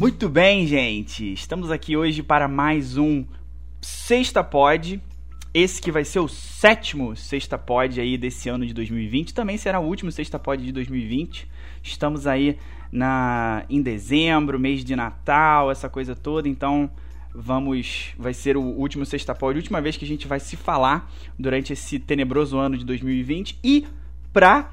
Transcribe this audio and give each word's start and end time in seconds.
Muito 0.00 0.28
bem, 0.28 0.66
gente. 0.66 1.32
Estamos 1.32 1.70
aqui 1.70 1.96
hoje 1.96 2.22
para 2.22 2.48
mais 2.48 2.96
um 2.96 3.24
Sexta 3.80 4.42
Pod. 4.42 5.00
Esse 5.52 5.80
que 5.80 5.92
vai 5.92 6.04
ser 6.04 6.20
o 6.20 6.28
sétimo 6.28 7.16
Sexta 7.16 7.58
Pod 7.58 8.00
aí 8.00 8.16
desse 8.16 8.48
ano 8.48 8.66
de 8.66 8.72
2020. 8.72 9.34
Também 9.34 9.56
será 9.56 9.78
o 9.80 9.86
último 9.86 10.12
Sexta 10.12 10.38
Pod 10.38 10.62
de 10.62 10.72
2020. 10.72 11.48
Estamos 11.82 12.26
aí 12.26 12.58
na 12.92 13.64
em 13.68 13.82
dezembro, 13.82 14.58
mês 14.58 14.84
de 14.84 14.96
Natal, 14.96 15.70
essa 15.70 15.88
coisa 15.88 16.14
toda. 16.14 16.48
Então, 16.48 16.90
vamos 17.34 18.12
vai 18.18 18.34
ser 18.34 18.56
o 18.56 18.62
último 18.62 19.06
Sexta 19.06 19.34
Pod, 19.34 19.56
a 19.56 19.60
última 19.60 19.80
vez 19.80 19.96
que 19.96 20.04
a 20.04 20.08
gente 20.08 20.26
vai 20.26 20.40
se 20.40 20.56
falar 20.56 21.10
durante 21.38 21.72
esse 21.72 21.98
tenebroso 21.98 22.58
ano 22.58 22.76
de 22.76 22.84
2020 22.84 23.58
e 23.62 23.86
para 24.32 24.70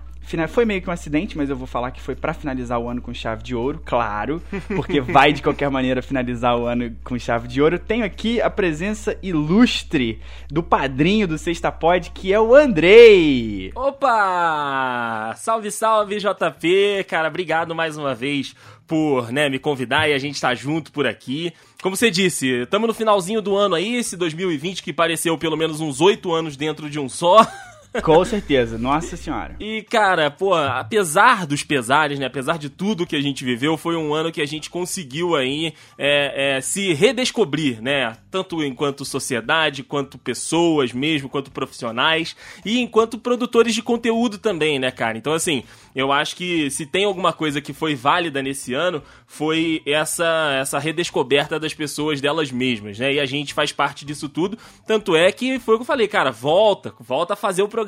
foi 0.49 0.65
meio 0.65 0.81
que 0.81 0.89
um 0.89 0.91
acidente, 0.91 1.37
mas 1.37 1.49
eu 1.49 1.55
vou 1.55 1.65
falar 1.65 1.91
que 1.91 2.01
foi 2.01 2.13
para 2.13 2.33
finalizar 2.33 2.77
o 2.79 2.89
ano 2.89 3.01
com 3.01 3.13
chave 3.13 3.41
de 3.41 3.55
ouro, 3.55 3.81
claro, 3.85 4.43
porque 4.75 4.99
vai 4.99 5.31
de 5.31 5.41
qualquer 5.41 5.69
maneira 5.69 6.01
finalizar 6.01 6.57
o 6.57 6.65
ano 6.65 6.93
com 7.01 7.17
chave 7.17 7.47
de 7.47 7.61
ouro. 7.61 7.79
Tenho 7.79 8.03
aqui 8.03 8.41
a 8.41 8.49
presença 8.49 9.17
ilustre 9.23 10.19
do 10.49 10.61
padrinho 10.61 11.27
do 11.29 11.37
Sexta 11.37 11.71
Pod, 11.71 12.11
que 12.11 12.33
é 12.33 12.39
o 12.39 12.53
Andrei. 12.53 13.71
Opa! 13.73 15.33
Salve, 15.37 15.71
salve, 15.71 16.17
JP, 16.17 17.05
cara, 17.07 17.29
obrigado 17.29 17.73
mais 17.73 17.97
uma 17.97 18.13
vez 18.13 18.53
por 18.87 19.31
né, 19.31 19.49
me 19.49 19.59
convidar 19.59 20.09
e 20.09 20.13
a 20.13 20.17
gente 20.17 20.35
estar 20.35 20.49
tá 20.49 20.55
junto 20.55 20.91
por 20.91 21.05
aqui. 21.05 21.53
Como 21.81 21.95
você 21.95 22.09
disse, 22.09 22.63
estamos 22.63 22.87
no 22.87 22.93
finalzinho 22.93 23.41
do 23.41 23.55
ano 23.55 23.75
aí, 23.75 23.95
esse 23.95 24.15
2020 24.15 24.81
que 24.81 24.93
pareceu 24.93 25.37
pelo 25.37 25.57
menos 25.57 25.81
uns 25.81 25.99
oito 25.99 26.33
anos 26.33 26.55
dentro 26.55 26.89
de 26.89 26.99
um 26.99 27.09
só. 27.09 27.45
Com 28.01 28.23
certeza, 28.25 28.77
nossa 28.77 29.17
senhora. 29.17 29.55
E, 29.59 29.83
cara, 29.83 30.29
pô, 30.29 30.53
apesar 30.53 31.45
dos 31.45 31.63
pesares, 31.63 32.19
né? 32.19 32.25
Apesar 32.25 32.57
de 32.57 32.69
tudo 32.69 33.05
que 33.05 33.15
a 33.15 33.21
gente 33.21 33.43
viveu, 33.43 33.77
foi 33.77 33.95
um 33.95 34.13
ano 34.13 34.31
que 34.31 34.41
a 34.41 34.45
gente 34.45 34.69
conseguiu 34.69 35.35
aí 35.35 35.73
é, 35.97 36.57
é, 36.57 36.61
se 36.61 36.93
redescobrir, 36.93 37.81
né? 37.81 38.15
Tanto 38.31 38.63
enquanto 38.63 39.03
sociedade, 39.05 39.83
quanto 39.83 40.17
pessoas 40.17 40.93
mesmo, 40.93 41.29
quanto 41.29 41.51
profissionais 41.51 42.35
e 42.65 42.79
enquanto 42.79 43.17
produtores 43.17 43.73
de 43.73 43.81
conteúdo 43.81 44.37
também, 44.37 44.79
né, 44.79 44.91
cara? 44.91 45.17
Então, 45.17 45.33
assim, 45.33 45.63
eu 45.95 46.11
acho 46.11 46.35
que 46.35 46.69
se 46.69 46.85
tem 46.85 47.05
alguma 47.05 47.33
coisa 47.33 47.59
que 47.59 47.73
foi 47.73 47.95
válida 47.95 48.41
nesse 48.41 48.73
ano, 48.73 49.01
foi 49.25 49.81
essa, 49.85 50.57
essa 50.61 50.79
redescoberta 50.79 51.59
das 51.59 51.73
pessoas 51.73 52.21
delas 52.21 52.51
mesmas, 52.51 52.99
né? 52.99 53.13
E 53.13 53.19
a 53.19 53.25
gente 53.25 53.53
faz 53.53 53.71
parte 53.71 54.05
disso 54.05 54.29
tudo. 54.29 54.57
Tanto 54.85 55.15
é 55.15 55.31
que 55.31 55.59
foi 55.59 55.75
o 55.75 55.77
que 55.79 55.81
eu 55.81 55.85
falei, 55.87 56.07
cara, 56.07 56.31
volta, 56.31 56.93
volta 56.99 57.33
a 57.33 57.35
fazer 57.35 57.63
o 57.63 57.67
programa. 57.67 57.86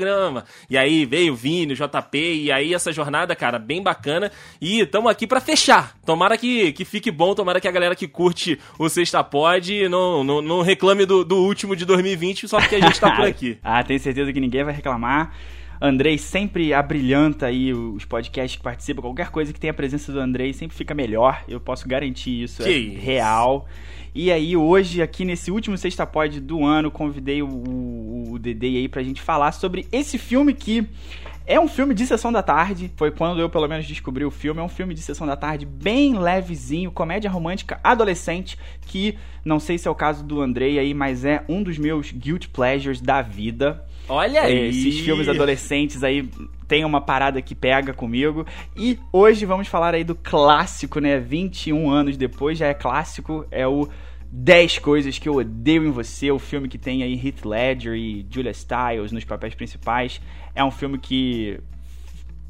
E 0.70 0.78
aí 0.78 1.06
veio 1.06 1.34
o 1.34 1.36
Vini, 1.36 1.74
o 1.74 1.76
JP, 1.76 2.18
e 2.18 2.52
aí 2.52 2.74
essa 2.74 2.92
jornada, 2.92 3.36
cara, 3.36 3.60
bem 3.60 3.82
bacana. 3.82 4.32
E 4.62 4.82
estamos 4.82 5.12
aqui 5.12 5.26
para 5.28 5.42
fechar. 5.42 5.96
Tomara 6.06 6.38
que, 6.38 6.72
que 6.74 6.86
fique 6.86 7.12
bom, 7.12 7.34
tomara 7.36 7.60
que 7.60 7.68
a 7.68 7.72
galera 7.72 7.96
que 7.96 8.08
curte 8.08 8.60
o 8.78 8.90
Sexta 8.90 9.24
Pod 9.24 9.88
não, 9.90 10.24
não, 10.24 10.42
não 10.42 10.62
reclame 10.62 11.06
do, 11.06 11.24
do 11.24 11.38
último 11.38 11.76
de 11.76 11.86
2020 11.86 12.48
só 12.48 12.60
porque 12.60 12.76
a 12.76 12.82
gente 12.82 13.00
tá 13.00 13.16
por 13.16 13.26
aqui. 13.28 13.58
ah, 13.64 13.84
tenho 13.84 14.00
certeza 14.00 14.32
que 14.34 14.40
ninguém 14.40 14.64
vai 14.64 14.74
reclamar. 14.74 15.34
Andrei 15.82 16.18
sempre 16.18 16.74
abrilhanta 16.74 17.46
aí 17.46 17.74
os 17.74 18.04
podcasts 18.04 18.58
que 18.58 18.64
participam. 18.64 19.02
Qualquer 19.02 19.30
coisa 19.30 19.54
que 19.54 19.60
tenha 19.60 19.72
a 19.72 19.74
presença 19.74 20.12
do 20.12 20.20
Andrei 20.20 20.52
sempre 20.52 20.76
fica 20.76 20.94
melhor. 20.94 21.44
Eu 21.48 21.60
posso 21.60 21.88
garantir 21.88 22.44
isso. 22.44 22.64
Que 22.64 22.70
é 22.70 22.78
isso. 22.78 23.02
real. 23.02 23.66
E 24.14 24.32
aí, 24.32 24.58
hoje, 24.58 25.02
aqui 25.02 25.24
nesse 25.24 25.52
último 25.52 25.78
Sexta 25.78 26.06
Pod 26.06 26.40
do 26.42 26.66
ano, 26.66 26.92
convidei 26.92 27.42
o, 27.42 27.48
o, 27.48 28.32
o 28.34 28.40
Dede 28.40 28.66
aí 28.66 28.90
pra 28.90 29.04
gente 29.04 29.22
falar 29.22 29.52
sobre 29.54 29.88
esse 29.92 30.18
filme 30.18 30.54
que 30.54 30.86
é 31.46 31.60
um 31.60 31.68
filme 31.68 31.96
de 31.96 32.06
sessão 32.06 32.32
da 32.32 32.44
tarde. 32.44 32.92
Foi 32.98 33.10
quando 33.10 33.40
eu, 33.40 33.50
pelo 33.50 33.68
menos, 33.68 33.88
descobri 33.88 34.26
o 34.26 34.30
filme. 34.30 34.60
É 34.60 34.64
um 34.64 34.70
filme 34.70 34.94
de 34.94 35.02
sessão 35.02 35.26
da 35.26 35.36
tarde 35.36 35.66
bem 35.66 36.18
levezinho, 36.18 36.92
comédia 36.92 37.30
romântica 37.30 37.80
adolescente, 37.84 38.58
que 38.82 39.18
não 39.46 39.60
sei 39.60 39.78
se 39.78 39.88
é 39.88 39.92
o 39.92 39.96
caso 39.96 40.24
do 40.24 40.42
Andrei 40.42 40.78
aí, 40.78 40.94
mas 40.94 41.24
é 41.24 41.44
um 41.48 41.64
dos 41.64 41.78
meus 41.78 42.12
guilty 42.12 42.50
pleasures 42.50 43.00
da 43.00 43.22
vida. 43.22 43.84
Olha 44.10 44.42
aí! 44.42 44.70
Esses 44.70 45.00
filmes 45.00 45.30
adolescentes 45.30 46.04
aí 46.04 46.28
tem 46.68 46.84
uma 46.84 47.00
parada 47.00 47.42
que 47.42 47.54
pega 47.54 47.94
comigo. 47.94 48.46
E 48.76 49.00
hoje 49.14 49.46
vamos 49.46 49.68
falar 49.68 49.94
aí 49.94 50.04
do 50.04 50.16
clássico, 50.16 51.00
né? 51.00 51.20
21 51.20 51.90
anos 51.90 52.18
depois, 52.18 52.58
já 52.58 52.68
é 52.68 52.74
clássico, 52.74 53.46
é 53.52 53.68
o 53.68 53.88
10 54.32 54.80
coisas 54.80 55.18
que 55.18 55.30
eu 55.30 55.36
odeio 55.36 55.86
em 55.86 55.92
você, 55.92 56.32
o 56.32 56.40
filme 56.40 56.68
que 56.68 56.78
tem 56.78 57.04
aí 57.04 57.14
Heath 57.16 57.46
Ledger 57.46 57.94
e 57.94 58.26
Julia 58.30 58.54
Stiles 58.54 59.12
nos 59.12 59.24
papéis 59.24 59.56
principais. 59.56 60.20
É 60.54 60.64
um 60.64 60.72
filme 60.72 60.98
que 60.98 61.60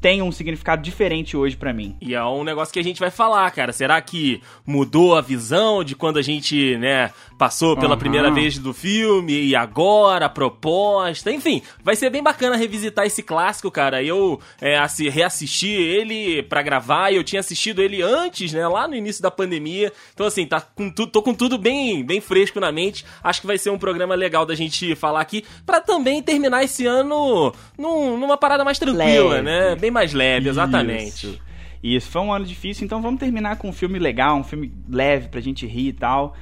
tem 0.00 0.22
um 0.22 0.32
significado 0.32 0.82
diferente 0.82 1.36
hoje 1.36 1.56
para 1.56 1.72
mim. 1.72 1.96
E 2.00 2.14
é 2.14 2.24
um 2.24 2.42
negócio 2.42 2.72
que 2.72 2.78
a 2.80 2.84
gente 2.84 2.98
vai 2.98 3.10
falar, 3.10 3.50
cara. 3.50 3.72
Será 3.72 4.00
que 4.00 4.40
mudou 4.66 5.14
a 5.14 5.20
visão 5.20 5.84
de 5.84 5.94
quando 5.94 6.18
a 6.18 6.22
gente, 6.22 6.76
né, 6.78 7.10
passou 7.40 7.76
pela 7.76 7.94
uhum. 7.94 7.98
primeira 7.98 8.30
vez 8.30 8.56
do 8.58 8.72
filme 8.72 9.32
e 9.32 9.54
agora 9.54 10.26
a 10.26 10.28
proposta? 10.28 11.30
Enfim, 11.30 11.62
vai 11.82 11.94
ser 11.94 12.08
bem 12.10 12.22
bacana 12.22 12.56
revisitar 12.56 13.04
esse 13.04 13.22
clássico, 13.22 13.70
cara. 13.70 14.02
Eu 14.02 14.40
é, 14.60 14.78
reassisti 15.10 15.68
ele 15.68 16.42
para 16.42 16.62
gravar 16.62 17.10
e 17.10 17.16
eu 17.16 17.24
tinha 17.24 17.40
assistido 17.40 17.82
ele 17.82 18.00
antes, 18.00 18.52
né, 18.52 18.66
lá 18.66 18.88
no 18.88 18.94
início 18.94 19.22
da 19.22 19.30
pandemia. 19.30 19.92
Então 20.14 20.26
assim, 20.26 20.46
tá 20.46 20.60
com 20.60 20.90
tudo, 20.90 21.12
tô 21.12 21.22
com 21.22 21.34
tudo 21.34 21.58
bem, 21.58 22.02
bem 22.04 22.20
fresco 22.22 22.58
na 22.58 22.72
mente. 22.72 23.04
Acho 23.22 23.42
que 23.42 23.46
vai 23.46 23.58
ser 23.58 23.68
um 23.68 23.78
programa 23.78 24.14
legal 24.14 24.46
da 24.46 24.54
gente 24.54 24.94
falar 24.94 25.20
aqui 25.20 25.44
para 25.66 25.80
também 25.80 26.22
terminar 26.22 26.64
esse 26.64 26.86
ano 26.86 27.52
num, 27.76 28.16
numa 28.16 28.36
parada 28.36 28.64
mais 28.64 28.78
tranquila, 28.78 29.34
Leve. 29.34 29.42
né? 29.42 29.76
Bem 29.76 29.90
bem 29.90 29.90
mais 29.90 30.14
leve, 30.14 30.48
exatamente. 30.48 31.26
Isso. 31.26 31.40
Isso, 31.82 32.10
foi 32.10 32.20
um 32.20 32.32
ano 32.32 32.44
difícil, 32.44 32.84
então 32.84 33.00
vamos 33.00 33.18
terminar 33.18 33.56
com 33.56 33.70
um 33.70 33.72
filme 33.72 33.98
legal, 33.98 34.36
um 34.36 34.44
filme 34.44 34.70
leve 34.88 35.28
pra 35.28 35.40
gente 35.40 35.66
rir 35.66 35.88
e 35.88 35.92
tal. 35.92 36.36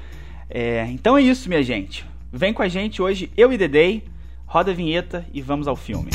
É, 0.50 0.86
então 0.90 1.16
é 1.16 1.22
isso, 1.22 1.48
minha 1.48 1.62
gente. 1.62 2.04
Vem 2.32 2.52
com 2.52 2.62
a 2.62 2.68
gente 2.68 3.02
hoje, 3.02 3.30
eu 3.36 3.52
e 3.52 3.58
Dedei, 3.58 4.04
roda 4.46 4.70
a 4.70 4.74
vinheta 4.74 5.26
e 5.32 5.42
vamos 5.42 5.68
ao 5.68 5.76
filme. 5.76 6.10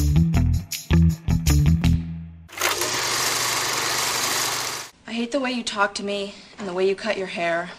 I 5.07 5.15
hate 5.15 5.31
the 5.31 5.39
way 5.39 5.53
you 5.53 5.63
talk 5.63 5.93
to 5.95 6.03
me 6.03 6.33
and 6.59 6.65
the 6.65 6.73
way 6.73 6.89
you 6.89 6.95
cut 6.95 7.19
your 7.19 7.29
hair. 7.29 7.69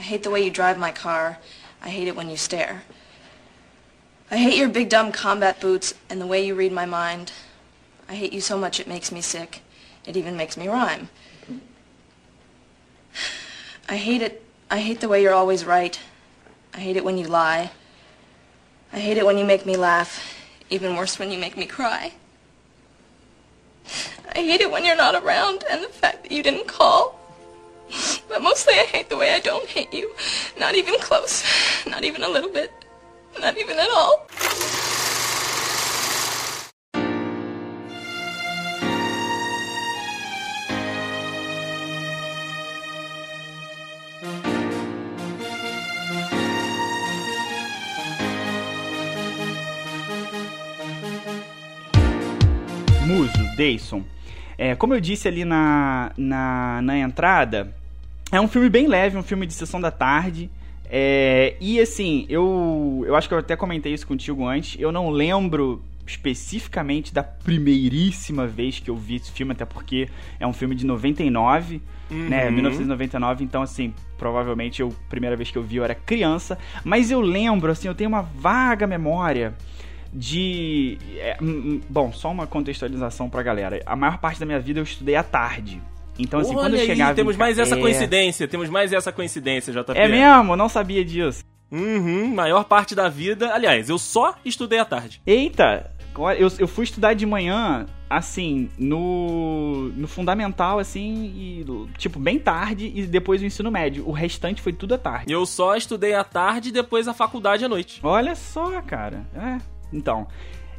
I 0.00 0.02
hate 0.02 0.22
the 0.22 0.30
way 0.30 0.42
you 0.42 0.50
drive 0.50 0.78
my 0.78 0.90
car. 0.90 1.38
I 1.84 1.90
hate 1.90 2.08
it 2.08 2.16
when 2.16 2.30
you 2.30 2.36
stare. 2.36 2.82
I 4.30 4.38
hate 4.38 4.56
your 4.56 4.70
big 4.70 4.88
dumb 4.88 5.12
combat 5.12 5.60
boots 5.60 5.92
and 6.08 6.18
the 6.18 6.26
way 6.26 6.46
you 6.46 6.54
read 6.54 6.72
my 6.72 6.86
mind. 6.86 7.32
I 8.08 8.14
hate 8.14 8.32
you 8.32 8.40
so 8.40 8.56
much 8.56 8.80
it 8.80 8.88
makes 8.88 9.12
me 9.12 9.20
sick. 9.20 9.60
It 10.06 10.16
even 10.16 10.36
makes 10.36 10.56
me 10.56 10.68
rhyme. 10.68 11.10
I 13.88 13.96
hate 13.96 14.22
it. 14.22 14.41
I 14.72 14.78
hate 14.78 15.00
the 15.00 15.08
way 15.08 15.20
you're 15.20 15.34
always 15.34 15.66
right. 15.66 16.00
I 16.72 16.78
hate 16.78 16.96
it 16.96 17.04
when 17.04 17.18
you 17.18 17.26
lie. 17.26 17.72
I 18.90 19.00
hate 19.00 19.18
it 19.18 19.26
when 19.26 19.36
you 19.36 19.44
make 19.44 19.66
me 19.66 19.76
laugh. 19.76 20.34
Even 20.70 20.96
worse 20.96 21.18
when 21.18 21.30
you 21.30 21.38
make 21.38 21.58
me 21.58 21.66
cry. 21.66 22.14
I 24.34 24.38
hate 24.38 24.62
it 24.62 24.70
when 24.70 24.86
you're 24.86 24.96
not 24.96 25.14
around 25.14 25.62
and 25.70 25.84
the 25.84 25.88
fact 25.88 26.22
that 26.22 26.32
you 26.32 26.42
didn't 26.42 26.68
call. 26.68 27.20
But 28.30 28.40
mostly 28.40 28.72
I 28.72 28.84
hate 28.84 29.10
the 29.10 29.18
way 29.18 29.34
I 29.34 29.40
don't 29.40 29.68
hate 29.68 29.92
you. 29.92 30.14
Not 30.58 30.74
even 30.74 30.98
close. 31.00 31.44
Not 31.86 32.02
even 32.04 32.22
a 32.22 32.28
little 32.30 32.48
bit. 32.48 32.72
Not 33.38 33.58
even 33.58 33.78
at 33.78 33.90
all. 33.90 34.26
Dayson. 53.62 54.02
É, 54.58 54.74
como 54.74 54.94
eu 54.94 55.00
disse 55.00 55.28
ali 55.28 55.44
na, 55.44 56.12
na, 56.16 56.82
na 56.82 56.98
entrada, 56.98 57.72
é 58.30 58.40
um 58.40 58.48
filme 58.48 58.68
bem 58.68 58.88
leve, 58.88 59.16
um 59.16 59.22
filme 59.22 59.46
de 59.46 59.54
sessão 59.54 59.80
da 59.80 59.90
tarde. 59.90 60.50
É, 60.90 61.56
e 61.60 61.80
assim, 61.80 62.26
eu, 62.28 63.04
eu 63.06 63.14
acho 63.14 63.28
que 63.28 63.34
eu 63.34 63.38
até 63.38 63.56
comentei 63.56 63.94
isso 63.94 64.06
contigo 64.06 64.46
antes. 64.46 64.78
Eu 64.80 64.90
não 64.90 65.10
lembro 65.10 65.82
especificamente 66.04 67.14
da 67.14 67.22
primeiríssima 67.22 68.46
vez 68.46 68.80
que 68.80 68.90
eu 68.90 68.96
vi 68.96 69.16
esse 69.16 69.30
filme, 69.30 69.52
até 69.52 69.64
porque 69.64 70.08
é 70.40 70.46
um 70.46 70.52
filme 70.52 70.74
de 70.74 70.84
99, 70.84 71.80
uhum. 72.10 72.28
né? 72.28 72.50
1999, 72.50 73.44
então 73.44 73.62
assim, 73.62 73.94
provavelmente 74.18 74.82
eu, 74.82 74.88
a 74.88 75.08
primeira 75.08 75.36
vez 75.36 75.50
que 75.50 75.56
eu 75.56 75.62
vi 75.62 75.76
eu 75.76 75.84
era 75.84 75.94
criança, 75.94 76.58
mas 76.84 77.10
eu 77.10 77.20
lembro, 77.20 77.70
assim, 77.70 77.86
eu 77.86 77.94
tenho 77.94 78.10
uma 78.10 78.22
vaga 78.22 78.86
memória 78.86 79.54
de. 80.12 80.98
É, 81.16 81.36
bom, 81.88 82.12
só 82.12 82.30
uma 82.30 82.46
contextualização 82.46 83.30
pra 83.30 83.42
galera. 83.42 83.80
A 83.86 83.96
maior 83.96 84.18
parte 84.18 84.38
da 84.38 84.46
minha 84.46 84.60
vida 84.60 84.80
eu 84.80 84.84
estudei 84.84 85.16
à 85.16 85.22
tarde. 85.22 85.80
Então, 86.18 86.40
assim, 86.40 86.52
quando 86.52 86.74
eu 86.74 86.84
chegava. 86.84 87.10
Aí, 87.10 87.16
temos 87.16 87.36
mais 87.36 87.58
essa 87.58 87.74
é... 87.74 87.80
coincidência, 87.80 88.46
temos 88.46 88.68
mais 88.68 88.92
essa 88.92 89.10
coincidência, 89.10 89.72
JP. 89.72 89.92
É 89.94 90.08
mesmo? 90.08 90.56
Não 90.56 90.68
sabia 90.68 91.04
disso. 91.04 91.42
Uhum, 91.70 92.34
maior 92.34 92.64
parte 92.64 92.94
da 92.94 93.08
vida. 93.08 93.54
Aliás, 93.54 93.88
eu 93.88 93.98
só 93.98 94.34
estudei 94.44 94.78
à 94.78 94.84
tarde. 94.84 95.22
Eita! 95.26 95.90
eu, 96.38 96.48
eu 96.58 96.68
fui 96.68 96.84
estudar 96.84 97.14
de 97.14 97.24
manhã, 97.24 97.86
assim, 98.10 98.68
no, 98.78 99.88
no 99.96 100.06
fundamental, 100.06 100.78
assim, 100.78 101.32
e, 101.34 101.66
tipo, 101.96 102.18
bem 102.18 102.38
tarde, 102.38 102.92
e 102.94 103.06
depois 103.06 103.40
o 103.40 103.46
ensino 103.46 103.70
médio. 103.70 104.06
O 104.06 104.12
restante 104.12 104.60
foi 104.60 104.74
tudo 104.74 104.94
à 104.94 104.98
tarde. 104.98 105.32
Eu 105.32 105.46
só 105.46 105.74
estudei 105.74 106.14
à 106.14 106.22
tarde 106.22 106.68
e 106.68 106.72
depois 106.72 107.08
a 107.08 107.14
faculdade 107.14 107.64
à 107.64 107.68
noite. 107.68 108.00
Olha 108.02 108.34
só, 108.34 108.82
cara. 108.82 109.24
É. 109.34 109.71
Então, 109.92 110.26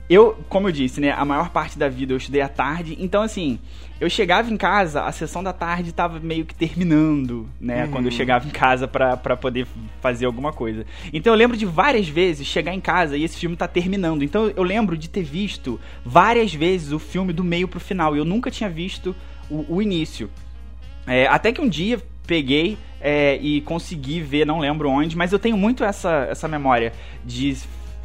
eu, 0.10 0.38
como 0.50 0.68
eu 0.68 0.72
disse, 0.72 1.00
né, 1.00 1.12
a 1.12 1.24
maior 1.24 1.50
parte 1.50 1.80
da 1.80 1.88
vida 1.88 2.14
eu 2.14 2.18
estudei 2.18 2.42
à 2.42 2.50
tarde, 2.50 2.98
então 3.00 3.22
assim, 3.22 3.58
eu 4.02 4.10
chegava 4.10 4.52
em 4.52 4.58
casa, 4.58 5.04
a 5.04 5.12
sessão 5.14 5.42
da 5.42 5.54
tarde 5.54 5.92
estava 5.92 6.20
meio 6.20 6.46
que 6.46 6.54
terminando, 6.54 7.50
né, 7.60 7.86
uhum. 7.86 7.92
quando 7.92 8.06
eu 8.06 8.12
chegava 8.12 8.46
em 8.46 8.52
casa 8.52 8.86
pra, 8.86 9.16
poder 9.38 9.66
fazer 10.02 10.26
alguma 10.26 10.52
coisa. 10.52 10.86
Então 11.14 11.32
eu 11.32 11.38
lembro 11.38 11.56
de 11.56 11.66
várias 11.66 12.08
vezes 12.08 12.46
chegar 12.46 12.74
em 12.74 12.82
casa 12.82 13.16
e 13.16 13.24
esse 13.24 13.38
filme 13.38 13.56
tá 13.56 13.68
terminando. 13.68 14.24
Então 14.24 14.52
eu 14.54 14.64
lembro 14.64 14.98
de 14.98 15.10
ter 15.10 15.24
visto 15.24 15.80
várias 16.06 16.54
vezes 16.54 16.92
o 16.92 17.00
filme 17.00 17.32
do 17.32 17.44
meio 17.44 17.68
pro 17.68 17.80
final. 17.80 18.16
Eu 18.16 18.26
nunca 18.26 18.52
tinha 18.52 18.70
visto 18.70 19.16
o, 19.50 19.66
o 19.76 19.82
início. 19.82 20.30
É, 21.08 21.28
até 21.28 21.52
que 21.52 21.62
um 21.62 21.70
dia 21.70 22.02
peguei 22.28 22.78
é, 23.00 23.38
e 23.38 23.62
consegui 23.62 24.22
ver, 24.22 24.46
não 24.46 24.60
lembro 24.60 24.90
onde, 24.90 25.16
mas 25.16 25.32
eu 25.32 25.40
tenho 25.40 25.58
muito 25.58 25.84
essa, 25.84 26.28
essa 26.30 26.48
memória 26.48 26.94
de 27.26 27.56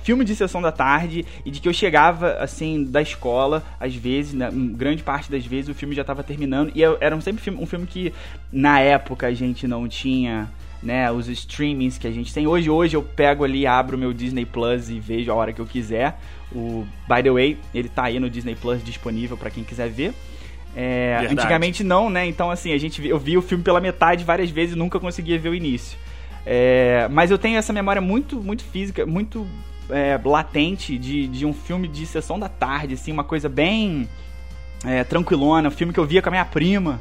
filme 0.02 0.24
de 0.24 0.34
sessão 0.34 0.62
da 0.62 0.72
tarde 0.72 1.24
e 1.44 1.50
de 1.50 1.60
que 1.60 1.68
eu 1.68 1.72
chegava, 1.72 2.34
assim, 2.34 2.84
da 2.84 3.02
escola, 3.02 3.62
às 3.78 3.94
vezes, 3.94 4.34
na 4.34 4.50
grande 4.50 5.02
parte 5.02 5.30
das 5.30 5.44
vezes, 5.44 5.68
o 5.68 5.74
filme 5.74 5.94
já 5.94 6.02
estava 6.02 6.22
terminando. 6.22 6.72
E 6.74 6.82
eu, 6.82 6.96
era 7.00 7.18
sempre 7.20 7.42
filme, 7.42 7.62
um 7.62 7.66
filme 7.66 7.86
que, 7.86 8.12
na 8.52 8.80
época, 8.80 9.26
a 9.26 9.34
gente 9.34 9.66
não 9.66 9.88
tinha 9.88 10.48
né, 10.82 11.10
os 11.10 11.28
streamings 11.28 11.98
que 11.98 12.06
a 12.06 12.10
gente 12.10 12.32
tem. 12.32 12.46
Hoje, 12.46 12.70
hoje 12.70 12.96
eu 12.96 13.02
pego 13.02 13.44
ali, 13.44 13.66
abro 13.66 13.96
o 13.96 14.00
meu 14.00 14.12
Disney 14.12 14.44
Plus 14.44 14.88
e 14.90 15.00
vejo 15.00 15.30
a 15.30 15.34
hora 15.34 15.52
que 15.52 15.60
eu 15.60 15.66
quiser. 15.66 16.18
O 16.52 16.86
By 17.08 17.22
the 17.22 17.30
Way, 17.30 17.58
ele 17.74 17.88
tá 17.88 18.04
aí 18.04 18.18
no 18.18 18.30
Disney 18.30 18.54
Plus 18.54 18.82
disponível 18.82 19.36
para 19.36 19.50
quem 19.50 19.64
quiser 19.64 19.88
ver. 19.88 20.14
É, 20.76 21.26
antigamente 21.30 21.82
não, 21.82 22.08
né? 22.08 22.26
Então 22.26 22.50
assim, 22.50 22.72
a 22.72 22.78
gente 22.78 23.06
eu 23.06 23.18
vi 23.18 23.36
o 23.36 23.42
filme 23.42 23.64
pela 23.64 23.80
metade 23.80 24.22
várias 24.22 24.50
vezes 24.50 24.74
e 24.74 24.78
nunca 24.78 25.00
conseguia 25.00 25.38
ver 25.38 25.48
o 25.48 25.54
início. 25.54 25.98
É, 26.46 27.08
mas 27.10 27.30
eu 27.30 27.38
tenho 27.38 27.58
essa 27.58 27.72
memória 27.72 28.00
muito 28.00 28.36
muito 28.36 28.62
física, 28.62 29.04
muito 29.04 29.46
é, 29.90 30.18
latente 30.24 30.98
de, 30.98 31.26
de 31.26 31.46
um 31.46 31.52
filme 31.52 31.88
de 31.88 32.06
sessão 32.06 32.38
da 32.38 32.48
tarde, 32.48 32.94
assim, 32.94 33.12
uma 33.12 33.24
coisa 33.24 33.48
bem 33.48 34.08
é, 34.84 35.04
tranquilona, 35.04 35.68
um 35.68 35.72
filme 35.72 35.92
que 35.92 36.00
eu 36.00 36.06
via 36.06 36.22
com 36.22 36.28
a 36.28 36.32
minha 36.32 36.44
prima, 36.44 37.00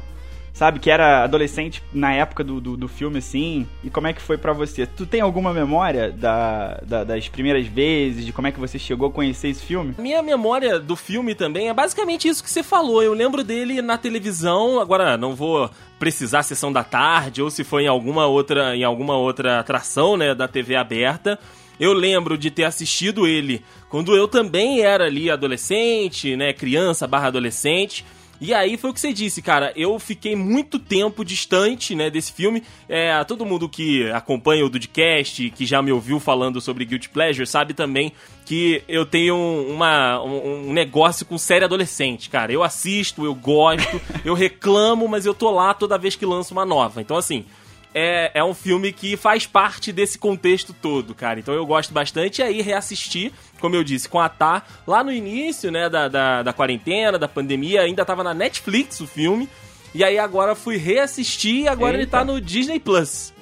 sabe, 0.52 0.80
que 0.80 0.90
era 0.90 1.22
adolescente 1.22 1.82
na 1.92 2.12
época 2.12 2.42
do, 2.42 2.60
do, 2.60 2.76
do 2.76 2.88
filme, 2.88 3.18
assim, 3.18 3.64
e 3.84 3.90
como 3.90 4.08
é 4.08 4.12
que 4.12 4.20
foi 4.20 4.36
para 4.36 4.52
você? 4.52 4.86
Tu 4.86 5.06
tem 5.06 5.20
alguma 5.20 5.52
memória 5.52 6.10
da, 6.10 6.80
da, 6.84 7.04
das 7.04 7.28
primeiras 7.28 7.64
vezes, 7.66 8.26
de 8.26 8.32
como 8.32 8.48
é 8.48 8.52
que 8.52 8.58
você 8.58 8.76
chegou 8.76 9.08
a 9.08 9.12
conhecer 9.12 9.48
esse 9.48 9.64
filme? 9.64 9.94
Minha 9.96 10.20
memória 10.20 10.80
do 10.80 10.96
filme 10.96 11.34
também 11.34 11.68
é 11.68 11.74
basicamente 11.74 12.26
isso 12.26 12.42
que 12.42 12.50
você 12.50 12.64
falou, 12.64 13.02
eu 13.02 13.14
lembro 13.14 13.44
dele 13.44 13.80
na 13.80 13.96
televisão, 13.96 14.80
agora 14.80 15.16
não 15.16 15.36
vou 15.36 15.70
precisar 15.98 16.42
sessão 16.42 16.72
da 16.72 16.82
tarde, 16.82 17.40
ou 17.40 17.50
se 17.50 17.62
foi 17.62 17.84
em 17.84 17.88
alguma 17.88 18.26
outra, 18.26 18.76
em 18.76 18.82
alguma 18.82 19.16
outra 19.16 19.60
atração, 19.60 20.16
né, 20.16 20.34
da 20.34 20.48
TV 20.48 20.74
aberta, 20.74 21.38
eu 21.78 21.92
lembro 21.92 22.36
de 22.36 22.50
ter 22.50 22.64
assistido 22.64 23.26
ele 23.26 23.62
quando 23.88 24.14
eu 24.14 24.28
também 24.28 24.82
era 24.82 25.04
ali 25.04 25.30
adolescente, 25.30 26.36
né, 26.36 26.52
criança 26.52 27.06
barra 27.06 27.28
adolescente. 27.28 28.04
E 28.40 28.54
aí 28.54 28.76
foi 28.76 28.90
o 28.90 28.94
que 28.94 29.00
você 29.00 29.12
disse, 29.12 29.42
cara. 29.42 29.72
Eu 29.74 29.98
fiquei 29.98 30.36
muito 30.36 30.78
tempo 30.78 31.24
distante, 31.24 31.94
né, 31.94 32.08
desse 32.08 32.32
filme. 32.32 32.62
É, 32.88 33.22
todo 33.24 33.44
mundo 33.44 33.68
que 33.68 34.08
acompanha 34.12 34.64
o 34.64 34.68
Dudcast, 34.68 35.50
que 35.50 35.66
já 35.66 35.82
me 35.82 35.90
ouviu 35.90 36.20
falando 36.20 36.60
sobre 36.60 36.84
Guilty 36.84 37.08
Pleasure, 37.08 37.46
sabe 37.46 37.74
também 37.74 38.12
que 38.46 38.82
eu 38.88 39.04
tenho 39.04 39.36
uma, 39.36 40.22
um, 40.22 40.68
um 40.68 40.72
negócio 40.72 41.26
com 41.26 41.36
série 41.36 41.64
adolescente, 41.64 42.30
cara. 42.30 42.52
Eu 42.52 42.62
assisto, 42.62 43.24
eu 43.24 43.34
gosto, 43.34 44.00
eu 44.24 44.34
reclamo, 44.34 45.08
mas 45.08 45.26
eu 45.26 45.34
tô 45.34 45.50
lá 45.50 45.74
toda 45.74 45.98
vez 45.98 46.14
que 46.14 46.24
lança 46.24 46.52
uma 46.52 46.64
nova. 46.64 47.00
Então, 47.00 47.16
assim, 47.16 47.44
é, 47.94 48.30
é 48.34 48.44
um 48.44 48.54
filme 48.54 48.92
que 48.92 49.16
faz 49.16 49.46
parte 49.46 49.92
desse 49.92 50.18
contexto 50.18 50.72
todo, 50.72 51.14
cara. 51.14 51.40
Então 51.40 51.54
eu 51.54 51.66
gosto 51.66 51.92
bastante. 51.92 52.40
E 52.40 52.44
aí 52.44 52.62
reassistir, 52.62 53.32
como 53.60 53.74
eu 53.74 53.84
disse, 53.84 54.08
com 54.08 54.20
a 54.20 54.28
Tá, 54.28 54.62
lá 54.86 55.02
no 55.02 55.12
início, 55.12 55.70
né, 55.70 55.88
da, 55.88 56.06
da, 56.08 56.42
da 56.42 56.52
quarentena, 56.52 57.18
da 57.18 57.26
pandemia, 57.26 57.82
ainda 57.82 58.04
tava 58.04 58.22
na 58.22 58.34
Netflix 58.34 59.00
o 59.00 59.06
filme. 59.06 59.48
E 59.94 60.04
aí 60.04 60.18
agora 60.18 60.54
fui 60.54 60.76
reassistir 60.76 61.62
e 61.62 61.68
agora 61.68 61.92
Eita. 61.96 62.02
ele 62.02 62.10
tá 62.10 62.24
no 62.24 62.40
Disney 62.40 62.78
Plus. 62.78 63.32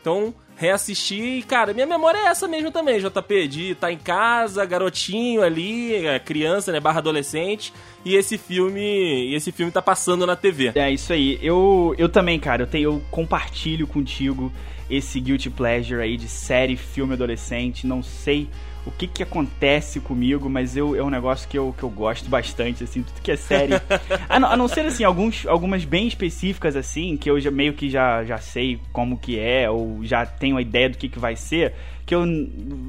Então, 0.00 0.32
reassistir. 0.56 1.38
E, 1.38 1.42
cara, 1.42 1.72
minha 1.72 1.86
memória 1.86 2.18
é 2.18 2.26
essa 2.26 2.48
mesmo 2.48 2.70
também, 2.70 2.98
JP, 2.98 3.48
de 3.48 3.70
estar 3.72 3.88
tá 3.88 3.92
em 3.92 3.98
casa, 3.98 4.64
garotinho 4.64 5.42
ali, 5.42 5.94
é, 5.94 6.18
criança, 6.18 6.72
né, 6.72 6.80
barra 6.80 6.98
adolescente, 6.98 7.72
e 8.04 8.16
esse 8.16 8.38
filme, 8.38 8.80
e 8.80 9.34
esse 9.34 9.52
filme 9.52 9.70
tá 9.70 9.82
passando 9.82 10.26
na 10.26 10.34
TV. 10.34 10.72
É, 10.74 10.90
isso 10.90 11.12
aí. 11.12 11.38
Eu, 11.42 11.94
eu 11.98 12.08
também, 12.08 12.40
cara, 12.40 12.62
eu, 12.62 12.66
tenho, 12.66 12.90
eu 12.90 13.02
compartilho 13.10 13.86
contigo 13.86 14.52
esse 14.88 15.20
guilty 15.20 15.50
pleasure 15.50 16.00
aí 16.00 16.16
de 16.16 16.28
série, 16.28 16.76
filme 16.76 17.14
adolescente, 17.14 17.86
não 17.86 18.02
sei 18.02 18.48
o 18.86 18.90
que 18.92 19.08
que 19.08 19.22
acontece 19.22 19.98
comigo, 19.98 20.48
mas 20.48 20.76
eu, 20.76 20.94
é 20.94 21.02
um 21.02 21.10
negócio 21.10 21.48
que 21.48 21.58
eu, 21.58 21.74
que 21.76 21.82
eu 21.82 21.90
gosto 21.90 22.30
bastante, 22.30 22.84
assim, 22.84 23.02
tudo 23.02 23.20
que 23.20 23.32
é 23.32 23.36
série. 23.36 23.74
a, 24.28 24.38
não, 24.38 24.48
a 24.48 24.56
não 24.56 24.68
ser, 24.68 24.86
assim, 24.86 25.02
alguns, 25.02 25.44
algumas 25.44 25.84
bem 25.84 26.06
específicas, 26.06 26.76
assim, 26.76 27.16
que 27.16 27.28
eu 27.28 27.40
já 27.40 27.50
meio 27.50 27.72
que 27.72 27.90
já, 27.90 28.24
já 28.24 28.38
sei 28.38 28.80
como 28.92 29.18
que 29.18 29.38
é, 29.38 29.68
ou 29.68 30.04
já 30.04 30.24
tenho 30.24 30.56
a 30.56 30.62
ideia 30.62 30.88
do 30.88 30.96
que 30.96 31.08
que 31.08 31.18
vai 31.18 31.34
ser, 31.34 31.74
que 32.06 32.14
eu 32.14 32.24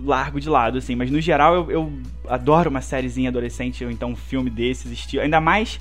largo 0.05 0.39
de 0.39 0.47
lado, 0.47 0.77
assim. 0.77 0.95
Mas, 0.95 1.09
no 1.09 1.19
geral, 1.19 1.55
eu, 1.55 1.71
eu 1.71 1.94
adoro 2.27 2.69
uma 2.69 2.81
sériezinha 2.81 3.29
adolescente, 3.29 3.83
ou 3.83 3.89
então 3.89 4.11
um 4.11 4.15
filme 4.15 4.51
desses, 4.51 4.91
estilo, 4.91 5.23
ainda 5.23 5.41
mais 5.41 5.79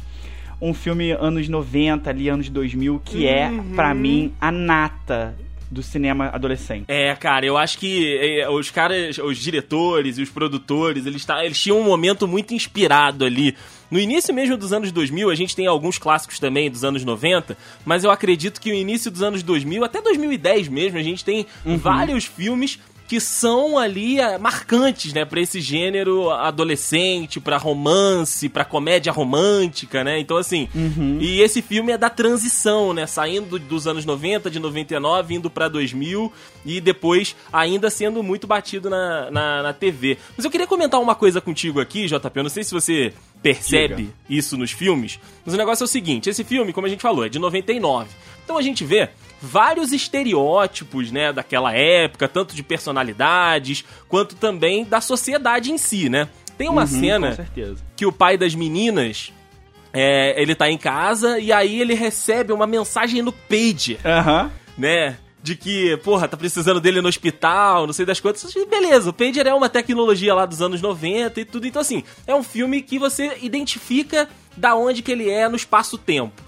um 0.61 0.73
filme 0.73 1.11
anos 1.11 1.47
90, 1.47 2.09
ali, 2.09 2.31
anos 2.31 2.49
2000, 2.49 3.03
que 3.05 3.27
é, 3.27 3.51
uhum. 3.51 3.73
é, 3.73 3.75
para 3.75 3.93
mim, 3.93 4.33
a 4.41 4.51
nata 4.51 5.37
do 5.71 5.83
cinema 5.83 6.29
adolescente. 6.33 6.85
É, 6.89 7.15
cara, 7.15 7.45
eu 7.45 7.57
acho 7.57 7.79
que 7.79 8.17
é, 8.19 8.49
os 8.49 8.71
caras, 8.71 9.19
os 9.19 9.39
diretores 9.39 10.19
e 10.19 10.23
os 10.23 10.31
produtores, 10.31 11.07
eles, 11.07 11.25
tá, 11.25 11.45
eles 11.45 11.61
tinham 11.61 11.81
um 11.81 11.85
momento 11.85 12.27
muito 12.29 12.55
inspirado 12.55 13.25
ali. 13.25 13.57
No 13.91 13.99
início 13.99 14.35
mesmo 14.35 14.57
dos 14.57 14.73
anos 14.73 14.91
2000, 14.91 15.31
a 15.31 15.35
gente 15.35 15.55
tem 15.55 15.67
alguns 15.67 15.99
clássicos 15.99 16.39
também 16.39 16.71
dos 16.71 16.85
anos 16.85 17.05
90, 17.05 17.57
mas 17.85 18.05
eu 18.05 18.11
acredito 18.11 18.61
que 18.61 18.71
o 18.71 18.75
início 18.75 19.11
dos 19.11 19.23
anos 19.23 19.43
2000, 19.43 19.85
até 19.85 20.01
2010 20.01 20.69
mesmo, 20.69 20.99
a 20.99 21.03
gente 21.03 21.25
tem 21.25 21.47
uhum. 21.65 21.77
vários 21.77 22.25
filmes 22.25 22.79
que 23.07 23.21
são 23.21 23.79
ali 23.79 24.19
é, 24.19 24.37
marcantes, 24.39 25.13
né, 25.13 25.25
para 25.25 25.41
esse 25.41 25.61
gênero 25.61 26.31
adolescente, 26.31 27.41
para 27.41 27.57
romance, 27.57 28.49
para 28.49 28.65
comédia 28.65 29.13
romântica, 29.13 30.03
né? 30.03 30.19
Então 30.19 30.37
assim, 30.37 30.69
uhum. 30.75 31.19
e 31.21 31.41
esse 31.41 31.63
filme 31.63 31.93
é 31.93 31.99
da 31.99 32.11
transição, 32.11 32.93
né, 32.93 33.07
saindo 33.07 33.59
dos 33.59 33.87
anos 33.87 34.05
90, 34.05 34.51
de 34.51 34.59
99, 34.59 35.35
indo 35.35 35.51
para 35.51 35.69
2000 35.69 36.33
e 36.65 36.81
depois 36.81 37.37
ainda 37.53 37.89
sendo 37.91 38.23
muito 38.23 38.47
batido 38.47 38.91
na, 38.91 39.31
na, 39.31 39.63
na, 39.63 39.73
TV. 39.73 40.19
Mas 40.37 40.45
eu 40.45 40.51
queria 40.51 40.67
comentar 40.67 41.01
uma 41.01 41.15
coisa 41.15 41.41
contigo 41.41 41.81
aqui, 41.81 42.07
JP, 42.07 42.31
eu 42.35 42.43
não 42.43 42.51
sei 42.51 42.65
se 42.65 42.73
você 42.73 43.13
percebe 43.43 43.97
Diga. 43.97 44.13
isso 44.29 44.57
nos 44.57 44.73
filmes, 44.73 45.21
mas 45.45 45.55
o 45.55 45.59
negócio 45.59 45.85
é 45.85 45.87
o 45.87 45.89
seguinte, 45.89 46.29
esse 46.29 46.43
filme, 46.43 46.73
como 46.73 46.87
a 46.87 46.91
gente 46.91 47.03
falou, 47.03 47.25
é 47.25 47.29
de 47.29 47.39
99. 47.39 48.09
Então 48.45 48.57
a 48.57 48.63
gente 48.63 48.85
vê 48.85 49.11
vários 49.41 49.93
estereótipos, 49.93 51.11
né, 51.11 51.33
daquela 51.33 51.73
época, 51.73 52.29
tanto 52.29 52.55
de 52.55 52.63
personalidades 52.63 53.85
quanto 54.09 54.35
também 54.37 54.85
da 54.85 55.01
sociedade 55.01 55.71
em 55.71 55.79
si, 55.79 56.09
né? 56.09 56.29
Tem 56.57 56.69
uma 56.69 56.83
uhum, 56.83 56.87
cena 56.87 57.49
que 57.95 58.07
o 58.07 58.13
pai 58.13 58.39
das 58.39 58.55
meninas 58.55 59.33
é, 59.93 60.41
ele 60.41 60.55
tá 60.55 60.71
em 60.71 60.79
casa 60.79 61.39
e 61.39 61.53
aí 61.53 61.81
ele 61.81 61.95
recebe 61.95 62.53
uma 62.53 62.67
mensagem 62.67 63.23
no 63.23 63.33
page, 63.33 63.99
uhum. 64.05 64.51
né? 64.77 65.17
De 65.43 65.55
que, 65.55 65.97
porra, 65.99 66.27
tá 66.27 66.37
precisando 66.37 66.81
dele 66.81 67.01
no 67.01 67.09
hospital, 67.09 67.87
não 67.87 67.93
sei 67.93 68.05
das 68.05 68.19
quantas. 68.19 68.53
Beleza, 68.69 69.11
o 69.11 69.13
pager 69.13 69.47
é 69.47 69.55
uma 69.55 69.69
tecnologia 69.69 70.35
lá 70.35 70.45
dos 70.45 70.61
anos 70.61 70.83
90 70.83 71.41
e 71.41 71.45
tudo. 71.45 71.67
Então, 71.67 71.81
assim, 71.81 72.03
é 72.27 72.35
um 72.35 72.43
filme 72.43 72.83
que 72.83 72.99
você 72.99 73.39
identifica 73.41 74.29
da 74.57 74.75
onde 74.75 75.03
que 75.03 75.13
ele 75.13 75.31
é 75.31 75.49
no 75.49 75.55
espaço-tempo. 75.55 76.43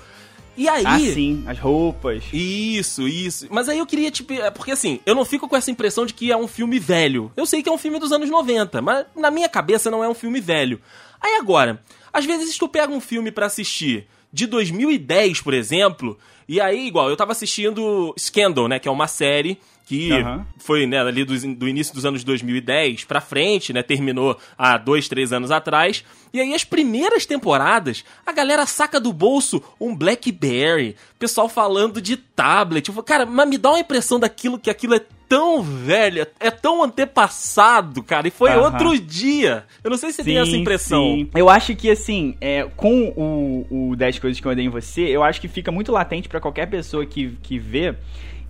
E 0.58 0.68
aí. 0.68 0.84
Ah, 0.84 0.98
sim, 0.98 1.44
as 1.46 1.56
roupas. 1.56 2.24
Isso, 2.32 3.06
isso. 3.06 3.46
Mas 3.48 3.68
aí 3.68 3.78
eu 3.78 3.86
queria, 3.86 4.10
tipo. 4.10 4.34
Porque 4.54 4.72
assim, 4.72 4.98
eu 5.06 5.14
não 5.14 5.24
fico 5.24 5.48
com 5.48 5.56
essa 5.56 5.70
impressão 5.70 6.04
de 6.04 6.12
que 6.12 6.32
é 6.32 6.36
um 6.36 6.48
filme 6.48 6.80
velho. 6.80 7.30
Eu 7.36 7.46
sei 7.46 7.62
que 7.62 7.68
é 7.68 7.72
um 7.72 7.78
filme 7.78 8.00
dos 8.00 8.10
anos 8.10 8.28
90, 8.28 8.82
mas 8.82 9.06
na 9.14 9.30
minha 9.30 9.48
cabeça 9.48 9.88
não 9.88 10.02
é 10.02 10.08
um 10.08 10.14
filme 10.14 10.40
velho. 10.40 10.80
Aí 11.20 11.36
agora, 11.36 11.80
às 12.12 12.24
vezes 12.24 12.58
tu 12.58 12.68
pega 12.68 12.92
um 12.92 13.00
filme 13.00 13.30
para 13.30 13.46
assistir 13.46 14.08
de 14.32 14.46
2010, 14.46 15.40
por 15.40 15.54
exemplo, 15.54 16.18
e 16.48 16.60
aí, 16.60 16.86
igual, 16.86 17.08
eu 17.08 17.16
tava 17.16 17.32
assistindo 17.32 18.14
Scandal, 18.18 18.68
né, 18.68 18.78
que 18.78 18.88
é 18.88 18.90
uma 18.90 19.06
série 19.06 19.58
que 19.88 20.12
uhum. 20.12 20.45
foi 20.59 20.87
né, 20.87 21.00
ali 21.00 21.25
do, 21.25 21.54
do, 21.54 21.66
início 21.66 21.95
dos 21.95 22.04
anos 22.04 22.23
2010 22.23 23.04
pra 23.04 23.23
frente, 23.23 23.73
né? 23.73 23.83
Terminou 23.83 24.38
há 24.59 24.76
dois, 24.76 25.09
três 25.09 25.33
anos 25.33 25.50
atrás. 25.50 26.04
E 26.30 26.38
aí, 26.38 26.52
as 26.52 26.62
primeiras 26.62 27.25
temporadas, 27.25 28.04
a 28.26 28.30
galera 28.30 28.66
saca 28.66 29.00
do 29.00 29.14
bolso 29.14 29.62
um 29.80 29.97
Blackberry, 29.97 30.95
pessoal 31.18 31.49
falando 31.49 32.02
de 32.02 32.18
tablet. 32.18 32.92
Cara, 33.07 33.25
mas 33.25 33.49
me 33.49 33.57
dá 33.57 33.71
uma 33.71 33.80
impressão 33.80 34.21
daquilo 34.21 34.59
que 34.59 34.68
aquilo 34.68 34.95
é 34.95 35.00
tão 35.26 35.62
velho, 35.62 36.26
é 36.38 36.50
tão 36.50 36.83
antepassado, 36.83 38.02
cara, 38.02 38.28
e 38.28 38.30
foi 38.30 38.50
uhum. 38.50 38.64
outro 38.64 38.99
dia. 38.99 39.64
Eu 39.83 39.90
não 39.90 39.97
sei 39.97 40.11
se 40.11 40.16
você 40.16 40.23
sim, 40.23 40.30
tem 40.33 40.38
essa 40.38 40.57
impressão. 40.57 41.02
Sim. 41.02 41.30
Eu 41.35 41.49
acho 41.49 41.75
que, 41.75 41.90
assim, 41.90 42.37
é, 42.42 42.64
com 42.76 43.09
o, 43.16 43.90
o 43.90 43.97
10 43.97 44.18
Coisas 44.18 44.38
que 44.38 44.47
eu 44.47 44.52
odeio 44.52 44.66
em 44.66 44.71
você, 44.71 45.00
eu 45.00 45.23
acho 45.23 45.40
que 45.40 45.49
fica 45.49 45.73
muito 45.73 45.90
latente 45.90 46.28
para 46.28 46.40
qualquer 46.40 46.66
pessoa 46.66 47.07
que, 47.07 47.38
que 47.42 47.59
vê 47.59 47.97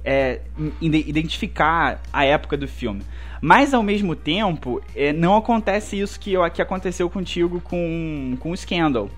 é, 0.09 0.41
identificar 0.81 2.01
a 2.11 2.25
época 2.25 2.57
do 2.57 2.67
filme. 2.67 3.03
Mas 3.43 3.75
ao 3.75 3.83
mesmo 3.83 4.17
tempo, 4.17 4.83
é, 4.97 5.13
não 5.13 5.37
acontece 5.37 6.01
isso 6.01 6.19
que, 6.19 6.33
que 6.55 6.63
aconteceu 6.63 7.11
contigo 7.11 7.61
com, 7.61 8.35
com 8.41 8.51
o 8.51 8.57
Scandal. 8.57 9.11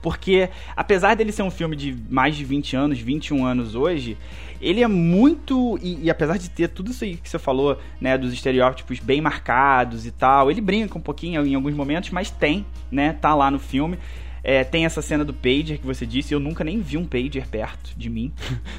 Porque, 0.00 0.48
apesar 0.76 1.14
dele 1.14 1.32
ser 1.32 1.42
um 1.42 1.50
filme 1.50 1.74
de 1.74 1.96
mais 2.08 2.36
de 2.36 2.44
20 2.44 2.76
anos, 2.76 3.00
21 3.00 3.44
anos 3.44 3.74
hoje, 3.74 4.16
ele 4.60 4.84
é 4.84 4.88
muito. 4.88 5.78
E, 5.82 6.04
e, 6.04 6.10
apesar 6.10 6.38
de 6.38 6.48
ter 6.48 6.68
tudo 6.68 6.92
isso 6.92 7.02
aí 7.02 7.16
que 7.16 7.28
você 7.28 7.38
falou, 7.38 7.76
né, 8.00 8.16
dos 8.16 8.32
estereótipos 8.32 9.00
bem 9.00 9.20
marcados 9.20 10.06
e 10.06 10.12
tal, 10.12 10.48
ele 10.48 10.60
brinca 10.60 10.96
um 10.96 11.02
pouquinho 11.02 11.44
em 11.44 11.56
alguns 11.56 11.74
momentos, 11.74 12.10
mas 12.10 12.30
tem, 12.30 12.64
né, 12.90 13.12
tá 13.20 13.34
lá 13.34 13.50
no 13.50 13.58
filme. 13.58 13.98
É, 14.46 14.62
tem 14.62 14.84
essa 14.84 15.00
cena 15.00 15.24
do 15.24 15.32
pager 15.32 15.78
que 15.78 15.86
você 15.86 16.04
disse. 16.04 16.34
Eu 16.34 16.38
nunca 16.38 16.62
nem 16.62 16.78
vi 16.80 16.98
um 16.98 17.06
pager 17.06 17.48
perto 17.48 17.94
de 17.96 18.10
mim. 18.10 18.30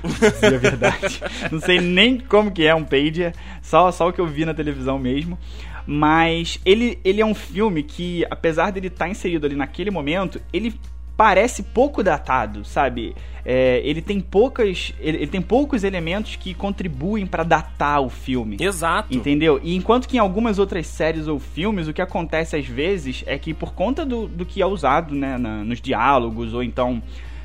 É 0.41 0.57
verdade. 0.57 1.21
Não 1.51 1.59
sei 1.59 1.81
nem 1.81 2.19
como 2.19 2.51
que 2.51 2.65
é 2.65 2.75
um 2.75 2.83
pager. 2.83 3.33
Só, 3.63 3.91
só 3.91 4.09
o 4.09 4.13
que 4.13 4.21
eu 4.21 4.27
vi 4.27 4.45
na 4.45 4.53
televisão 4.53 4.99
mesmo. 4.99 5.39
Mas 5.87 6.59
ele, 6.63 6.99
ele 7.03 7.21
é 7.21 7.25
um 7.25 7.33
filme 7.33 7.81
que, 7.81 8.25
apesar 8.29 8.71
dele 8.71 8.87
estar 8.87 9.05
tá 9.05 9.11
inserido 9.11 9.45
ali 9.45 9.55
naquele 9.55 9.89
momento, 9.89 10.39
ele 10.53 10.73
parece 11.17 11.63
pouco 11.63 12.03
datado, 12.03 12.65
sabe? 12.65 13.15
É, 13.45 13.79
ele 13.83 14.01
tem 14.01 14.19
poucas, 14.19 14.93
ele, 14.99 15.17
ele, 15.17 15.27
tem 15.27 15.41
poucos 15.41 15.83
elementos 15.83 16.35
que 16.35 16.53
contribuem 16.53 17.27
para 17.27 17.43
datar 17.43 18.01
o 18.01 18.09
filme. 18.09 18.57
Exato. 18.59 19.15
Entendeu? 19.15 19.59
E 19.63 19.75
enquanto 19.75 20.07
que 20.07 20.17
em 20.17 20.19
algumas 20.19 20.57
outras 20.57 20.87
séries 20.87 21.27
ou 21.27 21.39
filmes 21.39 21.87
o 21.87 21.93
que 21.93 22.01
acontece 22.01 22.55
às 22.55 22.65
vezes 22.65 23.23
é 23.27 23.37
que 23.37 23.53
por 23.53 23.73
conta 23.73 24.03
do, 24.05 24.27
do 24.27 24.45
que 24.45 24.61
é 24.61 24.65
usado, 24.65 25.13
né, 25.13 25.37
na, 25.37 25.63
nos 25.63 25.79
diálogos 25.79 26.53
ou 26.53 26.63
então 26.63 27.01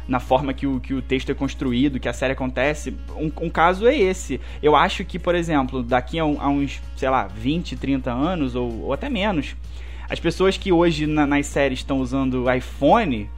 na 0.09 0.19
forma 0.19 0.53
que 0.53 0.67
o, 0.67 0.81
que 0.81 0.93
o 0.93 1.01
texto 1.01 1.31
é 1.31 1.35
construído, 1.35 2.01
que 2.01 2.09
a 2.09 2.13
série 2.13 2.33
acontece. 2.33 2.97
Um, 3.17 3.31
um 3.43 3.51
caso 3.51 3.87
é 3.87 3.97
esse. 3.97 4.41
Eu 4.61 4.75
acho 4.75 5.05
que, 5.05 5.21
por 5.21 5.37
exemplo, 5.37 5.85
daqui 5.85 6.19
a, 6.19 6.25
a 6.25 6.49
uns, 6.49 6.81
sei 6.97 7.09
lá, 7.09 7.29
20, 7.29 7.77
30 7.77 8.11
anos, 8.11 8.57
ou, 8.57 8.87
ou 8.87 8.93
até 8.93 9.09
menos, 9.09 9.55
as 10.09 10.19
pessoas 10.19 10.57
que 10.57 10.73
hoje 10.73 11.07
na, 11.07 11.29
nas 11.29 11.47
séries 11.47 11.79
estão 11.79 12.01
usando 12.01 12.53
iPhone 12.53 13.31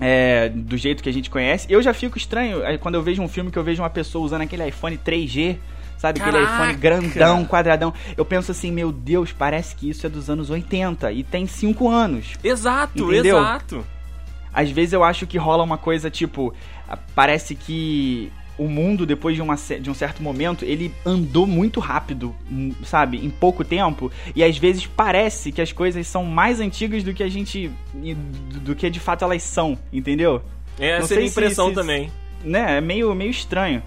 é, 0.00 0.48
do 0.48 0.76
jeito 0.76 1.02
que 1.02 1.08
a 1.08 1.12
gente 1.12 1.30
conhece. 1.30 1.66
Eu 1.68 1.82
já 1.82 1.92
fico 1.92 2.16
estranho 2.16 2.64
é, 2.64 2.78
quando 2.78 2.94
eu 2.94 3.02
vejo 3.02 3.22
um 3.22 3.28
filme 3.28 3.50
que 3.50 3.58
eu 3.58 3.64
vejo 3.64 3.82
uma 3.82 3.90
pessoa 3.90 4.24
usando 4.24 4.42
aquele 4.42 4.66
iPhone 4.66 4.98
3G. 4.98 5.56
Sabe, 5.96 6.20
Caraca. 6.20 6.38
aquele 6.38 6.54
iPhone 6.54 6.78
grandão, 6.78 7.44
quadradão. 7.44 7.92
Eu 8.16 8.24
penso 8.24 8.52
assim, 8.52 8.70
meu 8.70 8.92
Deus, 8.92 9.32
parece 9.32 9.74
que 9.74 9.90
isso 9.90 10.06
é 10.06 10.08
dos 10.08 10.30
anos 10.30 10.48
80 10.48 11.10
e 11.10 11.24
tem 11.24 11.44
5 11.44 11.88
anos. 11.88 12.34
Exato, 12.42 13.02
entendeu? 13.02 13.36
exato. 13.36 13.84
Às 14.52 14.70
vezes 14.70 14.92
eu 14.92 15.02
acho 15.02 15.26
que 15.26 15.36
rola 15.36 15.64
uma 15.64 15.76
coisa 15.76 16.08
tipo, 16.08 16.54
parece 17.16 17.56
que 17.56 18.30
o 18.58 18.68
mundo, 18.68 19.06
depois 19.06 19.36
de, 19.36 19.42
uma, 19.42 19.54
de 19.54 19.88
um 19.88 19.94
certo 19.94 20.22
momento, 20.22 20.64
ele 20.64 20.92
andou 21.06 21.46
muito 21.46 21.80
rápido, 21.80 22.34
hum, 22.50 22.72
sabe? 22.84 23.24
Em 23.24 23.30
pouco 23.30 23.64
tempo. 23.64 24.10
E 24.34 24.42
às 24.42 24.58
vezes 24.58 24.86
parece 24.86 25.52
que 25.52 25.62
as 25.62 25.72
coisas 25.72 26.06
são 26.06 26.24
mais 26.24 26.60
antigas 26.60 27.04
do 27.04 27.14
que 27.14 27.22
a 27.22 27.28
gente. 27.28 27.70
do 28.62 28.74
que 28.74 28.90
de 28.90 29.00
fato 29.00 29.24
elas 29.24 29.42
são, 29.42 29.78
entendeu? 29.92 30.42
É, 30.78 30.98
essa 30.98 31.14
é 31.14 31.18
a 31.18 31.24
impressão 31.24 31.68
se, 31.68 31.74
também. 31.74 32.10
Né? 32.44 32.78
É 32.78 32.80
meio, 32.80 33.14
meio 33.14 33.30
estranho. 33.30 33.82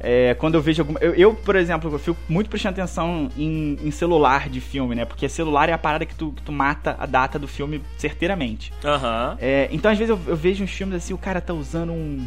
É, 0.00 0.34
quando 0.34 0.54
eu 0.54 0.62
vejo 0.62 0.82
alguma. 0.82 0.98
Eu, 1.00 1.14
eu, 1.14 1.34
por 1.34 1.56
exemplo, 1.56 1.92
eu 1.92 1.98
fico 1.98 2.16
muito 2.28 2.48
prestando 2.48 2.80
atenção 2.80 3.28
em, 3.36 3.76
em, 3.82 3.90
celular 3.90 4.48
de 4.48 4.60
filme, 4.60 4.94
né? 4.94 5.04
Porque 5.04 5.28
celular 5.28 5.68
é 5.68 5.72
a 5.72 5.78
parada 5.78 6.06
que 6.06 6.14
tu, 6.14 6.32
que 6.32 6.42
tu 6.42 6.52
mata 6.52 6.96
a 6.98 7.06
data 7.06 7.38
do 7.38 7.48
filme 7.48 7.82
certeiramente. 7.96 8.72
Aham. 8.84 9.30
Uhum. 9.30 9.38
É, 9.40 9.68
então, 9.72 9.90
às 9.90 9.98
vezes, 9.98 10.10
eu, 10.10 10.20
eu, 10.26 10.36
vejo 10.36 10.62
uns 10.62 10.70
filmes 10.70 10.96
assim, 10.96 11.12
o 11.12 11.18
cara 11.18 11.40
tá 11.40 11.52
usando 11.52 11.92
um 11.92 12.24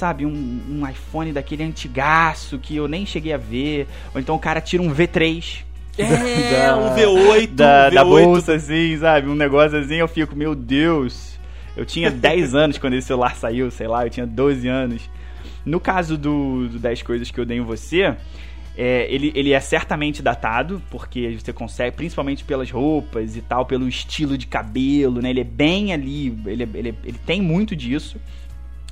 sabe, 0.00 0.24
um, 0.24 0.60
um 0.68 0.88
iPhone 0.88 1.32
daquele 1.32 1.62
antigaço 1.62 2.58
que 2.58 2.74
eu 2.74 2.88
nem 2.88 3.04
cheguei 3.04 3.32
a 3.32 3.36
ver. 3.36 3.86
Ou 4.14 4.20
então 4.20 4.34
o 4.34 4.38
cara 4.38 4.60
tira 4.60 4.82
um 4.82 4.92
V3 4.92 5.62
é, 5.98 6.50
da, 6.56 6.76
um 6.76 6.94
V8, 6.94 7.54
da, 7.54 7.88
um 7.88 7.90
V8. 7.90 7.94
da 7.94 8.04
bolsa, 8.04 8.54
assim, 8.54 8.96
sabe? 8.98 9.28
Um 9.28 9.34
negócio 9.34 9.78
assim, 9.78 9.96
eu 9.96 10.08
fico, 10.08 10.34
meu 10.34 10.54
Deus. 10.54 11.38
Eu 11.76 11.84
tinha 11.84 12.10
10 12.10 12.54
anos 12.54 12.78
quando 12.78 12.94
esse 12.94 13.06
celular 13.06 13.36
saiu, 13.36 13.70
sei 13.70 13.86
lá, 13.86 14.06
eu 14.06 14.10
tinha 14.10 14.26
12 14.26 14.66
anos. 14.66 15.10
No 15.64 15.78
caso 15.78 16.16
do, 16.16 16.66
do 16.68 16.78
10 16.78 17.02
Coisas 17.02 17.30
que 17.30 17.38
eu 17.38 17.44
dei 17.44 17.58
em 17.58 17.62
você, 17.62 18.16
é, 18.76 19.06
ele, 19.10 19.30
ele 19.34 19.52
é 19.52 19.60
certamente 19.60 20.22
datado, 20.22 20.80
porque 20.90 21.38
você 21.38 21.52
consegue, 21.52 21.94
principalmente 21.94 22.42
pelas 22.42 22.70
roupas 22.70 23.36
e 23.36 23.42
tal, 23.42 23.66
pelo 23.66 23.86
estilo 23.86 24.38
de 24.38 24.46
cabelo, 24.46 25.20
né? 25.20 25.28
Ele 25.28 25.40
é 25.40 25.44
bem 25.44 25.92
ali, 25.92 26.34
ele, 26.46 26.62
ele, 26.74 26.94
ele 27.04 27.18
tem 27.26 27.42
muito 27.42 27.76
disso. 27.76 28.18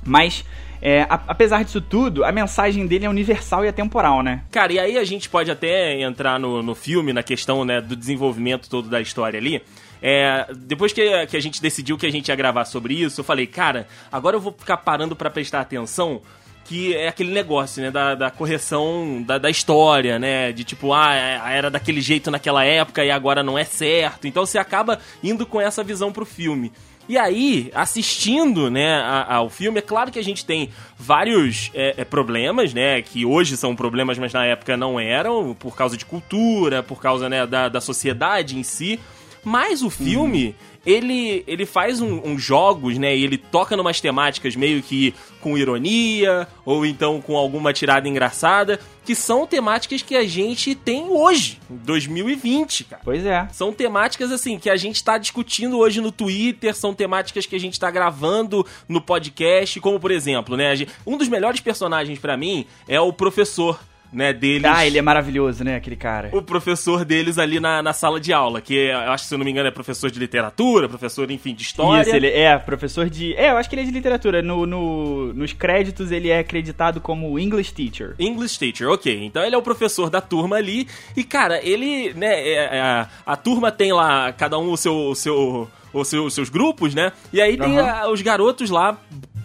Mas 0.05 0.45
é, 0.81 1.05
apesar 1.09 1.63
disso 1.63 1.81
tudo, 1.81 2.23
a 2.23 2.31
mensagem 2.31 2.87
dele 2.87 3.05
é 3.05 3.09
universal 3.09 3.65
e 3.65 3.67
atemporal, 3.67 4.23
né? 4.23 4.43
Cara, 4.51 4.71
e 4.71 4.79
aí 4.79 4.97
a 4.97 5.03
gente 5.03 5.29
pode 5.29 5.51
até 5.51 5.99
entrar 6.01 6.39
no, 6.39 6.63
no 6.63 6.73
filme, 6.73 7.11
na 7.11 7.23
questão 7.23 7.65
né, 7.65 7.81
do 7.81 7.95
desenvolvimento 7.95 8.69
todo 8.69 8.89
da 8.89 9.01
história 9.01 9.37
ali. 9.37 9.61
É, 10.01 10.47
depois 10.55 10.93
que, 10.93 11.27
que 11.27 11.35
a 11.35 11.41
gente 11.41 11.61
decidiu 11.61 11.97
que 11.97 12.05
a 12.05 12.11
gente 12.11 12.29
ia 12.29 12.35
gravar 12.35 12.63
sobre 12.65 12.93
isso, 12.93 13.19
eu 13.19 13.25
falei, 13.25 13.45
cara, 13.45 13.87
agora 14.11 14.37
eu 14.37 14.41
vou 14.41 14.55
ficar 14.57 14.77
parando 14.77 15.15
para 15.15 15.29
prestar 15.29 15.59
atenção 15.59 16.21
que 16.69 16.95
é 16.95 17.07
aquele 17.07 17.31
negócio, 17.31 17.81
né, 17.81 17.89
da, 17.89 18.13
da 18.13 18.29
correção 18.29 19.23
da, 19.23 19.39
da, 19.39 19.49
história, 19.49 20.19
né, 20.19 20.51
de 20.51 20.63
tipo, 20.63 20.93
ah, 20.93 21.15
é, 21.15 21.57
era 21.57 21.67
daquele 21.71 21.99
jeito 21.99 22.29
naquela 22.29 22.63
época 22.63 23.03
e 23.03 23.09
agora 23.09 23.41
não 23.41 23.57
é 23.57 23.63
certo. 23.63 24.27
Então 24.27 24.45
você 24.45 24.59
acaba 24.59 24.99
indo 25.23 25.47
com 25.47 25.59
essa 25.59 25.83
visão 25.83 26.11
pro 26.11 26.27
filme. 26.27 26.71
E 27.09 27.17
aí, 27.17 27.71
assistindo, 27.73 28.69
né, 28.69 29.01
ao 29.27 29.49
filme, 29.49 29.79
é 29.79 29.81
claro 29.81 30.11
que 30.11 30.19
a 30.19 30.23
gente 30.23 30.45
tem 30.45 30.69
vários 30.95 31.71
é, 31.73 31.95
é, 31.97 32.05
problemas, 32.05 32.71
né, 32.71 33.01
que 33.01 33.25
hoje 33.25 33.57
são 33.57 33.75
problemas, 33.75 34.19
mas 34.19 34.31
na 34.31 34.45
época 34.45 34.77
não 34.77 34.99
eram, 34.99 35.55
por 35.57 35.75
causa 35.75 35.97
de 35.97 36.05
cultura, 36.05 36.83
por 36.83 37.01
causa, 37.01 37.27
né, 37.27 37.47
da, 37.47 37.67
da 37.67 37.81
sociedade 37.81 38.55
em 38.55 38.61
si. 38.61 38.99
Mas 39.43 39.81
o 39.81 39.89
filme, 39.89 40.49
uhum 40.49 40.78
ele, 40.85 41.43
ele 41.47 41.65
faz 41.65 42.01
uns 42.01 42.09
um, 42.11 42.31
um 42.31 42.39
jogos, 42.39 42.97
né? 42.97 43.15
E 43.15 43.23
ele 43.23 43.37
toca 43.37 43.75
numas 43.77 43.99
temáticas 44.01 44.55
meio 44.55 44.81
que 44.81 45.13
com 45.41 45.57
ironia, 45.57 46.47
ou 46.65 46.85
então 46.85 47.21
com 47.21 47.37
alguma 47.37 47.71
tirada 47.71 48.07
engraçada, 48.07 48.79
que 49.05 49.15
são 49.15 49.47
temáticas 49.47 50.01
que 50.01 50.15
a 50.15 50.27
gente 50.27 50.75
tem 50.75 51.05
hoje, 51.09 51.59
em 51.69 51.77
2020, 51.77 52.83
cara. 52.83 53.01
Pois 53.03 53.25
é. 53.25 53.47
São 53.51 53.71
temáticas, 53.71 54.31
assim, 54.31 54.59
que 54.59 54.69
a 54.69 54.75
gente 54.75 55.03
tá 55.03 55.17
discutindo 55.17 55.77
hoje 55.77 56.01
no 56.01 56.11
Twitter, 56.11 56.75
são 56.75 56.93
temáticas 56.93 57.45
que 57.45 57.55
a 57.55 57.59
gente 57.59 57.79
tá 57.79 57.89
gravando 57.89 58.65
no 58.87 59.01
podcast, 59.01 59.79
como 59.79 59.99
por 59.99 60.11
exemplo, 60.11 60.55
né? 60.55 60.73
Um 61.05 61.17
dos 61.17 61.27
melhores 61.27 61.61
personagens 61.61 62.19
para 62.19 62.37
mim 62.37 62.65
é 62.87 62.99
o 62.99 63.13
professor 63.13 63.79
né, 64.11 64.33
deles. 64.33 64.65
Ah, 64.65 64.85
ele 64.85 64.97
é 64.97 65.01
maravilhoso, 65.01 65.63
né, 65.63 65.75
aquele 65.75 65.95
cara. 65.95 66.29
O 66.33 66.41
professor 66.41 67.05
deles 67.05 67.37
ali 67.37 67.59
na, 67.59 67.81
na 67.81 67.93
sala 67.93 68.19
de 68.19 68.33
aula, 68.33 68.61
que 68.61 68.73
eu 68.73 68.97
acho 69.11 69.23
que, 69.23 69.27
se 69.29 69.33
eu 69.33 69.37
não 69.37 69.45
me 69.45 69.51
engano, 69.51 69.67
é 69.67 69.71
professor 69.71 70.09
de 70.09 70.19
literatura, 70.19 70.89
professor, 70.89 71.29
enfim, 71.29 71.53
de 71.53 71.63
história. 71.63 72.01
Isso, 72.01 72.15
ele 72.15 72.27
é 72.27 72.57
professor 72.57 73.09
de... 73.09 73.33
É, 73.35 73.51
eu 73.51 73.57
acho 73.57 73.69
que 73.69 73.75
ele 73.75 73.83
é 73.83 73.85
de 73.85 73.91
literatura. 73.91 74.41
No, 74.41 74.65
no, 74.65 75.33
nos 75.33 75.53
créditos, 75.53 76.11
ele 76.11 76.29
é 76.29 76.39
acreditado 76.39 76.99
como 76.99 77.37
English 77.37 77.73
Teacher. 77.73 78.15
English 78.19 78.57
Teacher, 78.57 78.89
ok. 78.89 79.25
Então 79.25 79.43
ele 79.43 79.55
é 79.55 79.57
o 79.57 79.61
professor 79.61 80.09
da 80.09 80.21
turma 80.21 80.55
ali. 80.55 80.87
E, 81.15 81.23
cara, 81.23 81.59
ele, 81.63 82.13
né, 82.13 82.39
é, 82.41 82.77
é, 82.77 82.81
a, 82.81 83.07
a 83.25 83.35
turma 83.35 83.71
tem 83.71 83.93
lá, 83.93 84.31
cada 84.33 84.57
um 84.57 84.71
o 84.71 84.77
seu... 84.77 84.95
O 85.09 85.15
seu 85.15 85.69
os 85.91 86.07
seus, 86.07 86.35
seus 86.35 86.49
grupos, 86.49 86.93
né? 86.93 87.11
E 87.33 87.41
aí 87.41 87.57
tem 87.57 87.79
a, 87.79 88.07
os 88.11 88.21
garotos 88.21 88.69
lá 88.69 88.95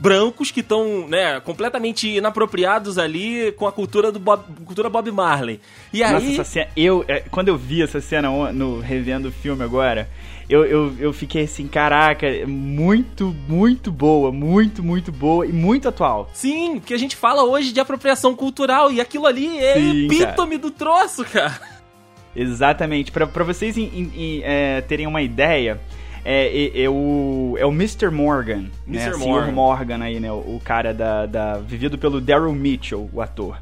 brancos 0.04 0.50
que 0.50 0.60
estão, 0.60 1.08
né, 1.08 1.40
completamente 1.40 2.06
inapropriados 2.06 2.98
ali 2.98 3.52
com 3.52 3.66
a 3.66 3.72
cultura 3.72 4.12
do 4.12 4.18
Bob, 4.18 4.44
cultura 4.66 4.90
Bob 4.90 5.10
Marley. 5.10 5.58
E 5.94 6.00
Nossa, 6.00 6.16
aí, 6.18 6.34
essa 6.34 6.44
cena, 6.44 6.68
eu 6.76 7.02
é, 7.08 7.20
quando 7.20 7.48
eu 7.48 7.56
vi 7.56 7.82
essa 7.82 8.02
cena 8.02 8.28
no 8.52 8.80
revendo 8.80 9.28
o 9.28 9.32
filme 9.32 9.64
agora, 9.64 10.10
eu, 10.46 10.66
eu, 10.66 10.94
eu 10.98 11.12
fiquei 11.14 11.44
assim, 11.44 11.66
caraca, 11.66 12.26
muito, 12.46 13.34
muito 13.48 13.90
boa, 13.90 14.30
muito, 14.30 14.82
muito 14.82 15.10
boa 15.10 15.46
e 15.46 15.52
muito 15.52 15.88
atual. 15.88 16.28
Sim, 16.34 16.80
que 16.80 16.92
a 16.92 16.98
gente 16.98 17.16
fala 17.16 17.42
hoje 17.42 17.72
de 17.72 17.80
apropriação 17.80 18.36
cultural 18.36 18.92
e 18.92 19.00
aquilo 19.00 19.26
ali 19.26 19.58
é 19.58 19.74
Sim, 19.74 20.04
epítome 20.04 20.58
cara. 20.58 20.58
do 20.58 20.70
troço, 20.70 21.24
cara. 21.24 21.58
Exatamente. 22.36 23.10
para 23.10 23.44
vocês 23.44 23.78
in, 23.78 23.84
in, 23.94 24.12
in, 24.14 24.40
é, 24.44 24.82
terem 24.82 25.06
uma 25.06 25.22
ideia, 25.22 25.80
é, 26.24 26.46
é, 26.46 26.82
é, 26.84 26.88
o, 26.88 27.56
é 27.58 27.66
o 27.66 27.70
Mr. 27.70 28.10
Morgan, 28.10 28.66
Mr. 28.88 29.10
né? 29.10 29.16
Morgan. 29.16 29.52
Morgan 29.52 30.02
aí, 30.02 30.18
né? 30.18 30.32
O, 30.32 30.60
cara 30.64 30.94
da, 30.94 31.26
da, 31.26 31.58
vivido 31.58 31.98
pelo 31.98 32.20
Daryl 32.20 32.52
Mitchell, 32.52 33.08
o 33.12 33.20
ator. 33.20 33.58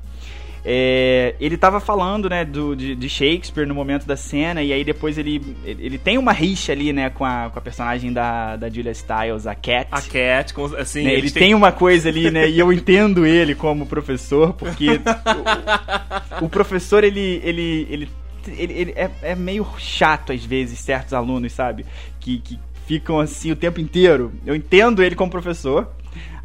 É, 0.64 1.34
ele 1.40 1.56
tava 1.56 1.80
falando, 1.80 2.30
né, 2.30 2.44
do, 2.44 2.76
de, 2.76 2.94
de, 2.94 3.08
Shakespeare 3.08 3.66
no 3.66 3.74
momento 3.74 4.06
da 4.06 4.16
cena, 4.16 4.62
e 4.62 4.72
aí 4.72 4.84
depois 4.84 5.18
ele, 5.18 5.56
ele 5.64 5.98
tem 5.98 6.16
uma 6.18 6.32
rixa 6.32 6.70
ali, 6.70 6.92
né, 6.92 7.10
com 7.10 7.24
a, 7.24 7.50
com 7.52 7.58
a 7.58 7.62
personagem 7.62 8.12
da, 8.12 8.54
da 8.54 8.68
Julia 8.68 8.94
Stiles, 8.94 9.44
a 9.48 9.56
Cat. 9.56 9.88
A 9.90 10.00
Cat, 10.00 10.54
assim. 10.78 11.02
Né, 11.02 11.14
ele 11.14 11.32
tem... 11.32 11.42
tem... 11.42 11.54
uma 11.54 11.72
coisa 11.72 12.08
ali, 12.08 12.30
né, 12.30 12.48
e 12.48 12.60
eu 12.60 12.72
entendo 12.72 13.26
ele 13.26 13.56
como 13.56 13.86
professor, 13.86 14.52
porque 14.52 14.86
o, 16.40 16.44
o, 16.44 16.48
professor, 16.48 17.02
ele, 17.02 17.40
ele, 17.42 17.86
ele, 17.90 18.08
ele, 18.48 18.72
ele 18.72 18.92
é, 18.92 19.10
é, 19.22 19.34
meio 19.34 19.66
chato 19.78 20.32
às 20.32 20.44
vezes, 20.44 20.78
certos 20.78 21.12
alunos, 21.12 21.52
sabe? 21.52 21.84
Que, 22.20 22.38
que 22.38 22.58
ficam 22.86 23.20
assim 23.20 23.50
o 23.52 23.56
tempo 23.56 23.80
inteiro. 23.80 24.32
Eu 24.44 24.54
entendo 24.54 25.02
ele 25.02 25.14
como 25.14 25.30
professor, 25.30 25.90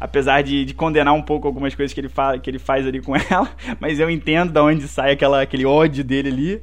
apesar 0.00 0.42
de, 0.42 0.64
de, 0.64 0.74
condenar 0.74 1.14
um 1.14 1.22
pouco 1.22 1.46
algumas 1.46 1.74
coisas 1.74 1.92
que 1.92 2.00
ele, 2.00 2.08
fala, 2.08 2.38
que 2.38 2.48
ele 2.48 2.58
faz 2.58 2.86
ali 2.86 3.00
com 3.00 3.14
ela, 3.30 3.50
mas 3.80 3.98
eu 3.98 4.10
entendo 4.10 4.52
da 4.52 4.62
onde 4.62 4.86
sai 4.88 5.12
aquela, 5.12 5.42
aquele 5.42 5.66
ódio 5.66 6.04
dele 6.04 6.28
ali. 6.28 6.62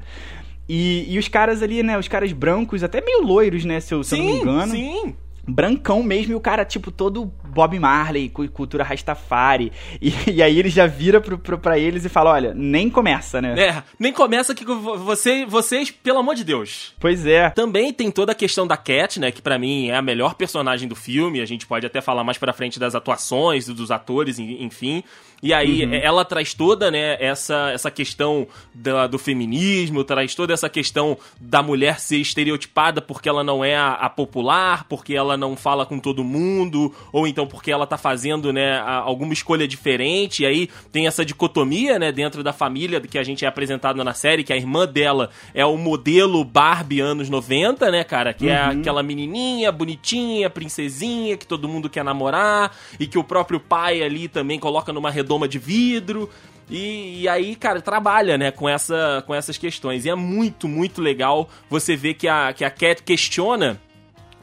E, 0.67 1.05
e 1.13 1.19
os 1.19 1.27
caras 1.27 1.61
ali, 1.61 1.83
né, 1.83 1.97
os 1.97 2.07
caras 2.07 2.31
brancos, 2.31 2.83
até 2.83 2.99
meio 2.99 3.21
loiros, 3.21 3.63
né, 3.63 3.79
se 3.79 3.93
eu, 3.93 4.03
se 4.03 4.15
sim, 4.15 4.21
eu 4.21 4.23
não 4.23 4.33
me 4.33 4.39
engano. 4.39 4.71
Sim, 4.71 5.15
brancão 5.47 6.03
mesmo, 6.03 6.33
e 6.33 6.35
o 6.35 6.39
cara, 6.39 6.65
tipo, 6.65 6.91
todo 6.91 7.25
Bob 7.25 7.79
Marley, 7.79 8.29
cultura 8.29 8.83
Rastafari. 8.83 9.71
E, 10.01 10.13
e 10.33 10.43
aí 10.43 10.59
ele 10.59 10.69
já 10.69 10.85
vira 10.85 11.21
pro, 11.21 11.37
pro, 11.37 11.57
pra 11.57 11.79
eles 11.79 12.03
e 12.05 12.09
fala: 12.09 12.31
olha, 12.31 12.53
nem 12.53 12.89
começa, 12.89 13.41
né? 13.41 13.55
É, 13.57 13.83
nem 13.97 14.11
começa 14.11 14.53
que 14.53 14.65
você, 14.65 15.45
vocês, 15.45 15.89
pelo 15.89 16.19
amor 16.19 16.35
de 16.35 16.43
Deus. 16.43 16.93
Pois 16.99 17.25
é. 17.25 17.49
Também 17.51 17.93
tem 17.93 18.11
toda 18.11 18.33
a 18.33 18.35
questão 18.35 18.67
da 18.67 18.75
Cat, 18.75 19.19
né? 19.19 19.31
Que 19.31 19.41
para 19.41 19.57
mim 19.57 19.87
é 19.89 19.95
a 19.95 20.01
melhor 20.01 20.35
personagem 20.35 20.87
do 20.87 20.95
filme. 20.95 21.41
A 21.41 21.45
gente 21.45 21.65
pode 21.65 21.85
até 21.85 22.01
falar 22.01 22.23
mais 22.23 22.37
pra 22.37 22.53
frente 22.53 22.79
das 22.79 22.95
atuações, 22.95 23.67
dos 23.67 23.91
atores, 23.91 24.37
enfim. 24.37 25.03
E 25.45 25.53
aí 25.53 25.85
uhum. 25.85 25.93
ela 25.93 26.25
traz 26.25 26.55
toda, 26.55 26.89
né, 26.89 27.17
essa, 27.19 27.69
essa 27.69 27.91
questão 27.91 28.47
da, 28.73 29.05
do 29.05 29.19
feminismo, 29.19 30.03
traz 30.03 30.33
toda 30.33 30.51
essa 30.51 30.67
questão 30.67 31.15
da 31.39 31.61
mulher 31.61 31.99
ser 31.99 32.17
estereotipada 32.17 32.99
porque 32.99 33.29
ela 33.29 33.43
não 33.43 33.63
é 33.63 33.75
a, 33.75 33.91
a, 33.91 34.09
popular, 34.09 34.85
porque 34.89 35.13
ela 35.13 35.37
não 35.37 35.55
fala 35.55 35.85
com 35.85 35.99
todo 35.99 36.23
mundo, 36.23 36.91
ou 37.13 37.27
então 37.27 37.45
porque 37.45 37.71
ela 37.71 37.85
tá 37.85 37.95
fazendo, 37.95 38.51
né, 38.51 38.79
alguma 38.79 39.33
escolha 39.33 39.67
diferente. 39.67 40.41
E 40.41 40.47
aí 40.47 40.67
tem 40.91 41.05
essa 41.05 41.23
dicotomia, 41.23 41.99
né, 41.99 42.11
dentro 42.11 42.41
da 42.41 42.51
família 42.51 42.99
que 42.99 43.19
a 43.19 43.23
gente 43.23 43.45
é 43.45 43.47
apresentado 43.47 44.03
na 44.03 44.15
série, 44.15 44.43
que 44.43 44.51
a 44.51 44.57
irmã 44.57 44.87
dela 44.87 45.29
é 45.53 45.63
o 45.63 45.77
modelo 45.77 46.43
Barbie 46.43 47.01
anos 47.01 47.29
90, 47.29 47.91
né, 47.91 48.03
cara? 48.03 48.33
Que 48.33 48.49
é 48.49 48.63
uhum. 48.63 48.71
é 48.71 48.79
aquela 48.79 49.03
menininha 49.03 49.71
bonitinha, 49.71 50.49
princesinha, 50.49 51.37
que 51.37 51.45
todo 51.45 51.69
mundo 51.69 51.87
quer 51.87 52.03
namorar, 52.03 52.75
e 52.99 53.05
que 53.05 53.19
o 53.19 53.23
próprio 53.23 53.59
pai 53.59 54.01
ali 54.01 54.27
também 54.27 54.59
coloca 54.59 54.91
numa 54.91 55.11
redoma 55.35 55.47
de 55.47 55.59
vidro. 55.59 56.29
E, 56.69 57.21
e, 57.21 57.27
aí, 57.27 57.55
cara, 57.55 57.79
trabalha, 57.79 58.37
né, 58.37 58.49
com, 58.49 58.67
essa, 58.67 59.23
com 59.27 59.35
essas 59.35 59.57
questões. 59.57 60.05
E 60.05 60.09
é 60.09 60.15
muito, 60.15 60.67
muito 60.67 60.99
legal 60.99 61.47
você 61.69 61.95
ver 61.95 62.15
que 62.15 62.27
a, 62.27 62.51
que 62.53 62.65
a 62.65 62.71
Cat 62.71 63.03
questiona 63.03 63.79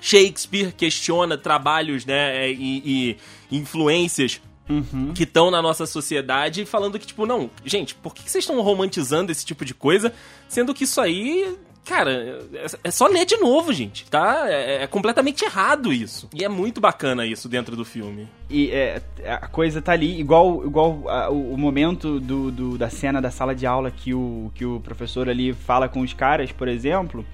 Shakespeare, 0.01 0.73
questiona 0.73 1.37
trabalhos, 1.37 2.05
né, 2.07 2.51
e, 2.51 3.17
e 3.51 3.57
influências 3.57 4.41
Uhum. 4.69 5.13
que 5.13 5.25
estão 5.25 5.51
na 5.51 5.61
nossa 5.61 5.85
sociedade 5.85 6.65
falando 6.65 6.97
que, 6.97 7.05
tipo, 7.05 7.27
não, 7.27 7.51
gente, 7.65 7.97
por 7.97 8.15
que 8.15 8.23
vocês 8.23 8.45
estão 8.45 8.59
romantizando 8.63 9.33
esse 9.33 9.45
tipo 9.45 9.65
de 9.65 9.75
coisa, 9.75 10.15
sendo 10.49 10.73
que 10.73 10.85
isso 10.85 11.01
aí 11.01 11.59
Cara, 11.85 12.13
é, 12.55 12.67
é 12.85 12.91
só 12.91 13.07
ler 13.07 13.27
de 13.27 13.37
novo, 13.39 13.73
gente, 13.73 14.09
tá? 14.09 14.45
É, 14.47 14.85
é, 14.85 14.87
completamente 14.87 15.45
errado 15.45 15.93
isso. 15.93 16.29
E 16.33 16.45
é 16.45 16.49
muito 16.49 16.81
bacana 16.81 17.27
isso 17.27 17.49
dentro 17.49 17.75
do 17.75 17.85
filme. 17.85 18.29
E 18.49 18.71
é, 18.71 19.03
a 19.27 19.49
coisa 19.49 19.83
tá 19.83 19.93
ali, 19.93 20.21
igual, 20.21 20.65
igual 20.65 21.09
a, 21.09 21.29
o, 21.29 21.55
o, 21.55 21.59
momento 21.59 22.21
do, 22.21 22.53
do, 22.53 22.79
da 22.79 22.89
cena 22.89 23.21
da 23.21 23.31
sala 23.31 23.55
de 23.55 23.67
aula 23.67 23.91
que 23.91 24.15
o, 24.15 24.53
que 24.55 24.65
o 24.65 24.79
professor 24.79 25.29
ali 25.29 25.53
fala 25.53 25.89
com 25.89 26.01
os 26.01 26.13
caras, 26.13 26.53
por 26.53 26.69
exemplo. 26.69 27.27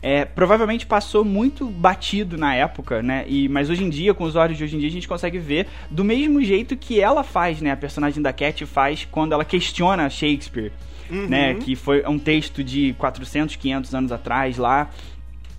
É, 0.00 0.24
provavelmente 0.24 0.86
passou 0.86 1.24
muito 1.24 1.66
batido 1.66 2.36
na 2.36 2.54
época, 2.54 3.02
né? 3.02 3.24
E, 3.26 3.48
mas 3.48 3.68
hoje 3.68 3.84
em 3.84 3.90
dia, 3.90 4.14
com 4.14 4.24
os 4.24 4.36
olhos 4.36 4.56
de 4.56 4.64
hoje 4.64 4.76
em 4.76 4.78
dia, 4.78 4.88
a 4.88 4.92
gente 4.92 5.08
consegue 5.08 5.38
ver 5.38 5.66
do 5.90 6.04
mesmo 6.04 6.42
jeito 6.42 6.76
que 6.76 7.00
ela 7.00 7.24
faz, 7.24 7.60
né? 7.60 7.72
A 7.72 7.76
personagem 7.76 8.22
da 8.22 8.32
Cat 8.32 8.64
faz 8.66 9.06
quando 9.10 9.32
ela 9.32 9.44
questiona 9.44 10.08
Shakespeare 10.08 10.72
uhum. 11.10 11.28
né? 11.28 11.54
Que 11.54 11.74
foi 11.74 12.04
um 12.06 12.18
texto 12.18 12.62
de 12.62 12.94
400, 12.94 13.56
500 13.56 13.94
anos 13.94 14.12
atrás 14.12 14.56
lá 14.56 14.90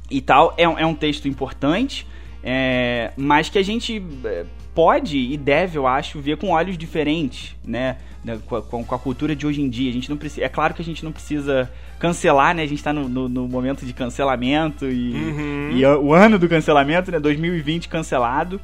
e 0.10 0.22
tal. 0.22 0.54
É, 0.58 0.64
é 0.64 0.86
um 0.86 0.96
texto 0.96 1.28
importante, 1.28 2.06
é, 2.44 3.12
mas 3.18 3.50
que 3.50 3.58
a 3.58 3.64
gente 3.64 4.04
é, 4.24 4.46
pode 4.80 5.18
e 5.18 5.36
deve, 5.36 5.78
eu 5.78 5.86
acho, 5.86 6.22
ver 6.22 6.38
com 6.38 6.52
olhos 6.52 6.78
diferentes, 6.78 7.54
né? 7.66 7.98
Com 8.46 8.56
a, 8.56 8.62
com 8.62 8.96
a, 8.96 8.98
cultura 8.98 9.36
de 9.36 9.46
hoje 9.46 9.62
em 9.62 9.70
dia. 9.70 9.90
A 9.90 9.94
gente 9.94 10.10
não 10.10 10.16
precisa, 10.16 10.46
é 10.46 10.48
claro 10.48 10.74
que 10.74 10.82
a 10.82 10.86
gente 10.86 11.04
não 11.04 11.12
precisa 11.12 11.70
cancelar, 12.00 12.56
né? 12.56 12.64
A 12.64 12.66
gente 12.66 12.82
tá 12.82 12.94
no, 12.94 13.10
no, 13.10 13.28
no 13.28 13.46
momento 13.46 13.86
de 13.86 13.92
cancelamento 13.92 14.86
e, 14.86 15.12
uhum. 15.14 15.72
e, 15.74 15.86
o 15.86 16.14
ano 16.14 16.40
do 16.40 16.48
cancelamento, 16.48 17.12
né? 17.12 17.20
2020 17.20 17.90
cancelado. 17.90 18.62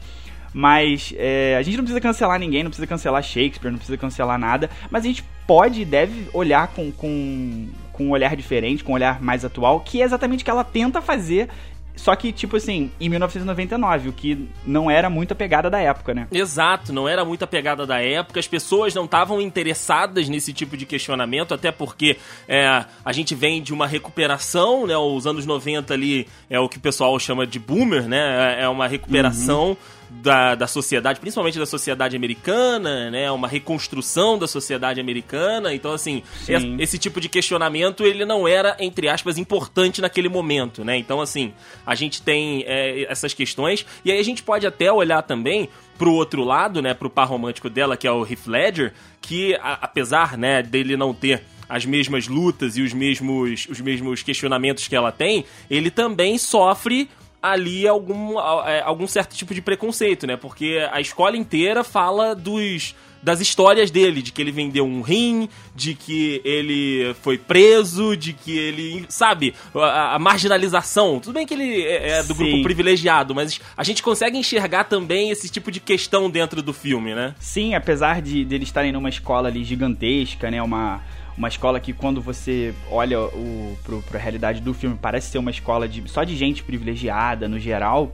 Mas 0.54 1.13
é, 1.17 1.58
a 1.60 1.62
gente 1.62 1.75
não 1.75 1.84
precisa 1.84 1.99
cancelar 1.99 2.39
ninguém, 2.39 2.63
não 2.63 2.69
precisa 2.69 2.88
cancelar 2.88 3.21
Shakespeare, 3.21 3.69
não 3.69 3.78
precisa 3.78 3.97
cancelar 3.97 4.39
nada. 4.39 4.69
Mas 4.89 5.04
a 5.04 5.08
gente 5.08 5.21
pode 5.45 5.82
e 5.82 5.86
deve 5.86 6.30
olhar 6.32 6.69
com, 6.69 6.93
com, 6.93 7.67
com 7.91 8.06
um 8.06 8.12
olhar 8.12 8.38
diferente, 8.38 8.86
com 8.86 8.93
um 8.93 8.95
olhar 8.95 9.21
mais 9.21 9.43
atual, 9.43 9.82
que 9.82 10.01
é 10.01 10.06
exatamente 10.06 10.43
o 10.43 10.45
que 10.45 10.51
ela 10.51 10.63
tenta 10.63 11.01
fazer 11.01 11.49
só 11.95 12.15
que, 12.15 12.31
tipo 12.31 12.58
assim, 12.58 12.91
em 12.99 13.10
1999, 13.10 14.10
o 14.10 14.13
que 14.13 14.47
não 14.65 14.89
era 14.89 15.10
muito 15.10 15.31
a 15.31 15.36
pegada 15.36 15.69
da 15.69 15.79
época, 15.79 16.13
né? 16.13 16.27
Exato, 16.31 16.91
não 16.93 17.08
era 17.08 17.23
muito 17.23 17.43
a 17.43 17.47
pegada 17.47 17.86
da 17.86 18.01
época. 18.01 18.39
As 18.39 18.47
pessoas 18.47 18.93
não 18.93 19.05
estavam 19.05 19.41
interessadas 19.41 20.29
nesse 20.29 20.53
tipo 20.53 20.77
de 20.77 20.86
questionamento, 20.86 21.53
até 21.53 21.71
porque 21.71 22.17
é, 22.47 22.86
a 23.03 23.12
gente 23.12 23.34
vem 23.34 23.62
de 23.62 23.73
uma 23.73 23.88
recuperação, 23.88 24.86
né? 24.86 24.95
Os 24.97 25.25
anos 25.25 25.45
90 25.45 25.93
ali 25.93 26.27
é 26.49 26.60
o 26.60 26.69
que 26.69 26.77
o 26.77 26.81
pessoal 26.81 27.17
chama 27.19 27.47
de 27.47 27.60
boomer, 27.60 28.08
né? 28.08 28.62
É 28.62 28.67
uma 28.67 28.88
recuperação. 28.88 29.69
Uhum 29.69 29.94
da, 30.21 30.56
da 30.56 30.67
sociedade, 30.67 31.19
principalmente 31.19 31.58
da 31.58 31.65
sociedade 31.65 32.15
americana, 32.15 33.10
né? 33.12 33.30
Uma 33.32 33.47
reconstrução 33.47 34.38
da 34.38 34.47
sociedade 34.47 34.99
americana. 34.99 35.73
Então, 35.73 35.91
assim, 35.91 36.23
esse, 36.47 36.75
esse 36.80 36.97
tipo 36.97 37.19
de 37.19 37.30
questionamento, 37.30 38.04
ele 38.04 38.25
não 38.25 38.47
era, 38.47 38.75
entre 38.80 39.08
aspas, 39.08 39.38
importante 39.38 40.01
naquele 40.01 40.30
momento, 40.30 40.84
né? 40.84 40.97
Então, 40.97 41.21
assim, 41.21 41.54
a 41.86 41.95
gente 41.95 42.21
tem 42.21 42.63
é, 42.65 43.04
essas 43.10 43.34
questões. 43.34 43.86
E 44.04 44.12
aí 44.12 44.19
a 44.19 44.23
gente 44.23 44.43
pode 44.43 44.65
até 44.65 44.91
olhar 44.91 45.21
também 45.21 45.69
pro 45.97 46.13
outro 46.13 46.43
lado, 46.43 46.82
né? 46.82 46.93
Pro 46.93 47.10
par 47.10 47.28
romântico 47.28 47.69
dela, 47.69 47.97
que 47.97 48.08
é 48.08 48.12
o 48.12 48.25
Heath 48.25 48.47
Ledger, 48.47 48.93
que, 49.21 49.56
a, 49.56 49.80
apesar, 49.82 50.38
né, 50.38 50.62
dele 50.62 50.97
não 50.97 51.13
ter 51.13 51.43
as 51.67 51.86
mesmas 51.86 52.28
lutas 52.28 52.78
e 52.78 52.82
os 52.82 52.93
mesmos, 52.93 53.67
os 53.69 53.82
mesmos 53.82 54.21
questionamentos 54.21 54.88
que 54.88 54.95
ela 54.95 55.12
tem, 55.12 55.45
ele 55.69 55.89
também 55.89 56.38
sofre 56.38 57.10
ali 57.51 57.88
algum, 57.88 58.39
é, 58.39 58.81
algum 58.81 59.08
certo 59.08 59.36
tipo 59.36 59.53
de 59.53 59.62
preconceito, 59.62 60.25
né? 60.27 60.38
Porque 60.38 60.88
a 60.91 60.99
escola 60.99 61.38
inteira 61.38 61.84
fala 61.84 62.36
dos 62.36 62.95
das 63.25 63.41
histórias 63.41 63.89
dele, 63.89 64.21
de 64.21 64.31
que 64.31 64.39
ele 64.39 64.51
vendeu 64.51 64.86
um 64.86 65.01
rim, 65.01 65.49
de 65.75 65.95
que 65.95 66.39
ele 66.45 67.15
foi 67.23 67.39
preso, 67.39 68.15
de 68.15 68.34
que 68.34 68.55
ele, 68.55 69.03
sabe, 69.10 69.55
a, 69.73 70.13
a 70.13 70.19
marginalização. 70.19 71.19
Tudo 71.19 71.34
bem 71.34 71.47
que 71.47 71.55
ele 71.55 71.81
é, 71.81 72.19
é 72.19 72.23
do 72.23 72.36
Sim. 72.36 72.43
grupo 72.43 72.62
privilegiado, 72.62 73.34
mas 73.34 73.60
a 73.75 73.84
gente 73.84 74.03
consegue 74.03 74.38
enxergar 74.38 74.84
também 74.84 75.31
esse 75.31 75.49
tipo 75.49 75.71
de 75.71 75.79
questão 75.79 76.29
dentro 76.29 76.62
do 76.62 76.71
filme, 76.71 77.15
né? 77.15 77.34
Sim, 77.39 77.73
apesar 77.73 78.21
de, 78.21 78.45
de 78.45 78.53
eles 78.53 78.67
estarem 78.67 78.91
numa 78.91 79.10
escola 79.10 79.47
ali 79.49 79.63
gigantesca, 79.63 80.51
né, 80.51 80.62
uma 80.62 81.01
uma 81.38 81.48
escola 81.48 81.80
que 81.80 81.93
quando 81.93 82.21
você 82.21 82.74
olha 82.89 83.19
o, 83.19 83.78
pro, 83.84 84.02
pra 84.02 84.19
realidade 84.19 84.62
do 84.62 84.74
filme 84.74 84.98
parece 85.00 85.32
ser 85.32 85.38
uma 85.38 85.52
escola 85.52 85.88
de, 85.88 86.10
só 86.10 86.24
de 86.24 86.36
gente 86.36 86.63
privilegiada 86.63 87.48
no 87.48 87.60
geral, 87.60 88.12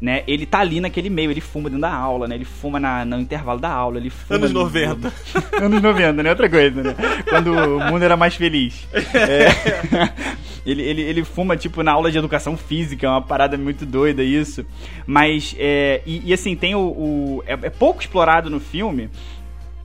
né? 0.00 0.22
Ele 0.26 0.44
tá 0.44 0.60
ali 0.60 0.80
naquele 0.80 1.08
meio, 1.08 1.30
ele 1.30 1.40
fuma 1.40 1.68
dentro 1.68 1.80
da 1.80 1.92
aula, 1.92 2.28
né? 2.28 2.34
Ele 2.34 2.44
fuma 2.44 2.78
na, 2.78 3.04
no 3.04 3.18
intervalo 3.18 3.58
da 3.58 3.70
aula, 3.70 3.98
ele 3.98 4.10
fuma... 4.10 4.38
Anos 4.38 4.52
90. 4.52 5.12
No, 5.58 5.64
anos 5.64 5.82
90, 5.82 6.22
né? 6.22 6.30
Outra 6.30 6.50
coisa, 6.50 6.82
né? 6.82 6.94
Quando 7.28 7.52
o 7.52 7.80
mundo 7.90 8.02
era 8.02 8.16
mais 8.16 8.34
feliz. 8.34 8.86
É, 8.92 9.48
ele, 10.66 10.82
ele, 10.82 11.02
ele 11.02 11.24
fuma, 11.24 11.56
tipo, 11.56 11.82
na 11.82 11.92
aula 11.92 12.10
de 12.10 12.18
educação 12.18 12.56
física, 12.56 13.06
é 13.06 13.10
uma 13.10 13.22
parada 13.22 13.56
muito 13.56 13.86
doida 13.86 14.22
isso. 14.22 14.66
Mas, 15.06 15.56
é, 15.58 16.02
e, 16.04 16.22
e 16.26 16.32
assim, 16.32 16.54
tem 16.54 16.74
o... 16.74 16.80
o 16.80 17.42
é, 17.46 17.52
é 17.54 17.70
pouco 17.70 18.00
explorado 18.00 18.50
no 18.50 18.60
filme, 18.60 19.08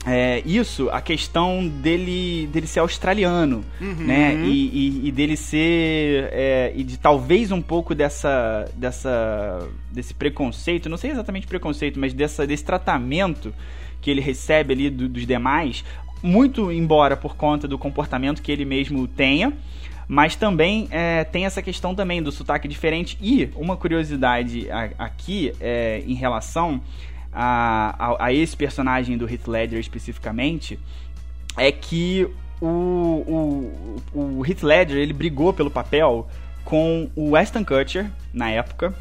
é, 0.05 0.41
isso, 0.45 0.89
a 0.89 0.99
questão 0.99 1.67
dele, 1.67 2.47
dele 2.47 2.65
ser 2.65 2.79
australiano, 2.79 3.63
uhum. 3.79 3.93
né? 3.93 4.35
E, 4.35 4.49
e, 4.49 5.07
e, 5.07 5.11
dele 5.11 5.37
ser. 5.37 6.29
É, 6.31 6.73
e 6.75 6.83
de 6.83 6.97
talvez 6.97 7.51
um 7.51 7.61
pouco 7.61 7.93
dessa, 7.93 8.65
dessa. 8.75 9.67
desse 9.91 10.13
preconceito, 10.13 10.89
não 10.89 10.97
sei 10.97 11.11
exatamente 11.11 11.45
preconceito, 11.45 11.99
mas 11.99 12.13
dessa, 12.13 12.47
desse 12.47 12.65
tratamento 12.65 13.53
que 14.01 14.09
ele 14.09 14.21
recebe 14.21 14.73
ali 14.73 14.89
do, 14.89 15.07
dos 15.07 15.27
demais, 15.27 15.85
muito 16.23 16.71
embora 16.71 17.15
por 17.15 17.35
conta 17.35 17.67
do 17.67 17.77
comportamento 17.77 18.41
que 18.41 18.51
ele 18.51 18.65
mesmo 18.65 19.07
tenha. 19.07 19.53
Mas 20.07 20.35
também 20.35 20.89
é, 20.91 21.23
tem 21.23 21.45
essa 21.45 21.61
questão 21.61 21.95
também 21.95 22.21
do 22.21 22.31
sotaque 22.31 22.67
diferente. 22.67 23.17
E 23.21 23.49
uma 23.55 23.77
curiosidade 23.77 24.67
aqui 24.97 25.53
é, 25.61 26.03
em 26.05 26.15
relação 26.15 26.81
a, 27.33 27.95
a, 27.97 28.25
a 28.25 28.33
esse 28.33 28.55
personagem 28.55 29.17
do 29.17 29.29
Heath 29.29 29.47
Ledger 29.47 29.79
especificamente, 29.79 30.79
é 31.57 31.71
que 31.71 32.27
o, 32.61 32.67
o, 34.13 34.39
o 34.39 34.45
Heath 34.45 34.63
Ledger, 34.63 34.97
ele 34.97 35.13
brigou 35.13 35.53
pelo 35.53 35.71
papel 35.71 36.27
com 36.63 37.09
o 37.15 37.31
Weston 37.31 37.65
Kutcher, 37.65 38.09
na 38.33 38.49
época, 38.49 38.93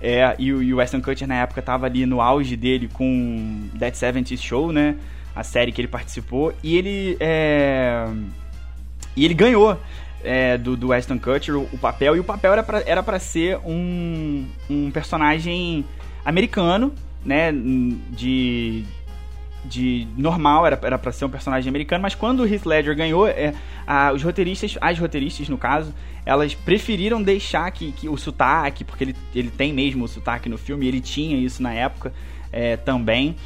é, 0.00 0.34
e, 0.38 0.52
o, 0.52 0.62
e 0.62 0.72
o 0.72 0.78
Weston 0.78 1.00
Kutcher 1.00 1.28
na 1.28 1.42
época 1.42 1.60
tava 1.60 1.86
ali 1.86 2.06
no 2.06 2.20
auge 2.20 2.56
dele 2.56 2.88
com 2.92 3.68
That 3.78 3.96
70 3.96 4.36
Show, 4.36 4.72
né? 4.72 4.96
A 5.36 5.44
série 5.44 5.72
que 5.72 5.80
ele 5.80 5.88
participou. 5.88 6.54
E 6.62 6.76
ele. 6.76 7.16
É, 7.20 8.06
e 9.14 9.24
ele 9.24 9.34
ganhou 9.34 9.78
é, 10.24 10.56
do, 10.56 10.76
do 10.76 10.88
Weston 10.88 11.18
Kutcher 11.18 11.56
o, 11.56 11.68
o, 11.72 11.78
papel. 11.78 12.16
E 12.16 12.20
o 12.20 12.24
papel 12.24 12.52
era 12.52 12.62
pra, 12.62 12.82
era 12.86 13.18
ser 13.18 13.58
um, 13.58 14.46
um 14.68 14.90
personagem 14.90 15.84
americano, 16.24 16.94
né? 17.24 17.52
De, 17.52 18.84
de 19.64 20.06
normal, 20.16 20.66
era, 20.66 20.78
era 20.82 20.98
pra 20.98 21.12
ser 21.12 21.24
um 21.24 21.30
personagem 21.30 21.68
americano, 21.68 22.02
mas 22.02 22.14
quando 22.14 22.40
o 22.40 22.46
Heath 22.46 22.66
Ledger 22.66 22.96
ganhou, 22.96 23.26
é, 23.26 23.54
a, 23.86 24.12
os 24.12 24.22
roteiristas, 24.22 24.76
as 24.80 24.98
roteiristas 24.98 25.48
no 25.48 25.58
caso, 25.58 25.94
elas 26.24 26.54
preferiram 26.54 27.22
deixar 27.22 27.70
que, 27.70 27.92
que 27.92 28.08
o 28.08 28.16
sotaque, 28.16 28.84
porque 28.84 29.04
ele, 29.04 29.16
ele 29.34 29.50
tem 29.50 29.72
mesmo 29.72 30.04
o 30.04 30.08
sotaque 30.08 30.48
no 30.48 30.58
filme, 30.58 30.86
ele 30.86 31.00
tinha 31.00 31.36
isso 31.36 31.62
na 31.62 31.72
época, 31.72 32.12
é, 32.52 32.76
também. 32.76 33.36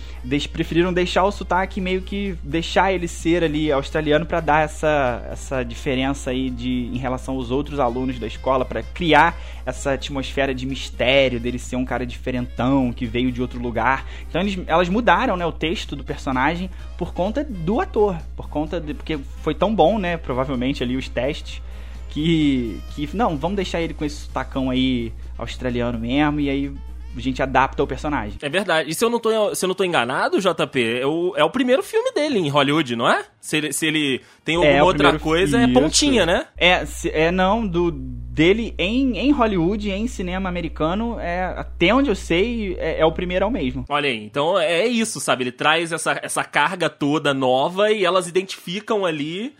Preferiram 0.53 0.93
deixar 0.93 1.25
o 1.25 1.31
sotaque 1.31 1.81
meio 1.81 2.01
que 2.01 2.37
deixar 2.43 2.93
ele 2.93 3.07
ser 3.07 3.45
ali 3.45 3.71
australiano 3.71 4.25
para 4.25 4.40
dar 4.40 4.64
essa, 4.64 5.27
essa 5.31 5.62
diferença 5.62 6.31
aí 6.31 6.49
de, 6.49 6.90
em 6.93 6.97
relação 6.97 7.35
aos 7.35 7.51
outros 7.51 7.79
alunos 7.79 8.19
da 8.19 8.27
escola, 8.27 8.64
para 8.64 8.83
criar 8.83 9.38
essa 9.67 9.93
atmosfera 9.93 10.55
de 10.55 10.67
mistério, 10.67 11.38
dele 11.38 11.59
ser 11.59 11.77
um 11.77 11.85
cara 11.85 12.07
diferentão, 12.07 12.93
que 12.93 13.05
veio 13.07 13.31
de 13.31 13.43
outro 13.43 13.61
lugar. 13.61 14.07
Então 14.29 14.40
eles, 14.40 14.59
elas 14.67 14.88
mudaram 14.88 15.37
né, 15.37 15.45
o 15.45 15.53
texto 15.53 15.95
do 15.95 16.05
personagem 16.05 16.71
por 16.97 17.12
conta 17.12 17.45
do 17.45 17.81
ator, 17.81 18.17
por 18.37 18.49
conta 18.49 18.81
de. 18.81 18.95
porque 18.95 19.19
foi 19.43 19.55
tão 19.55 19.75
bom, 19.75 19.99
né? 19.99 20.17
Provavelmente 20.17 20.83
ali 20.83 20.97
os 20.97 21.09
testes. 21.09 21.62
Que, 22.11 22.81
que 22.95 23.09
não, 23.12 23.37
vamos 23.37 23.57
deixar 23.57 23.81
ele 23.81 23.93
com 23.93 24.05
esse 24.05 24.14
sotacão 24.14 24.71
aí 24.71 25.12
australiano 25.37 25.99
mesmo, 25.99 26.38
e 26.38 26.49
aí 26.49 26.73
a 27.16 27.20
gente 27.20 27.42
adapta 27.42 27.83
o 27.83 27.87
personagem. 27.87 28.38
É 28.40 28.48
verdade. 28.48 28.90
E 28.90 28.94
se 28.94 29.05
eu 29.05 29.11
não 29.11 29.18
tô, 29.18 29.55
se 29.55 29.64
eu 29.64 29.68
não 29.68 29.74
tô 29.74 29.85
enganado, 29.85 30.40
JP, 30.40 30.98
é 31.00 31.07
o, 31.07 31.35
é 31.37 31.44
o 31.44 31.50
primeiro 31.50 31.83
filme 31.83 32.12
dele 32.12 32.38
em 32.38 32.48
Hollywood, 32.48 32.96
não 32.96 33.09
é? 33.09 33.24
Se 33.40 33.57
ele, 33.57 33.72
se 33.72 33.87
ele 33.87 34.20
tem 34.44 34.57
alguma 34.57 34.72
é, 34.72 34.83
outra 34.83 35.18
coisa, 35.18 35.61
é 35.61 35.68
pontinha, 35.68 36.27
né? 36.27 36.46
É, 36.57 36.85
é 37.12 37.31
não, 37.31 37.66
do 37.66 37.90
dele 37.90 38.74
em, 38.77 39.16
em 39.16 39.31
Hollywood, 39.31 39.90
em 39.90 40.09
cinema 40.09 40.48
americano, 40.48 41.20
é 41.20 41.44
até 41.57 41.94
onde 41.94 42.11
eu 42.11 42.16
sei, 42.16 42.74
é, 42.81 43.00
é 43.00 43.07
o 43.07 43.12
primeiro 43.12 43.44
ao 43.44 43.50
mesmo. 43.50 43.85
Olha 43.88 44.09
aí, 44.09 44.24
então 44.24 44.59
é 44.59 44.87
isso, 44.87 45.20
sabe? 45.20 45.44
Ele 45.44 45.53
traz 45.53 45.92
essa, 45.92 46.18
essa 46.20 46.42
carga 46.42 46.90
toda 46.90 47.33
nova 47.33 47.92
e 47.92 48.05
elas 48.05 48.27
identificam 48.27 49.07
ali 49.07 49.55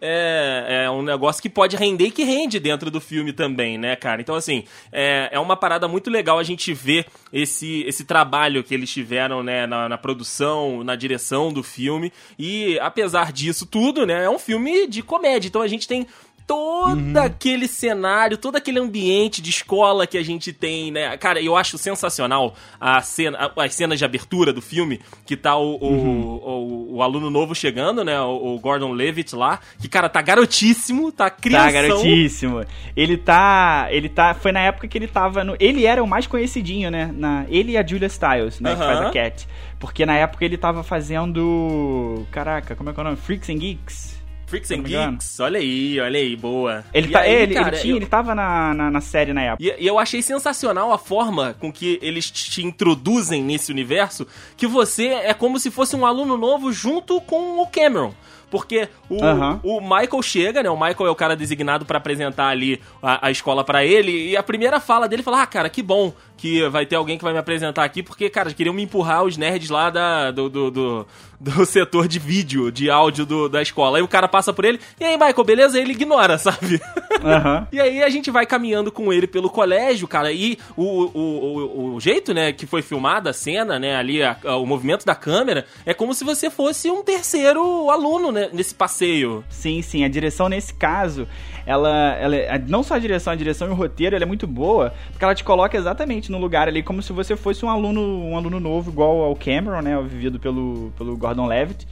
é, 0.00 0.84
é 0.84 0.90
um 0.90 1.02
negócio 1.02 1.42
que 1.42 1.48
pode 1.48 1.76
render 1.76 2.06
e 2.06 2.10
que 2.10 2.24
rende 2.24 2.58
dentro 2.58 2.90
do 2.90 3.00
filme 3.00 3.32
também, 3.32 3.76
né, 3.76 3.94
cara? 3.96 4.20
Então, 4.20 4.34
assim, 4.34 4.64
é, 4.90 5.28
é 5.32 5.38
uma 5.38 5.56
parada 5.56 5.86
muito 5.86 6.10
legal 6.10 6.38
a 6.38 6.42
gente 6.42 6.72
ver 6.72 7.06
esse, 7.32 7.82
esse 7.86 8.04
trabalho 8.04 8.64
que 8.64 8.74
eles 8.74 8.90
tiveram, 8.90 9.42
né, 9.42 9.66
na, 9.66 9.88
na 9.88 9.98
produção, 9.98 10.82
na 10.82 10.96
direção 10.96 11.52
do 11.52 11.62
filme. 11.62 12.12
E, 12.38 12.78
apesar 12.80 13.32
disso 13.32 13.66
tudo, 13.66 14.06
né, 14.06 14.24
é 14.24 14.30
um 14.30 14.38
filme 14.38 14.86
de 14.86 15.02
comédia. 15.02 15.48
Então, 15.48 15.62
a 15.62 15.68
gente 15.68 15.86
tem 15.86 16.06
todo 16.50 16.98
uhum. 16.98 17.22
aquele 17.22 17.68
cenário, 17.68 18.36
todo 18.36 18.56
aquele 18.56 18.80
ambiente 18.80 19.40
de 19.40 19.50
escola 19.50 20.04
que 20.04 20.18
a 20.18 20.22
gente 20.24 20.52
tem, 20.52 20.90
né? 20.90 21.16
Cara, 21.16 21.40
eu 21.40 21.56
acho 21.56 21.78
sensacional 21.78 22.56
a 22.80 23.00
cena, 23.02 23.52
as 23.56 23.72
cenas 23.72 24.00
de 24.00 24.04
abertura 24.04 24.52
do 24.52 24.60
filme, 24.60 25.00
que 25.24 25.36
tá 25.36 25.56
o, 25.56 25.76
uhum. 25.80 26.20
o, 26.20 26.48
o, 26.48 26.96
o, 26.96 27.02
aluno 27.04 27.30
novo 27.30 27.54
chegando, 27.54 28.04
né? 28.04 28.20
O, 28.20 28.58
Gordon 28.58 28.90
Levitt 28.90 29.36
lá, 29.36 29.60
que, 29.78 29.88
cara, 29.88 30.08
tá 30.08 30.20
garotíssimo, 30.20 31.12
tá 31.12 31.30
crianção. 31.30 31.68
Tá 31.68 31.72
garotíssimo. 31.72 32.64
Ele 32.96 33.16
tá, 33.16 33.86
ele 33.90 34.08
tá, 34.08 34.34
foi 34.34 34.50
na 34.50 34.60
época 34.60 34.88
que 34.88 34.98
ele 34.98 35.06
tava 35.06 35.44
no, 35.44 35.54
ele 35.60 35.86
era 35.86 36.02
o 36.02 36.06
mais 36.06 36.26
conhecidinho, 36.26 36.90
né? 36.90 37.14
Na, 37.14 37.46
ele 37.48 37.72
e 37.72 37.78
a 37.78 37.86
Julia 37.86 38.08
Stiles, 38.08 38.58
né? 38.58 38.70
Uhum. 38.72 38.76
Que 38.76 38.82
faz 38.82 39.00
a 39.02 39.10
Cat. 39.12 39.48
Porque 39.78 40.04
na 40.04 40.16
época 40.16 40.44
ele 40.44 40.58
tava 40.58 40.82
fazendo, 40.82 42.26
caraca, 42.32 42.74
como 42.74 42.90
é 42.90 42.92
que 42.92 42.98
é 42.98 43.02
o 43.02 43.04
nome? 43.04 43.16
Freaks 43.16 43.48
and 43.48 43.58
Geeks. 43.58 44.19
Freaks 44.50 44.72
and 44.72 44.82
Geeks, 44.82 45.38
olha 45.38 45.60
aí, 45.60 46.00
olha 46.00 46.18
aí, 46.18 46.34
boa. 46.34 46.84
Ele, 46.92 47.08
tá, 47.08 47.20
aí, 47.20 47.32
ele, 47.32 47.54
cara, 47.54 47.68
ele, 47.68 47.76
tinha, 47.78 47.92
eu... 47.92 47.96
ele 47.98 48.06
tava 48.06 48.34
na, 48.34 48.74
na, 48.74 48.90
na, 48.90 49.00
série 49.00 49.32
na 49.32 49.42
época. 49.42 49.62
E, 49.62 49.84
e, 49.84 49.86
eu 49.86 49.96
achei 49.96 50.20
sensacional 50.20 50.92
a 50.92 50.98
forma 50.98 51.54
com 51.60 51.72
que 51.72 52.00
eles 52.02 52.28
te 52.28 52.66
introduzem 52.66 53.44
nesse 53.44 53.70
universo, 53.70 54.26
que 54.56 54.66
você 54.66 55.06
é 55.06 55.32
como 55.32 55.60
se 55.60 55.70
fosse 55.70 55.94
um 55.94 56.04
aluno 56.04 56.36
novo 56.36 56.72
junto 56.72 57.20
com 57.20 57.62
o 57.62 57.66
Cameron. 57.68 58.12
Porque 58.50 58.88
o, 59.08 59.24
uhum. 59.24 59.60
o 59.62 59.80
Michael 59.80 60.22
chega, 60.22 60.60
né? 60.60 60.68
O 60.68 60.74
Michael 60.74 61.06
é 61.06 61.10
o 61.10 61.14
cara 61.14 61.36
designado 61.36 61.86
para 61.86 61.98
apresentar 61.98 62.48
ali 62.48 62.80
a, 63.00 63.28
a 63.28 63.30
escola 63.30 63.62
para 63.62 63.84
ele. 63.84 64.30
E 64.30 64.36
a 64.36 64.42
primeira 64.42 64.80
fala 64.80 65.08
dele 65.08 65.22
fala: 65.22 65.42
Ah, 65.42 65.46
cara, 65.46 65.70
que 65.70 65.80
bom 65.80 66.12
que 66.40 66.66
vai 66.70 66.86
ter 66.86 66.96
alguém 66.96 67.18
que 67.18 67.22
vai 67.22 67.34
me 67.34 67.38
apresentar 67.38 67.84
aqui, 67.84 68.02
porque, 68.02 68.30
cara, 68.30 68.52
queriam 68.54 68.74
me 68.74 68.82
empurrar 68.82 69.22
os 69.24 69.36
nerds 69.36 69.68
lá 69.68 69.90
da, 69.90 70.30
do, 70.30 70.48
do, 70.48 70.70
do, 70.70 71.06
do 71.40 71.64
setor 71.64 72.06
de 72.06 72.18
vídeo, 72.18 72.70
de 72.70 72.90
áudio 72.90 73.24
do, 73.24 73.48
da 73.48 73.62
escola. 73.62 73.96
Aí 73.96 74.02
o 74.02 74.08
cara 74.08 74.28
passa 74.28 74.52
por 74.52 74.64
ele, 74.64 74.78
e 75.00 75.04
aí, 75.04 75.16
Michael, 75.16 75.44
beleza? 75.44 75.80
Ele 75.80 75.92
ignora, 75.92 76.36
sabe? 76.38 76.80
Uhum. 77.20 77.66
e 77.72 77.80
aí 77.80 78.02
a 78.02 78.08
gente 78.08 78.30
vai 78.30 78.46
caminhando 78.46 78.92
com 78.92 79.12
ele 79.12 79.26
pelo 79.26 79.50
colégio, 79.50 80.06
cara, 80.06 80.32
e 80.32 80.58
o, 80.76 80.84
o, 80.84 81.20
o, 81.20 81.94
o 81.94 82.00
jeito, 82.00 82.32
né, 82.32 82.52
que 82.52 82.66
foi 82.66 82.82
filmada 82.82 83.30
a 83.30 83.32
cena, 83.32 83.78
né, 83.78 83.96
ali, 83.96 84.22
a, 84.22 84.36
a, 84.44 84.56
o 84.56 84.66
movimento 84.66 85.04
da 85.04 85.14
câmera, 85.14 85.66
é 85.84 85.92
como 85.92 86.14
se 86.14 86.24
você 86.24 86.50
fosse 86.50 86.90
um 86.90 87.02
terceiro 87.02 87.90
aluno, 87.90 88.30
né, 88.32 88.48
nesse 88.52 88.74
passeio. 88.74 89.44
Sim, 89.48 89.82
sim, 89.82 90.04
a 90.04 90.08
direção 90.08 90.48
nesse 90.48 90.74
caso 90.74 91.26
ela, 91.66 92.16
ela 92.16 92.36
não 92.66 92.82
só 92.82 92.94
a 92.94 92.98
direção, 92.98 93.32
a 93.32 93.36
direção 93.36 93.68
e 93.68 93.70
o 93.70 93.74
roteiro, 93.74 94.16
ela 94.16 94.24
é 94.24 94.26
muito 94.26 94.46
boa, 94.46 94.92
porque 95.10 95.24
ela 95.24 95.34
te 95.34 95.44
coloca 95.44 95.76
exatamente 95.76 96.30
no 96.30 96.38
lugar 96.38 96.66
ali 96.68 96.82
como 96.82 97.00
se 97.00 97.12
você 97.12 97.36
fosse 97.36 97.64
um 97.64 97.70
aluno, 97.70 98.00
um 98.00 98.36
aluno 98.36 98.58
novo 98.58 98.90
igual 98.90 99.22
ao 99.22 99.36
Cameron, 99.36 99.80
né, 99.80 100.00
vivido 100.02 100.40
pelo, 100.40 100.92
pelo 100.98 101.16
Gordon 101.16 101.29
Levitt. 101.46 101.86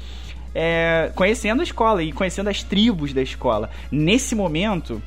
É, 0.55 1.13
conhecendo 1.15 1.61
a 1.61 1.65
escola 1.65 2.03
e 2.03 2.13
conhecendo 2.13 2.49
as 2.49 2.63
tribos 2.63 3.13
da 3.13 3.23
escola. 3.23 3.71
Nesse 3.93 4.35
momento 4.35 5.03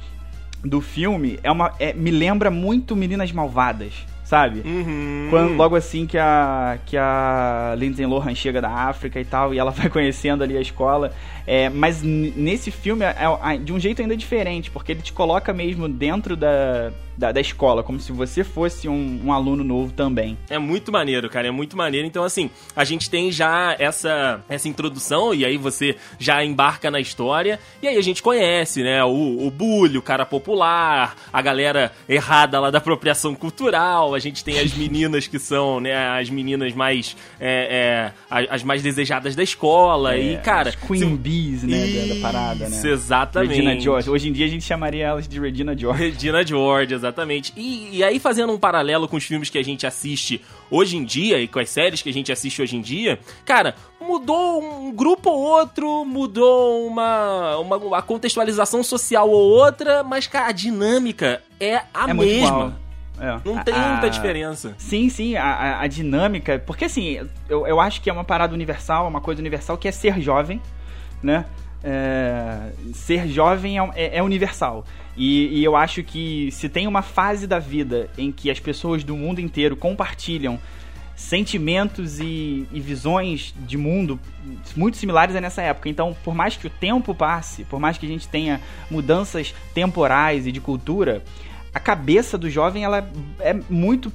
do 0.63 0.79
filme, 0.79 1.39
é 1.43 1.51
uma, 1.51 1.73
é, 1.79 1.93
me 1.93 2.11
lembra 2.11 2.51
muito 2.51 2.95
Meninas 2.95 3.31
Malvadas 3.31 4.05
sabe? 4.31 4.61
Uhum. 4.63 5.27
Quando, 5.29 5.55
logo 5.55 5.75
assim 5.75 6.05
que 6.05 6.17
a, 6.17 6.79
que 6.85 6.95
a 6.95 7.75
Lindsay 7.77 8.05
Lohan 8.05 8.33
chega 8.33 8.61
da 8.61 8.69
África 8.69 9.19
e 9.19 9.25
tal, 9.25 9.53
e 9.53 9.59
ela 9.59 9.71
vai 9.75 9.89
conhecendo 9.89 10.41
ali 10.41 10.55
a 10.55 10.61
escola. 10.61 11.11
É, 11.45 11.69
mas 11.69 12.01
nesse 12.01 12.71
filme 12.71 13.03
é, 13.05 13.15
é, 13.15 13.57
de 13.57 13.73
um 13.73 13.79
jeito 13.79 14.01
ainda 14.01 14.15
diferente, 14.15 14.69
porque 14.71 14.91
ele 14.91 15.01
te 15.01 15.13
coloca 15.13 15.53
mesmo 15.53 15.87
dentro 15.87 16.35
da, 16.35 16.91
da, 17.17 17.31
da 17.31 17.39
escola, 17.39 17.83
como 17.83 17.99
se 17.99 18.11
você 18.11 18.43
fosse 18.43 18.87
um, 18.87 19.21
um, 19.25 19.31
aluno 19.31 19.63
novo 19.63 19.93
também. 19.93 20.37
É 20.49 20.57
muito 20.57 20.91
maneiro, 20.91 21.29
cara, 21.29 21.47
é 21.47 21.51
muito 21.51 21.77
maneiro. 21.77 22.07
Então, 22.07 22.23
assim, 22.23 22.49
a 22.75 22.83
gente 22.83 23.09
tem 23.09 23.31
já 23.31 23.75
essa, 23.77 24.43
essa 24.49 24.67
introdução, 24.67 25.33
e 25.33 25.45
aí 25.45 25.57
você 25.57 25.95
já 26.17 26.43
embarca 26.43 26.89
na 26.89 26.99
história, 26.99 27.59
e 27.81 27.87
aí 27.87 27.97
a 27.97 28.01
gente 28.01 28.23
conhece, 28.23 28.81
né, 28.81 29.03
o, 29.03 29.45
o 29.45 29.51
bully, 29.51 29.97
o 29.97 30.01
cara 30.01 30.25
popular, 30.25 31.15
a 31.31 31.41
galera 31.41 31.91
errada 32.07 32.59
lá 32.59 32.71
da 32.71 32.79
apropriação 32.79 33.35
cultural, 33.35 34.15
a 34.15 34.19
gente 34.19 34.43
tem 34.43 34.59
as 34.59 34.73
meninas 34.75 35.27
que 35.27 35.37
são, 35.37 35.79
né, 35.79 35.95
as 36.19 36.29
meninas 36.29 36.73
mais, 36.73 37.15
é, 37.39 38.11
é, 38.29 38.45
as 38.49 38.63
mais 38.63 38.81
desejadas 38.81 39.35
da 39.35 39.43
escola, 39.43 40.15
é, 40.15 40.33
e, 40.33 40.37
cara... 40.37 40.71
Queen 40.71 40.99
se... 40.99 41.05
Bees, 41.31 41.63
né, 41.63 41.77
Isso, 41.77 42.15
da, 42.15 42.21
parada, 42.21 42.67
né? 42.67 42.81
exatamente. 42.83 43.49
Regina 43.51 43.79
George. 43.79 44.09
Hoje 44.09 44.27
em 44.27 44.33
dia 44.33 44.45
a 44.45 44.49
gente 44.49 44.65
chamaria 44.65 45.05
elas 45.05 45.27
de 45.27 45.39
Regina 45.39 45.77
George. 45.77 46.03
Regina 46.03 46.45
George, 46.45 46.93
exatamente. 46.93 47.53
E, 47.55 47.97
e 47.97 48.03
aí, 48.03 48.19
fazendo 48.19 48.51
um 48.51 48.59
paralelo 48.59 49.07
com 49.07 49.15
os 49.15 49.23
filmes 49.23 49.49
que 49.49 49.57
a 49.57 49.63
gente 49.63 49.87
assiste 49.87 50.41
hoje 50.69 50.97
em 50.97 51.05
dia 51.05 51.39
e 51.39 51.47
com 51.47 51.59
as 51.59 51.69
séries 51.69 52.01
que 52.01 52.09
a 52.09 52.13
gente 52.13 52.31
assiste 52.31 52.61
hoje 52.61 52.75
em 52.75 52.81
dia, 52.81 53.17
cara, 53.45 53.75
mudou 54.01 54.61
um 54.61 54.91
grupo 54.91 55.29
ou 55.29 55.39
outro, 55.39 56.03
mudou 56.03 56.85
uma, 56.85 57.57
uma, 57.57 57.77
uma 57.77 58.01
contextualização 58.01 58.83
social 58.83 59.29
ou 59.29 59.51
outra, 59.51 60.03
mas, 60.03 60.27
cara, 60.27 60.47
a 60.47 60.51
dinâmica 60.51 61.41
é 61.59 61.81
a 61.93 62.09
é 62.09 62.13
mesma. 62.13 62.77
É. 63.19 63.39
Não 63.45 63.63
tem 63.63 63.75
a, 63.75 63.89
muita 63.89 64.09
diferença. 64.09 64.73
Sim, 64.77 65.07
sim, 65.07 65.35
a, 65.35 65.79
a, 65.79 65.87
dinâmica. 65.87 66.61
Porque 66.65 66.85
assim, 66.85 67.19
eu, 67.47 67.67
eu 67.67 67.79
acho 67.79 68.01
que 68.01 68.09
é 68.09 68.13
uma 68.13 68.23
parada 68.23 68.53
universal, 68.53 69.07
uma 69.07 69.21
coisa 69.21 69.39
universal 69.39 69.77
que 69.77 69.87
é 69.87 69.91
ser 69.91 70.19
jovem, 70.19 70.59
né? 71.21 71.45
É, 71.83 72.71
ser 72.93 73.27
jovem 73.27 73.79
é, 73.79 73.89
é, 73.95 74.17
é 74.17 74.23
universal. 74.23 74.85
E, 75.17 75.59
e, 75.59 75.63
eu 75.63 75.75
acho 75.75 76.03
que 76.03 76.49
se 76.51 76.69
tem 76.69 76.87
uma 76.87 77.01
fase 77.01 77.47
da 77.47 77.59
vida 77.59 78.09
em 78.17 78.31
que 78.31 78.49
as 78.49 78.59
pessoas 78.59 79.03
do 79.03 79.15
mundo 79.17 79.41
inteiro 79.41 79.75
compartilham 79.75 80.59
sentimentos 81.15 82.19
e, 82.19 82.67
e, 82.71 82.79
visões 82.79 83.53
de 83.57 83.77
mundo 83.77 84.19
muito 84.75 84.97
similares 84.97 85.35
é 85.35 85.41
nessa 85.41 85.61
época. 85.61 85.89
Então, 85.89 86.15
por 86.23 86.33
mais 86.33 86.55
que 86.55 86.67
o 86.67 86.69
tempo 86.69 87.13
passe, 87.13 87.63
por 87.65 87.79
mais 87.79 87.97
que 87.97 88.05
a 88.05 88.09
gente 88.09 88.27
tenha 88.27 88.61
mudanças 88.89 89.53
temporais 89.73 90.47
e 90.47 90.51
de 90.51 90.59
cultura, 90.59 91.23
a 91.73 91.79
cabeça 91.79 92.37
do 92.37 92.49
jovem 92.49 92.83
ela 92.83 93.09
é 93.39 93.53
muito 93.69 94.11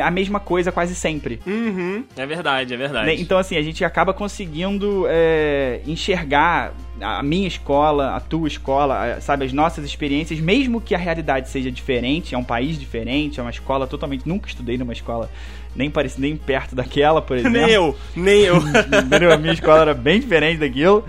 a 0.00 0.10
mesma 0.10 0.38
coisa 0.38 0.70
quase 0.70 0.94
sempre. 0.94 1.40
Uhum, 1.46 2.04
é 2.16 2.26
verdade, 2.26 2.74
é 2.74 2.76
verdade. 2.76 3.06
Né? 3.06 3.14
Então, 3.14 3.38
assim, 3.38 3.56
a 3.56 3.62
gente 3.62 3.84
acaba 3.84 4.14
conseguindo 4.14 5.06
é, 5.08 5.80
enxergar 5.86 6.72
a 7.00 7.22
minha 7.22 7.48
escola, 7.48 8.14
a 8.14 8.20
tua 8.20 8.46
escola, 8.46 9.20
sabe, 9.20 9.44
as 9.44 9.52
nossas 9.52 9.84
experiências, 9.84 10.38
mesmo 10.38 10.80
que 10.80 10.94
a 10.94 10.98
realidade 10.98 11.48
seja 11.48 11.70
diferente, 11.70 12.34
é 12.34 12.38
um 12.38 12.44
país 12.44 12.78
diferente, 12.78 13.40
é 13.40 13.42
uma 13.42 13.50
escola 13.50 13.86
totalmente. 13.86 14.28
Nunca 14.28 14.48
estudei 14.48 14.78
numa 14.78 14.92
escola 14.92 15.28
nem 15.74 15.90
parecido 15.90 16.22
nem 16.22 16.36
perto 16.36 16.74
daquela, 16.74 17.20
por 17.20 17.36
exemplo. 17.38 17.60
nem 17.60 17.70
eu, 17.70 17.96
nem 18.14 18.40
eu. 18.42 18.56
a 19.32 19.36
minha 19.36 19.54
escola 19.54 19.82
era 19.82 19.94
bem 19.94 20.20
diferente 20.20 20.58
daquilo. 20.58 21.04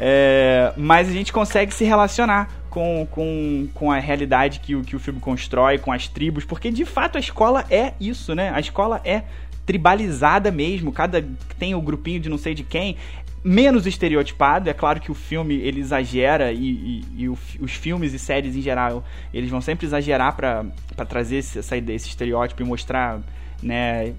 É, 0.00 0.72
mas 0.76 1.08
a 1.08 1.12
gente 1.12 1.32
consegue 1.32 1.74
se 1.74 1.84
relacionar 1.84 2.48
com, 2.68 3.06
com, 3.10 3.68
com 3.74 3.90
a 3.90 3.98
realidade 3.98 4.60
que, 4.60 4.80
que 4.82 4.96
o 4.96 4.98
filme 4.98 5.20
constrói, 5.20 5.78
com 5.78 5.92
as 5.92 6.08
tribos, 6.08 6.44
porque 6.44 6.70
de 6.70 6.84
fato 6.84 7.16
a 7.16 7.20
escola 7.20 7.64
é 7.70 7.94
isso, 8.00 8.34
né? 8.34 8.50
A 8.54 8.60
escola 8.60 9.00
é 9.04 9.24
tribalizada 9.66 10.50
mesmo, 10.50 10.90
cada 10.92 11.24
tem 11.58 11.74
o 11.74 11.80
grupinho 11.80 12.20
de 12.20 12.28
não 12.28 12.38
sei 12.38 12.54
de 12.54 12.62
quem, 12.62 12.96
menos 13.44 13.86
estereotipado. 13.86 14.70
É 14.70 14.72
claro 14.72 15.00
que 15.00 15.10
o 15.10 15.14
filme 15.14 15.54
ele 15.56 15.80
exagera 15.80 16.52
e, 16.52 16.58
e, 16.58 17.04
e 17.16 17.28
o, 17.28 17.38
os 17.60 17.72
filmes 17.72 18.14
e 18.14 18.18
séries 18.18 18.56
em 18.56 18.62
geral 18.62 19.04
eles 19.32 19.50
vão 19.50 19.60
sempre 19.60 19.86
exagerar 19.86 20.34
para 20.34 20.64
trazer 21.06 21.36
esse, 21.36 21.58
essa 21.58 21.76
esse 21.76 22.08
estereótipo 22.08 22.62
e 22.62 22.64
mostrar, 22.64 23.20
né, 23.62 24.14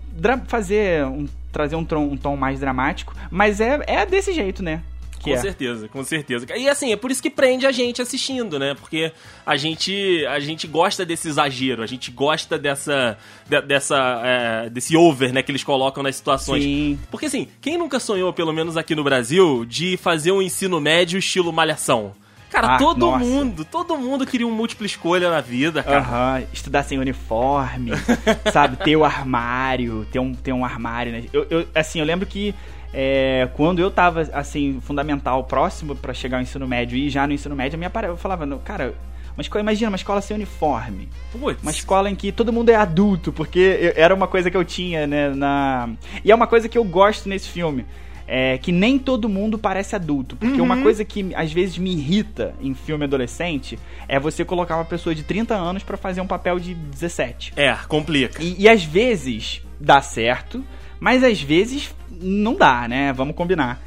fazer 0.47 1.05
um, 1.05 1.27
trazer 1.51 1.75
um 1.75 1.85
tom, 1.85 2.11
um 2.11 2.17
tom 2.17 2.35
mais 2.35 2.59
dramático. 2.59 3.15
Mas 3.31 3.59
é, 3.59 3.79
é 3.87 4.05
desse 4.05 4.33
jeito, 4.33 4.63
né? 4.63 4.81
Com 5.21 5.31
é. 5.31 5.37
certeza, 5.37 5.87
com 5.87 6.03
certeza. 6.03 6.45
E 6.55 6.69
assim, 6.69 6.91
é 6.91 6.95
por 6.95 7.11
isso 7.11 7.21
que 7.21 7.29
prende 7.29 7.65
a 7.65 7.71
gente 7.71 8.01
assistindo, 8.01 8.57
né? 8.57 8.73
Porque 8.73 9.11
a 9.45 9.55
gente, 9.57 10.25
a 10.27 10.39
gente 10.39 10.67
gosta 10.67 11.05
desse 11.05 11.27
exagero, 11.27 11.83
a 11.83 11.87
gente 11.87 12.11
gosta 12.11 12.57
dessa, 12.57 13.17
de, 13.47 13.61
dessa, 13.61 14.21
é, 14.23 14.69
desse 14.69 14.95
over, 14.95 15.33
né, 15.33 15.43
que 15.43 15.51
eles 15.51 15.63
colocam 15.63 16.01
nas 16.01 16.15
situações. 16.15 16.63
Sim. 16.63 16.99
Porque 17.11 17.25
assim, 17.25 17.47
quem 17.61 17.77
nunca 17.77 17.99
sonhou, 17.99 18.31
pelo 18.33 18.53
menos 18.53 18.77
aqui 18.77 18.95
no 18.95 19.03
Brasil, 19.03 19.65
de 19.65 19.97
fazer 19.97 20.31
um 20.31 20.41
ensino 20.41 20.79
médio 20.79 21.19
estilo 21.19 21.51
malhação? 21.51 22.13
Cara, 22.49 22.75
ah, 22.75 22.77
todo 22.77 23.05
nossa. 23.05 23.23
mundo, 23.23 23.63
todo 23.63 23.95
mundo 23.95 24.25
queria 24.25 24.47
um 24.47 24.51
múltipla 24.51 24.85
escolha 24.85 25.29
na 25.29 25.39
vida, 25.39 25.83
cara. 25.83 25.99
Aham, 25.99 26.43
estudar 26.51 26.81
sem 26.81 26.97
uniforme, 26.97 27.91
sabe? 28.51 28.77
Ter 28.77 28.95
o 28.95 29.05
armário, 29.05 30.07
ter 30.11 30.19
um, 30.19 30.33
ter 30.33 30.51
um 30.51 30.65
armário, 30.65 31.11
né? 31.11 31.25
Eu, 31.31 31.45
eu, 31.49 31.67
assim, 31.75 31.99
eu 31.99 32.05
lembro 32.05 32.25
que 32.25 32.55
é, 32.93 33.47
quando 33.53 33.79
eu 33.79 33.91
tava, 33.91 34.21
assim, 34.33 34.79
fundamental, 34.81 35.43
próximo 35.43 35.95
para 35.95 36.13
chegar 36.13 36.37
ao 36.37 36.43
ensino 36.43 36.67
médio 36.67 36.97
e 36.97 37.09
já 37.09 37.27
no 37.27 37.33
ensino 37.33 37.55
médio, 37.55 37.75
a 37.75 37.79
minha 37.79 37.91
eu 38.07 38.17
falava, 38.17 38.47
cara, 38.59 38.95
uma 39.39 39.41
escola, 39.41 39.61
imagina, 39.61 39.89
uma 39.89 39.95
escola 39.95 40.21
sem 40.21 40.35
uniforme. 40.35 41.07
Putz. 41.31 41.61
Uma 41.61 41.71
escola 41.71 42.09
em 42.09 42.15
que 42.15 42.31
todo 42.31 42.51
mundo 42.51 42.69
é 42.69 42.75
adulto, 42.75 43.31
porque 43.31 43.59
eu, 43.59 43.93
era 43.95 44.13
uma 44.13 44.27
coisa 44.27 44.49
que 44.51 44.57
eu 44.57 44.65
tinha, 44.65 45.07
né, 45.07 45.29
na... 45.29 45.89
E 46.25 46.31
é 46.31 46.35
uma 46.35 46.47
coisa 46.47 46.67
que 46.67 46.77
eu 46.77 46.83
gosto 46.83 47.29
nesse 47.29 47.47
filme. 47.47 47.85
É, 48.31 48.59
que 48.59 48.71
nem 48.71 48.99
todo 48.99 49.27
mundo 49.27 49.57
parece 49.57 49.95
adulto. 49.95 50.35
Porque 50.35 50.59
uhum. 50.59 50.65
uma 50.65 50.77
coisa 50.83 51.03
que 51.03 51.31
às 51.33 51.51
vezes 51.51 51.79
me 51.79 51.91
irrita 51.91 52.53
em 52.61 52.75
filme 52.75 53.05
adolescente 53.05 53.79
é 54.07 54.19
você 54.19 54.45
colocar 54.45 54.75
uma 54.75 54.85
pessoa 54.85 55.15
de 55.15 55.23
30 55.23 55.55
anos 55.55 55.81
para 55.81 55.97
fazer 55.97 56.21
um 56.21 56.27
papel 56.27 56.59
de 56.59 56.75
17. 56.75 57.53
É, 57.55 57.73
complica. 57.87 58.43
E, 58.43 58.55
e 58.59 58.69
às 58.69 58.83
vezes 58.83 59.63
dá 59.79 59.99
certo, 59.99 60.63
mas 60.99 61.23
às 61.23 61.41
vezes 61.41 61.93
não 62.21 62.55
dá, 62.55 62.87
né? 62.87 63.13
Vamos 63.13 63.35
combinar. 63.35 63.81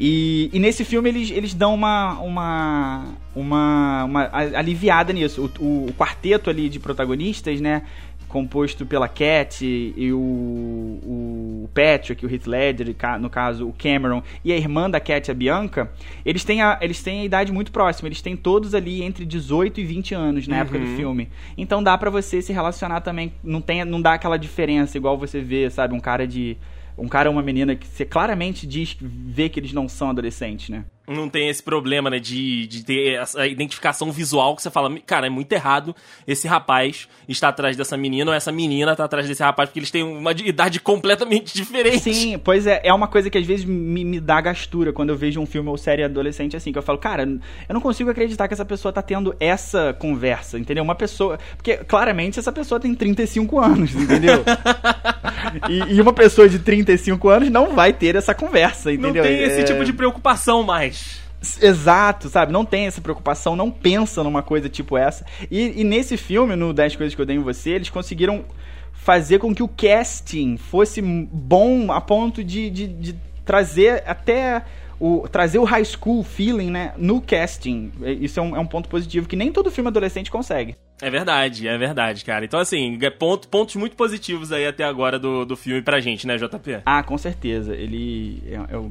E, 0.00 0.48
e, 0.52 0.60
nesse 0.60 0.84
filme 0.84 1.08
eles, 1.08 1.30
eles 1.32 1.54
dão 1.54 1.74
uma, 1.74 2.20
uma, 2.20 3.04
uma, 3.34 4.04
uma 4.04 4.30
aliviada 4.32 5.12
nisso. 5.12 5.50
O, 5.58 5.64
o, 5.64 5.86
o, 5.86 5.92
quarteto 5.94 6.48
ali 6.48 6.68
de 6.68 6.78
protagonistas, 6.78 7.60
né? 7.60 7.82
Composto 8.28 8.84
pela 8.84 9.08
Cat 9.08 9.64
e 9.64 10.12
o, 10.12 10.18
o 10.18 11.70
Patrick, 11.74 12.24
o 12.24 12.30
Heath 12.30 12.46
Ledger, 12.46 12.94
no 13.18 13.30
caso 13.30 13.66
o 13.66 13.72
Cameron, 13.72 14.22
e 14.44 14.52
a 14.52 14.56
irmã 14.56 14.88
da 14.90 15.00
Cat, 15.00 15.30
a 15.30 15.34
Bianca, 15.34 15.90
eles 16.24 16.44
têm 16.44 16.60
a, 16.60 16.78
eles 16.80 17.02
têm 17.02 17.22
a 17.22 17.24
idade 17.24 17.50
muito 17.52 17.72
próxima. 17.72 18.08
Eles 18.08 18.20
têm 18.20 18.36
todos 18.36 18.74
ali 18.74 19.02
entre 19.02 19.24
18 19.24 19.80
e 19.80 19.84
20 19.84 20.14
anos 20.14 20.46
na 20.46 20.56
uhum. 20.56 20.62
época 20.62 20.78
do 20.78 20.84
uhum. 20.84 20.96
filme. 20.96 21.28
Então 21.56 21.82
dá 21.82 21.96
para 21.96 22.10
você 22.10 22.42
se 22.42 22.52
relacionar 22.52 23.00
também. 23.00 23.32
Não, 23.42 23.60
tem, 23.60 23.84
não 23.84 24.00
dá 24.00 24.14
aquela 24.14 24.36
diferença 24.36 24.96
igual 24.96 25.16
você 25.16 25.40
vê, 25.40 25.70
sabe? 25.70 25.94
Um 25.94 26.00
cara 26.00 26.26
de 26.26 26.56
um 26.98 27.08
cara 27.08 27.28
ou 27.28 27.36
uma 27.36 27.42
menina 27.42 27.76
que 27.76 27.86
você 27.86 28.04
claramente 28.04 28.66
diz 28.66 28.94
que 28.94 29.04
vê 29.04 29.48
que 29.48 29.60
eles 29.60 29.72
não 29.72 29.88
são 29.88 30.10
adolescentes, 30.10 30.68
né? 30.68 30.84
não 31.08 31.28
tem 31.28 31.48
esse 31.48 31.62
problema, 31.62 32.10
né, 32.10 32.18
de, 32.18 32.66
de 32.66 32.84
ter 32.84 33.14
essa 33.14 33.46
identificação 33.46 34.12
visual 34.12 34.54
que 34.54 34.62
você 34.62 34.70
fala, 34.70 34.94
cara, 35.06 35.26
é 35.26 35.30
muito 35.30 35.52
errado 35.52 35.94
esse 36.26 36.46
rapaz 36.46 37.08
está 37.26 37.48
atrás 37.48 37.76
dessa 37.76 37.96
menina 37.96 38.30
ou 38.30 38.34
essa 38.34 38.52
menina 38.52 38.92
está 38.92 39.04
atrás 39.04 39.26
desse 39.26 39.42
rapaz, 39.42 39.68
porque 39.68 39.78
eles 39.78 39.90
têm 39.90 40.02
uma 40.02 40.32
idade 40.32 40.80
completamente 40.80 41.54
diferente. 41.54 42.12
Sim, 42.12 42.38
pois 42.38 42.66
é, 42.66 42.80
é 42.84 42.92
uma 42.92 43.08
coisa 43.08 43.30
que 43.30 43.38
às 43.38 43.46
vezes 43.46 43.64
me, 43.64 44.04
me 44.04 44.20
dá 44.20 44.40
gastura 44.40 44.92
quando 44.92 45.10
eu 45.10 45.16
vejo 45.16 45.40
um 45.40 45.46
filme 45.46 45.68
ou 45.68 45.76
série 45.76 46.02
adolescente 46.02 46.56
assim, 46.56 46.72
que 46.72 46.78
eu 46.78 46.82
falo, 46.82 46.98
cara, 46.98 47.22
eu 47.22 47.72
não 47.72 47.80
consigo 47.80 48.10
acreditar 48.10 48.48
que 48.48 48.54
essa 48.54 48.64
pessoa 48.64 48.92
tá 48.92 49.02
tendo 49.02 49.34
essa 49.40 49.94
conversa, 49.98 50.58
entendeu? 50.58 50.84
Uma 50.84 50.94
pessoa, 50.94 51.38
porque 51.56 51.76
claramente 51.78 52.38
essa 52.38 52.52
pessoa 52.52 52.78
tem 52.78 52.94
35 52.94 53.58
anos, 53.58 53.94
entendeu? 53.94 54.44
e, 55.68 55.94
e, 55.94 56.00
uma 56.00 56.12
pessoa 56.12 56.48
de 56.48 56.58
35 56.58 57.28
anos 57.28 57.50
não 57.50 57.74
vai 57.74 57.92
ter 57.92 58.16
essa 58.16 58.34
conversa, 58.34 58.92
entendeu? 58.92 59.22
Não 59.22 59.30
tem 59.30 59.42
esse 59.42 59.60
é... 59.60 59.64
tipo 59.64 59.84
de 59.84 59.92
preocupação 59.92 60.62
mais. 60.62 61.20
Exato, 61.60 62.28
sabe? 62.28 62.52
Não 62.52 62.64
tem 62.64 62.86
essa 62.86 63.00
preocupação, 63.00 63.54
não 63.54 63.70
pensa 63.70 64.24
numa 64.24 64.42
coisa 64.42 64.68
tipo 64.68 64.96
essa. 64.96 65.24
E, 65.50 65.80
e 65.80 65.84
nesse 65.84 66.16
filme, 66.16 66.56
no 66.56 66.72
10 66.72 66.96
Coisas 66.96 67.14
que 67.14 67.20
Eu 67.20 67.26
Dei 67.26 67.36
em 67.36 67.42
Você, 67.42 67.70
eles 67.70 67.90
conseguiram 67.90 68.44
fazer 68.92 69.38
com 69.38 69.54
que 69.54 69.62
o 69.62 69.68
casting 69.68 70.56
fosse 70.56 71.00
bom 71.00 71.92
a 71.92 72.00
ponto 72.00 72.42
de, 72.42 72.68
de, 72.68 72.88
de 72.88 73.16
trazer 73.44 74.02
até 74.06 74.62
o, 75.00 75.28
trazer 75.28 75.58
o 75.58 75.64
high 75.64 75.84
school 75.84 76.22
feeling, 76.22 76.70
né, 76.70 76.92
no 76.96 77.20
casting. 77.20 77.92
Isso 78.20 78.40
é 78.40 78.42
um, 78.42 78.56
é 78.56 78.58
um, 78.58 78.66
ponto 78.66 78.88
positivo 78.88 79.28
que 79.28 79.36
nem 79.36 79.52
todo 79.52 79.70
filme 79.70 79.88
adolescente 79.88 80.30
consegue. 80.30 80.76
É 81.00 81.10
verdade, 81.10 81.68
é 81.68 81.78
verdade, 81.78 82.24
cara. 82.24 82.44
Então, 82.44 82.58
assim, 82.58 82.98
é 83.00 83.10
ponto, 83.10 83.48
pontos 83.48 83.76
muito 83.76 83.94
positivos 83.94 84.50
aí 84.50 84.66
até 84.66 84.84
agora 84.84 85.18
do, 85.18 85.44
do 85.44 85.56
filme 85.56 85.80
pra 85.80 86.00
gente, 86.00 86.26
né, 86.26 86.36
JP? 86.36 86.80
Ah, 86.84 87.02
com 87.02 87.16
certeza. 87.16 87.74
Ele. 87.74 88.42
Eu 88.68 88.90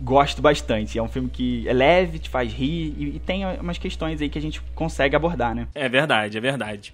gosto 0.00 0.42
bastante. 0.42 0.98
É 0.98 1.02
um 1.02 1.08
filme 1.08 1.30
que 1.30 1.68
é 1.68 1.72
leve, 1.72 2.18
te 2.18 2.28
faz 2.28 2.52
rir 2.52 2.94
e, 2.98 3.16
e 3.16 3.20
tem 3.20 3.44
umas 3.60 3.78
questões 3.78 4.20
aí 4.20 4.28
que 4.28 4.38
a 4.38 4.42
gente 4.42 4.60
consegue 4.74 5.14
abordar, 5.14 5.54
né? 5.54 5.68
É 5.74 5.88
verdade, 5.88 6.36
é 6.36 6.40
verdade. 6.40 6.92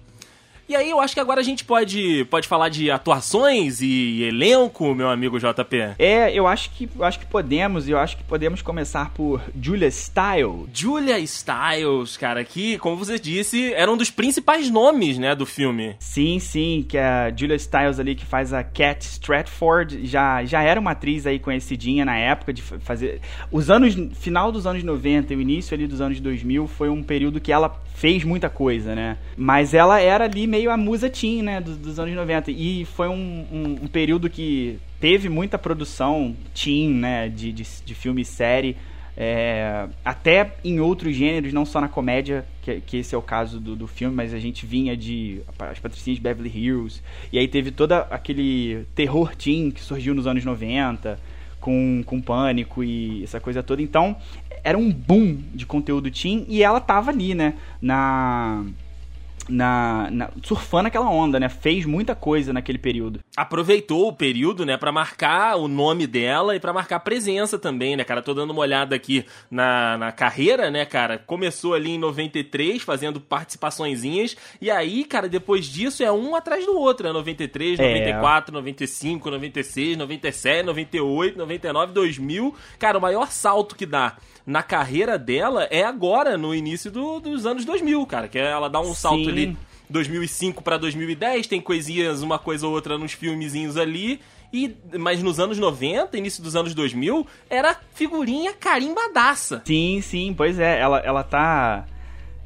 E 0.71 0.75
aí 0.77 0.89
eu 0.89 1.01
acho 1.01 1.13
que 1.13 1.19
agora 1.19 1.41
a 1.41 1.43
gente 1.43 1.65
pode, 1.65 2.25
pode 2.29 2.47
falar 2.47 2.69
de 2.69 2.89
atuações 2.89 3.81
e 3.81 4.23
elenco, 4.23 4.95
meu 4.95 5.09
amigo 5.09 5.37
JP. 5.37 5.95
É, 5.99 6.33
eu 6.33 6.47
acho 6.47 6.69
que 6.69 6.89
eu 6.97 7.03
acho 7.03 7.19
que 7.19 7.25
podemos, 7.25 7.89
eu 7.89 7.97
acho 7.97 8.15
que 8.15 8.23
podemos 8.23 8.61
começar 8.61 9.09
por 9.09 9.41
Julia 9.61 9.91
Stiles. 9.91 10.69
Julia 10.73 11.27
Stiles, 11.27 12.15
cara, 12.15 12.41
que, 12.45 12.77
como 12.77 12.95
você 12.95 13.19
disse, 13.19 13.73
era 13.73 13.91
um 13.91 13.97
dos 13.97 14.09
principais 14.09 14.69
nomes, 14.69 15.17
né, 15.17 15.35
do 15.35 15.45
filme. 15.45 15.97
Sim, 15.99 16.39
sim, 16.39 16.85
que 16.87 16.97
a 16.97 17.29
Julia 17.35 17.59
Stiles 17.59 17.99
ali 17.99 18.15
que 18.15 18.25
faz 18.25 18.53
a 18.53 18.63
Cat 18.63 19.05
Stratford, 19.05 20.07
já, 20.07 20.45
já 20.45 20.61
era 20.61 20.79
uma 20.79 20.91
atriz 20.91 21.27
aí 21.27 21.37
conhecidinha 21.37 22.05
na 22.05 22.15
época 22.15 22.53
de 22.53 22.61
fazer 22.61 23.19
os 23.51 23.69
anos 23.69 23.93
final 24.17 24.53
dos 24.53 24.65
anos 24.65 24.83
90 24.83 25.33
e 25.33 25.35
o 25.35 25.41
início 25.41 25.75
ali 25.75 25.85
dos 25.85 25.99
anos 25.99 26.17
2000 26.21 26.65
foi 26.65 26.87
um 26.87 27.03
período 27.03 27.41
que 27.41 27.51
ela 27.51 27.77
fez 28.01 28.23
muita 28.23 28.49
coisa, 28.49 28.95
né? 28.95 29.15
Mas 29.37 29.75
ela 29.75 30.01
era 30.01 30.25
ali 30.25 30.47
meio 30.47 30.71
a 30.71 30.75
musa 30.75 31.07
teen, 31.07 31.43
né, 31.43 31.61
dos, 31.61 31.77
dos 31.77 31.99
anos 31.99 32.15
90. 32.15 32.49
E 32.49 32.83
foi 32.83 33.07
um, 33.07 33.45
um, 33.51 33.83
um, 33.83 33.87
período 33.87 34.27
que 34.27 34.79
teve 34.99 35.29
muita 35.29 35.55
produção 35.59 36.35
teen, 36.51 36.89
né, 36.89 37.29
de, 37.29 37.51
de, 37.51 37.63
de 37.85 37.93
filme 37.93 38.23
e 38.23 38.25
série. 38.25 38.75
É, 39.15 39.87
até 40.03 40.55
em 40.63 40.79
outros 40.79 41.15
gêneros, 41.15 41.53
não 41.53 41.63
só 41.63 41.79
na 41.79 41.87
comédia, 41.87 42.43
que, 42.63 42.81
que 42.81 42.97
esse 42.97 43.13
é 43.13 43.17
o 43.17 43.21
caso 43.21 43.59
do, 43.59 43.75
do 43.75 43.85
filme, 43.85 44.15
mas 44.15 44.33
a 44.33 44.39
gente 44.39 44.65
vinha 44.65 44.97
de 44.97 45.43
as 45.59 45.77
Patricinhas 45.77 46.17
de 46.17 46.23
Beverly 46.23 46.49
Hills, 46.49 47.03
e 47.31 47.37
aí 47.37 47.47
teve 47.47 47.69
todo 47.69 47.91
aquele 47.91 48.87
terror 48.95 49.35
teen 49.35 49.69
que 49.69 49.81
surgiu 49.81 50.15
nos 50.15 50.25
anos 50.25 50.43
90, 50.43 51.19
com, 51.61 52.03
com 52.05 52.19
pânico 52.19 52.83
e 52.83 53.23
essa 53.23 53.39
coisa 53.39 53.63
toda. 53.63 53.81
Então, 53.81 54.17
era 54.63 54.77
um 54.77 54.91
boom 54.91 55.37
de 55.53 55.65
conteúdo 55.65 56.11
teen, 56.11 56.45
e 56.49 56.61
ela 56.61 56.81
tava 56.81 57.11
ali, 57.11 57.33
né, 57.33 57.53
na 57.81 58.65
na, 59.47 60.09
na, 60.11 60.29
surfando 60.43 60.87
aquela 60.87 61.09
onda, 61.09 61.39
né? 61.39 61.49
Fez 61.49 61.85
muita 61.85 62.15
coisa 62.15 62.53
naquele 62.53 62.77
período. 62.77 63.19
Aproveitou 63.35 64.07
o 64.07 64.13
período, 64.13 64.65
né, 64.65 64.77
para 64.77 64.91
marcar 64.91 65.55
o 65.55 65.67
nome 65.67 66.07
dela 66.07 66.55
e 66.55 66.59
para 66.59 66.73
marcar 66.73 66.99
presença 66.99 67.57
também, 67.57 67.95
né, 67.95 68.03
cara? 68.03 68.21
Tô 68.21 68.33
dando 68.33 68.51
uma 68.51 68.61
olhada 68.61 68.95
aqui 68.95 69.25
na, 69.49 69.97
na 69.97 70.11
carreira, 70.11 70.69
né, 70.69 70.85
cara? 70.85 71.17
Começou 71.17 71.73
ali 71.73 71.91
em 71.91 71.97
93 71.97 72.81
fazendo 72.81 73.19
participaçõezinhas 73.19 74.35
e 74.61 74.69
aí, 74.69 75.03
cara, 75.03 75.27
depois 75.27 75.65
disso 75.65 76.03
é 76.03 76.11
um 76.11 76.35
atrás 76.35 76.65
do 76.65 76.77
outro, 76.77 77.07
né? 77.07 77.13
93, 77.13 77.79
é. 77.79 77.83
94, 77.83 78.53
95, 78.53 79.31
96, 79.31 79.97
97, 79.97 80.65
98, 80.65 81.37
99, 81.37 81.93
2000. 81.93 82.55
Cara, 82.79 82.97
o 82.97 83.01
maior 83.01 83.31
salto 83.31 83.75
que 83.75 83.85
dá 83.85 84.17
na 84.45 84.63
carreira 84.63 85.17
dela 85.17 85.67
é 85.69 85.83
agora, 85.83 86.37
no 86.37 86.53
início 86.53 86.91
do, 86.91 87.19
dos 87.19 87.45
anos 87.45 87.65
2000, 87.65 88.05
cara, 88.05 88.27
que 88.27 88.37
ela 88.37 88.69
dá 88.69 88.79
um 88.79 88.93
Sim. 88.93 88.95
salto 88.95 89.29
ali 89.29 89.57
2005 89.89 90.63
para 90.63 90.77
2010, 90.77 91.47
tem 91.47 91.61
coisinhas, 91.61 92.21
uma 92.21 92.39
coisa 92.39 92.65
ou 92.65 92.73
outra 92.73 92.97
nos 92.97 93.13
filmezinhos 93.13 93.77
ali. 93.77 94.19
E, 94.53 94.75
mas 94.99 95.23
nos 95.23 95.39
anos 95.39 95.57
90, 95.57 96.17
início 96.17 96.43
dos 96.43 96.55
anos 96.55 96.73
2000, 96.73 97.25
era 97.49 97.77
figurinha 97.93 98.53
carimbadaça. 98.53 99.61
Sim, 99.65 100.01
sim, 100.01 100.33
pois 100.35 100.59
é. 100.59 100.77
Ela, 100.79 100.99
ela 100.99 101.23
tá 101.23 101.85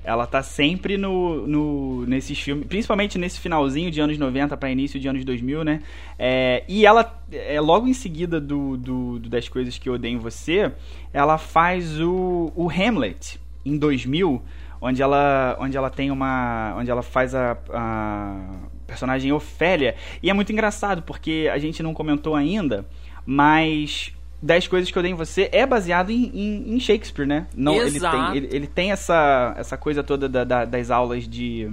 ela 0.05 0.27
tá 0.27 0.43
sempre 0.43 0.97
no, 0.97 1.47
no 1.47 2.05
nesses 2.05 2.39
filmes, 2.39 2.67
principalmente 2.67 3.17
nesse 3.17 3.39
finalzinho 3.39 3.89
de 3.89 3.99
anos 3.99 4.17
90 4.17 4.55
para 4.55 4.69
início 4.69 4.99
de 4.99 5.07
anos 5.07 5.25
2000, 5.25 5.63
né? 5.63 5.81
É, 6.17 6.63
e 6.67 6.85
ela, 6.85 7.21
é, 7.31 7.59
logo 7.59 7.87
em 7.87 7.93
seguida 7.93 8.39
do, 8.39 8.77
do, 8.77 9.19
do, 9.19 9.29
das 9.29 9.49
coisas 9.49 9.77
que 9.77 9.89
eu 9.89 9.93
odeio 9.93 10.15
em 10.15 10.19
você, 10.19 10.71
ela 11.11 11.37
faz 11.37 11.99
o, 11.99 12.51
o 12.55 12.69
Hamlet 12.69 13.39
em 13.65 13.77
2000, 13.77 14.41
onde 14.79 15.01
ela, 15.01 15.57
onde 15.59 15.75
ela 15.75 15.89
tem 15.89 16.11
uma, 16.11 16.75
onde 16.77 16.91
ela 16.91 17.01
faz 17.01 17.33
a, 17.33 17.57
a 17.73 18.45
personagem 18.85 19.31
Ofélia. 19.31 19.95
E 20.21 20.29
é 20.29 20.33
muito 20.33 20.51
engraçado 20.51 21.01
porque 21.01 21.49
a 21.51 21.57
gente 21.57 21.81
não 21.81 21.93
comentou 21.93 22.35
ainda, 22.35 22.85
mas 23.25 24.13
10 24.45 24.67
Coisas 24.67 24.91
que 24.91 24.97
Eu 24.97 25.01
Dei 25.01 25.11
em 25.11 25.15
Você 25.15 25.49
é 25.51 25.65
baseado 25.65 26.11
em, 26.11 26.31
em, 26.33 26.75
em 26.75 26.79
Shakespeare, 26.79 27.25
né? 27.25 27.47
Não, 27.55 27.73
Exato. 27.81 28.15
Ele 28.15 28.25
tem, 28.25 28.37
ele, 28.37 28.55
ele 28.55 28.67
tem 28.67 28.91
essa, 28.91 29.55
essa 29.57 29.75
coisa 29.75 30.03
toda 30.03 30.29
da, 30.29 30.43
da, 30.43 30.65
das 30.65 30.91
aulas 30.91 31.27
de, 31.27 31.69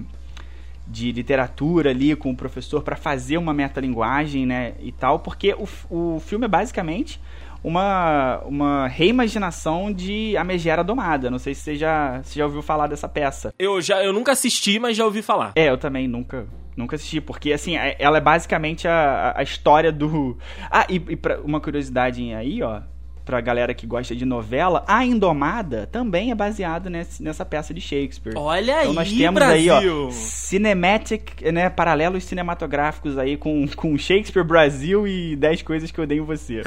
de 0.86 1.12
literatura 1.12 1.90
ali 1.90 2.16
com 2.16 2.30
o 2.30 2.36
professor 2.36 2.82
para 2.82 2.96
fazer 2.96 3.36
uma 3.36 3.52
metalinguagem, 3.52 4.46
né? 4.46 4.72
E 4.80 4.90
tal, 4.90 5.18
porque 5.18 5.54
o, 5.54 5.68
o 5.90 6.20
filme 6.20 6.46
é 6.46 6.48
basicamente 6.48 7.20
uma, 7.62 8.38
uma 8.46 8.88
reimaginação 8.88 9.92
de 9.92 10.34
A 10.36 10.42
Megera 10.42 10.82
Domada. 10.82 11.30
Não 11.30 11.38
sei 11.38 11.54
se 11.54 11.60
você 11.60 11.76
já, 11.76 12.22
você 12.22 12.38
já 12.38 12.46
ouviu 12.46 12.62
falar 12.62 12.86
dessa 12.86 13.08
peça. 13.08 13.52
Eu 13.58 13.82
já 13.82 14.02
eu 14.02 14.14
nunca 14.14 14.32
assisti, 14.32 14.78
mas 14.78 14.96
já 14.96 15.04
ouvi 15.04 15.20
falar. 15.20 15.52
É, 15.54 15.68
eu 15.68 15.76
também 15.76 16.08
nunca 16.08 16.46
Nunca 16.76 16.96
assisti, 16.96 17.20
porque 17.20 17.52
assim, 17.52 17.76
é, 17.76 17.96
ela 17.98 18.18
é 18.18 18.20
basicamente 18.20 18.88
a, 18.88 19.34
a 19.36 19.42
história 19.42 19.92
do. 19.92 20.38
Ah, 20.70 20.86
e, 20.88 20.94
e 20.94 21.16
pra, 21.16 21.40
uma 21.40 21.60
curiosidade 21.60 22.32
aí, 22.32 22.62
ó, 22.62 22.80
pra 23.24 23.40
galera 23.40 23.74
que 23.74 23.86
gosta 23.86 24.14
de 24.14 24.24
novela, 24.24 24.84
a 24.86 25.04
Indomada 25.04 25.88
também 25.90 26.30
é 26.30 26.34
baseada 26.34 26.90
nessa 26.90 27.44
peça 27.44 27.72
de 27.72 27.80
Shakespeare. 27.80 28.34
Olha 28.36 28.82
então, 28.82 28.94
nós 28.94 29.08
aí, 29.08 29.18
temos 29.18 29.42
Brasil. 29.42 29.74
aí, 29.74 29.88
ó, 29.88 30.10
cinematic, 30.10 31.42
né, 31.52 31.70
paralelos 31.70 32.24
cinematográficos 32.24 33.18
aí 33.18 33.36
com, 33.36 33.66
com 33.68 33.96
Shakespeare 33.96 34.44
Brasil 34.44 35.06
e 35.06 35.36
10 35.36 35.62
coisas 35.62 35.90
que 35.90 35.98
eu 35.98 36.04
odeio 36.04 36.24
você. 36.24 36.62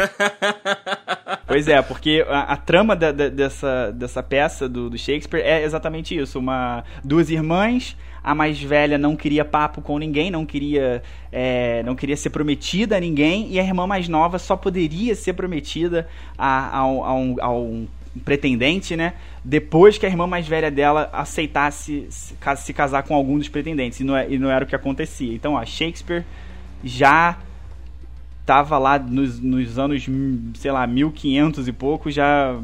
pois 1.45 1.67
é, 1.67 1.81
porque 1.81 2.25
a, 2.27 2.53
a 2.53 2.57
trama 2.57 2.95
da, 2.95 3.11
da, 3.11 3.29
dessa, 3.29 3.91
dessa 3.91 4.23
peça 4.23 4.69
do, 4.69 4.89
do 4.89 4.97
Shakespeare 4.97 5.41
é 5.43 5.63
exatamente 5.63 6.15
isso, 6.15 6.39
uma 6.39 6.83
duas 7.03 7.29
irmãs 7.29 7.97
a 8.25 8.33
mais 8.33 8.59
velha 8.59 8.97
não 8.97 9.15
queria 9.15 9.45
papo 9.45 9.83
com 9.83 9.99
ninguém, 9.99 10.31
não 10.31 10.47
queria, 10.47 11.03
é, 11.31 11.83
não 11.83 11.95
queria 11.95 12.17
ser 12.17 12.31
prometida 12.31 12.97
a 12.97 12.99
ninguém, 12.99 13.51
e 13.51 13.59
a 13.59 13.63
irmã 13.63 13.85
mais 13.85 14.09
nova 14.09 14.39
só 14.39 14.57
poderia 14.57 15.13
ser 15.13 15.33
prometida 15.33 16.07
a, 16.35 16.79
a, 16.79 16.79
a, 16.79 17.13
um, 17.13 17.35
a 17.39 17.51
um 17.51 17.88
pretendente, 18.23 18.95
né? 18.95 19.13
Depois 19.43 19.99
que 19.99 20.07
a 20.07 20.09
irmã 20.09 20.25
mais 20.25 20.47
velha 20.47 20.71
dela 20.71 21.07
aceitasse 21.13 22.07
se, 22.09 22.73
casar 22.73 23.03
com 23.03 23.13
algum 23.13 23.38
dos 23.38 23.47
pretendentes. 23.47 23.99
E 23.99 24.03
não, 24.03 24.17
é, 24.17 24.27
e 24.27 24.39
não 24.39 24.49
era 24.49 24.65
o 24.65 24.67
que 24.67 24.75
acontecia. 24.75 25.31
Então, 25.31 25.53
ó, 25.53 25.63
Shakespeare 25.63 26.25
já 26.83 27.38
tava 28.43 28.79
lá 28.79 28.97
nos, 28.97 29.39
nos 29.39 29.77
anos, 29.77 30.03
sei 30.55 30.71
lá, 30.71 30.88
1500 30.88 31.67
e 31.67 31.71
pouco, 31.71 32.09
já 32.09 32.59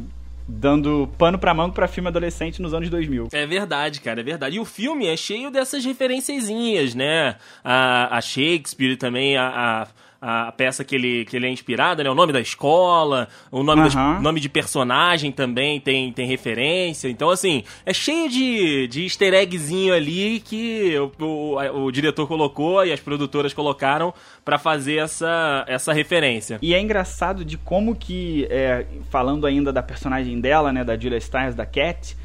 dando 0.51 1.09
pano 1.17 1.37
pra 1.39 1.53
mão 1.53 1.71
pra 1.71 1.87
filme 1.87 2.09
adolescente 2.09 2.61
nos 2.61 2.73
anos 2.73 2.89
2000. 2.89 3.29
É 3.31 3.45
verdade, 3.45 4.01
cara, 4.01 4.19
é 4.19 4.23
verdade. 4.23 4.57
E 4.57 4.59
o 4.59 4.65
filme 4.65 5.07
é 5.07 5.15
cheio 5.15 5.49
dessas 5.49 5.85
referenciazinhas, 5.85 6.93
né? 6.93 7.35
A, 7.63 8.17
a 8.17 8.21
Shakespeare 8.21 8.97
também, 8.97 9.37
a, 9.37 9.47
a 9.47 9.87
a 10.21 10.51
peça 10.51 10.83
que 10.83 10.93
ele, 10.93 11.25
que 11.25 11.35
ele 11.35 11.47
é 11.47 11.49
inspirado, 11.49 12.03
né? 12.03 12.09
O 12.09 12.13
nome 12.13 12.31
da 12.31 12.39
escola, 12.39 13.27
o 13.51 13.63
nome, 13.63 13.81
uhum. 13.81 14.21
nome 14.21 14.39
de 14.39 14.47
personagem 14.47 15.31
também 15.31 15.79
tem, 15.79 16.13
tem 16.13 16.27
referência. 16.27 17.09
Então, 17.09 17.31
assim, 17.31 17.63
é 17.83 17.91
cheio 17.91 18.29
de, 18.29 18.87
de 18.87 19.03
easter 19.03 19.33
eggzinho 19.33 19.93
ali 19.95 20.39
que 20.39 20.95
o, 20.99 21.11
o, 21.23 21.85
o 21.85 21.91
diretor 21.91 22.27
colocou 22.27 22.85
e 22.85 22.93
as 22.93 22.99
produtoras 22.99 23.51
colocaram 23.51 24.13
para 24.45 24.59
fazer 24.59 24.97
essa, 24.97 25.65
essa 25.67 25.91
referência. 25.91 26.59
E 26.61 26.75
é 26.75 26.79
engraçado 26.79 27.43
de 27.43 27.57
como 27.57 27.95
que, 27.95 28.45
é, 28.51 28.85
falando 29.09 29.47
ainda 29.47 29.73
da 29.73 29.81
personagem 29.81 30.39
dela, 30.39 30.71
né? 30.71 30.83
Da 30.83 30.95
Julia 30.95 31.19
Stiles, 31.19 31.55
da 31.55 31.65
Cat, 31.65 32.15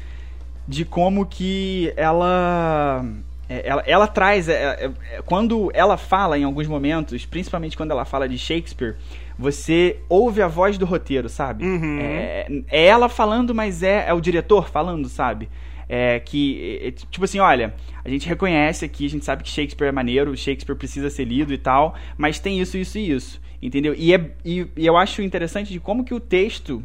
de 0.67 0.85
como 0.85 1.25
que 1.25 1.91
ela 1.95 3.03
ela, 3.49 3.83
ela, 3.85 4.07
traz. 4.07 4.49
É, 4.49 4.53
é, 4.53 4.91
é, 5.11 5.21
quando 5.21 5.71
ela 5.73 5.97
fala 5.97 6.37
em 6.37 6.43
alguns 6.43 6.67
momentos, 6.67 7.25
principalmente 7.25 7.77
quando 7.77 7.91
ela 7.91 8.03
fala 8.03 8.27
de 8.27 8.37
Shakespeare, 8.37 8.95
você 9.39 9.99
ouve 10.09 10.41
a 10.41 10.47
voz 10.47 10.77
do 10.77 10.85
roteiro, 10.85 11.29
sabe? 11.29 11.63
Uhum. 11.65 11.99
É, 12.01 12.47
é, 12.69 12.85
ela 12.85 13.07
falando, 13.07 13.55
mas 13.55 13.83
é, 13.83 14.05
é 14.07 14.13
o 14.13 14.19
diretor 14.19 14.69
falando, 14.69 15.07
sabe? 15.07 15.49
É 15.89 16.19
que, 16.19 16.93
tipo 17.09 17.23
assim, 17.23 17.39
olha, 17.39 17.73
a 18.03 18.09
gente 18.09 18.27
reconhece 18.27 18.83
aqui, 18.83 19.05
a 19.05 19.09
gente 19.09 19.23
sabe 19.23 19.43
que 19.43 19.49
Shakespeare 19.49 19.87
é 19.87 19.91
maneiro, 19.91 20.35
Shakespeare 20.35 20.75
precisa 20.75 21.09
ser 21.09 21.23
lido 21.23 21.53
e 21.53 21.57
tal, 21.57 21.95
mas 22.17 22.39
tem 22.39 22.59
isso, 22.59 22.77
isso 22.77 22.97
e 22.97 23.09
isso, 23.09 23.41
entendeu? 23.61 23.95
E, 23.97 24.13
é, 24.13 24.31
e, 24.43 24.67
e 24.75 24.85
eu 24.85 24.97
acho 24.97 25.21
interessante 25.21 25.71
de 25.71 25.79
como 25.79 26.03
que 26.03 26.13
o 26.13 26.19
texto 26.19 26.83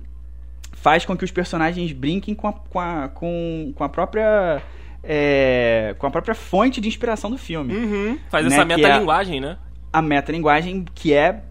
faz 0.70 1.04
com 1.04 1.16
que 1.16 1.24
os 1.24 1.32
personagens 1.32 1.90
brinquem 1.90 2.32
com 2.32 2.46
a, 2.46 2.52
com 2.52 2.78
a, 2.78 3.08
com, 3.08 3.72
com 3.74 3.82
a 3.82 3.88
própria 3.88 4.62
é, 5.02 5.94
com 5.98 6.06
a 6.06 6.10
própria 6.10 6.34
fonte 6.34 6.80
de 6.80 6.88
inspiração 6.88 7.30
do 7.30 7.38
filme. 7.38 7.74
Uhum. 7.74 8.18
Faz 8.30 8.46
né? 8.46 8.54
essa 8.54 8.64
metalinguagem, 8.64 9.38
é 9.38 9.40
né? 9.40 9.58
A 9.92 10.00
metalinguagem 10.00 10.84
que 10.94 11.12
é 11.12 11.42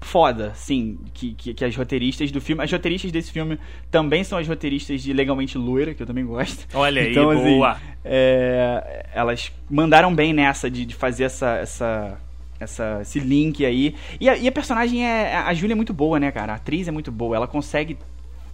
foda, 0.00 0.52
sim, 0.54 0.98
que, 1.14 1.34
que, 1.34 1.54
que, 1.54 1.64
as 1.64 1.76
roteiristas 1.76 2.32
do 2.32 2.40
filme, 2.40 2.64
as 2.64 2.72
roteiristas 2.72 3.12
desse 3.12 3.30
filme 3.30 3.58
também 3.90 4.24
são 4.24 4.38
as 4.38 4.48
roteiristas 4.48 5.02
de 5.02 5.12
Legalmente 5.12 5.56
Loira, 5.56 5.94
que 5.94 6.02
eu 6.02 6.06
também 6.06 6.26
gosto. 6.26 6.66
Olha 6.74 7.08
então, 7.08 7.30
aí, 7.30 7.38
assim, 7.38 7.44
boa! 7.44 7.76
É, 8.04 9.06
elas 9.14 9.52
mandaram 9.70 10.12
bem 10.12 10.32
nessa 10.32 10.70
de, 10.70 10.84
de 10.84 10.94
fazer 10.94 11.24
essa, 11.24 11.56
essa, 11.58 12.18
essa, 12.58 12.98
esse 13.02 13.20
link 13.20 13.64
aí. 13.64 13.94
E 14.18 14.28
a, 14.28 14.36
e 14.36 14.48
a 14.48 14.52
personagem 14.52 15.06
é. 15.06 15.36
A 15.36 15.54
Júlia 15.54 15.74
é 15.74 15.76
muito 15.76 15.92
boa, 15.92 16.18
né, 16.18 16.32
cara? 16.32 16.54
A 16.54 16.56
atriz 16.56 16.88
é 16.88 16.90
muito 16.90 17.12
boa. 17.12 17.36
Ela 17.36 17.46
consegue 17.46 17.96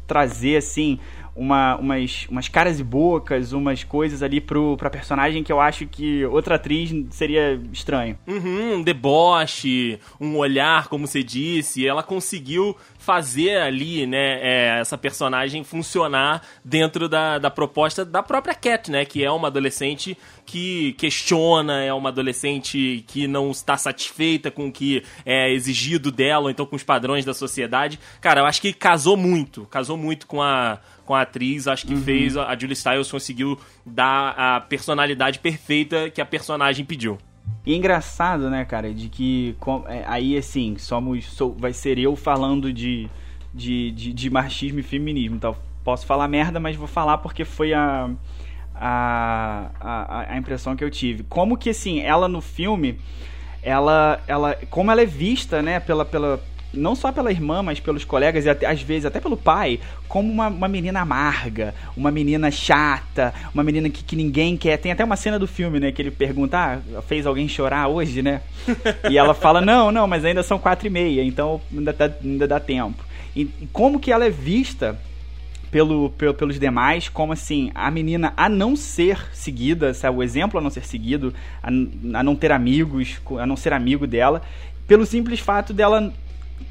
trazer, 0.06 0.56
assim, 0.56 0.98
uma, 1.37 1.77
umas, 1.77 2.27
umas 2.31 2.49
caras 2.49 2.81
e 2.81 2.85
bocas, 2.85 3.53
umas 3.53 3.85
coisas 3.85 4.22
ali 4.22 4.40
pro, 4.40 4.77
pra 4.77 4.88
personagem 4.88 5.44
que 5.44 5.53
eu 5.53 5.61
acho 5.61 5.87
que 5.87 6.25
outra 6.25 6.57
atriz 6.57 6.92
seria 7.11 7.61
estranho. 7.72 8.18
Uhum, 8.27 8.77
um 8.77 8.83
deboche, 8.83 10.01
um 10.20 10.37
olhar, 10.37 10.88
como 10.88 11.07
você 11.07 11.22
disse. 11.22 11.87
Ela 11.87 12.03
conseguiu 12.03 12.77
fazer 13.07 13.59
ali, 13.59 14.05
né, 14.05 14.40
é, 14.42 14.81
essa 14.81 14.99
personagem 14.99 15.62
funcionar 15.62 16.42
dentro 16.64 17.09
da, 17.09 17.38
da 17.38 17.49
proposta 17.49 18.05
da 18.05 18.21
própria 18.21 18.53
Cat, 18.53 18.90
né, 18.90 19.05
que 19.05 19.23
é 19.23 19.31
uma 19.31 19.47
adolescente 19.47 20.19
que 20.45 20.92
questiona, 20.95 21.85
é 21.85 21.95
uma 21.95 22.09
adolescente 22.09 23.05
que 23.07 23.29
não 23.29 23.53
está 23.53 23.77
satisfeita 23.77 24.51
com 24.51 24.66
o 24.66 24.73
que 24.73 25.05
é 25.25 25.53
exigido 25.53 26.11
dela, 26.11 26.47
ou 26.47 26.51
então 26.51 26.66
com 26.66 26.75
os 26.75 26.83
padrões 26.83 27.25
da 27.25 27.33
sociedade. 27.33 28.01
Cara, 28.21 28.40
eu 28.40 28.45
acho 28.45 28.61
que 28.61 28.73
casou 28.73 29.16
muito, 29.16 29.66
casou 29.66 29.97
muito 29.97 30.27
com 30.27 30.42
a 30.42 30.81
com 31.05 31.14
a 31.14 31.21
atriz, 31.21 31.69
acho 31.69 31.87
que 31.87 31.95
uhum. 31.95 32.03
fez. 32.03 32.37
A 32.37 32.59
Julie 32.59 32.75
Stiles 32.75 33.09
conseguiu 33.09 33.57
dar 33.87 34.35
a 34.37 34.61
personalidade 34.61 35.38
perfeita 35.38 36.11
que 36.11 36.21
a 36.21 36.27
personagem 36.27 36.85
pediu. 36.85 37.16
E 37.66 37.74
engraçado, 37.74 38.48
né, 38.48 38.64
cara, 38.64 38.94
de 38.94 39.09
que 39.09 39.57
é, 39.88 40.05
aí 40.07 40.38
assim, 40.38 40.76
somos. 40.79 41.26
Sou, 41.26 41.52
vai 41.59 41.72
ser 41.72 41.98
eu 41.98 42.14
falando 42.14 42.72
de, 42.72 43.11
de, 43.52 43.90
de, 43.90 44.12
de, 44.12 44.31
machismo 44.31 44.79
e 44.79 44.85
feminismo. 44.85 45.35
Então, 45.35 45.57
posso 45.83 46.07
falar 46.07 46.29
merda, 46.29 46.61
mas 46.61 46.76
vou 46.76 46.87
falar 46.87 47.18
porque 47.18 47.44
foi 47.44 47.74
a, 47.74 48.09
a, 48.72 49.70
a, 49.81 50.33
a 50.35 50.38
impressão 50.38 50.76
que 50.76 50.85
eu 50.85 50.90
tive. 50.90 51.24
Como 51.24 51.57
que 51.57 51.70
assim, 51.70 51.98
ela 51.98 52.29
no 52.29 52.40
filme, 52.40 53.00
ela. 53.61 54.22
ela 54.29 54.55
como 54.70 54.92
ela 54.92 55.02
é 55.02 55.07
vista, 55.07 55.61
né, 55.61 55.81
pela, 55.81 56.05
pela, 56.05 56.40
não 56.72 56.94
só 56.94 57.11
pela 57.11 57.31
irmã, 57.31 57.62
mas 57.62 57.81
pelos 57.81 58.05
colegas 58.05 58.44
e 58.44 58.50
até, 58.50 58.66
às 58.66 58.81
vezes 58.83 59.07
até 59.07 59.20
pelo 59.20 59.37
pai, 59.37 59.81
como 60.09 60.31
uma, 60.31 60.48
uma 60.48 60.68
menina 60.68 61.00
amarga, 61.00 61.74
uma 61.96 62.11
menina 62.11 62.50
chata, 62.50 63.33
uma 63.55 63.62
menina 63.62 63.88
que, 63.88 64.05
que 64.05 64.16
ninguém 64.16 64.57
quer. 64.57 64.76
Tem 64.76 64.92
até 64.92 65.05
uma 65.05 65.16
cena 65.16 65.38
do 65.38 65.46
filme, 65.46 65.81
né, 65.81 65.92
que 65.92 66.02
ele 66.02 66.11
pergunta, 66.11 66.59
ah, 66.59 67.02
fez 67.02 67.26
alguém 67.26 67.48
chorar 67.48 67.88
hoje, 67.88 68.22
né? 68.22 68.42
e 69.11 69.16
ela 69.16 69.35
fala, 69.35 69.61
não, 69.61 69.90
não, 69.90 70.07
mas 70.07 70.24
ainda 70.24 70.42
são 70.42 70.59
quatro 70.59 70.87
e 70.87 70.90
meia, 70.90 71.22
então 71.22 71.61
ainda, 71.72 71.92
tá, 71.92 72.11
ainda 72.22 72.46
dá 72.46 72.61
tempo. 72.61 73.05
E, 73.35 73.42
e 73.42 73.68
como 73.72 74.00
que 74.00 74.12
ela 74.12 74.24
é 74.24 74.31
vista 74.31 74.98
pelo, 75.70 76.11
pelo, 76.11 76.35
pelos 76.35 76.59
demais, 76.59 77.09
como 77.09 77.33
assim, 77.33 77.70
a 77.74 77.90
menina 77.90 78.33
a 78.37 78.48
não 78.48 78.77
ser 78.77 79.29
seguida, 79.33 79.92
sabe, 79.92 80.17
o 80.17 80.23
exemplo 80.23 80.58
a 80.58 80.62
não 80.62 80.71
ser 80.71 80.85
seguido, 80.85 81.35
a, 81.62 81.69
a 81.69 82.23
não 82.23 82.37
ter 82.37 82.52
amigos, 82.52 83.21
a 83.38 83.46
não 83.46 83.56
ser 83.56 83.73
amigo 83.73 84.06
dela, 84.06 84.42
pelo 84.87 85.04
simples 85.04 85.40
fato 85.40 85.73
dela 85.73 86.12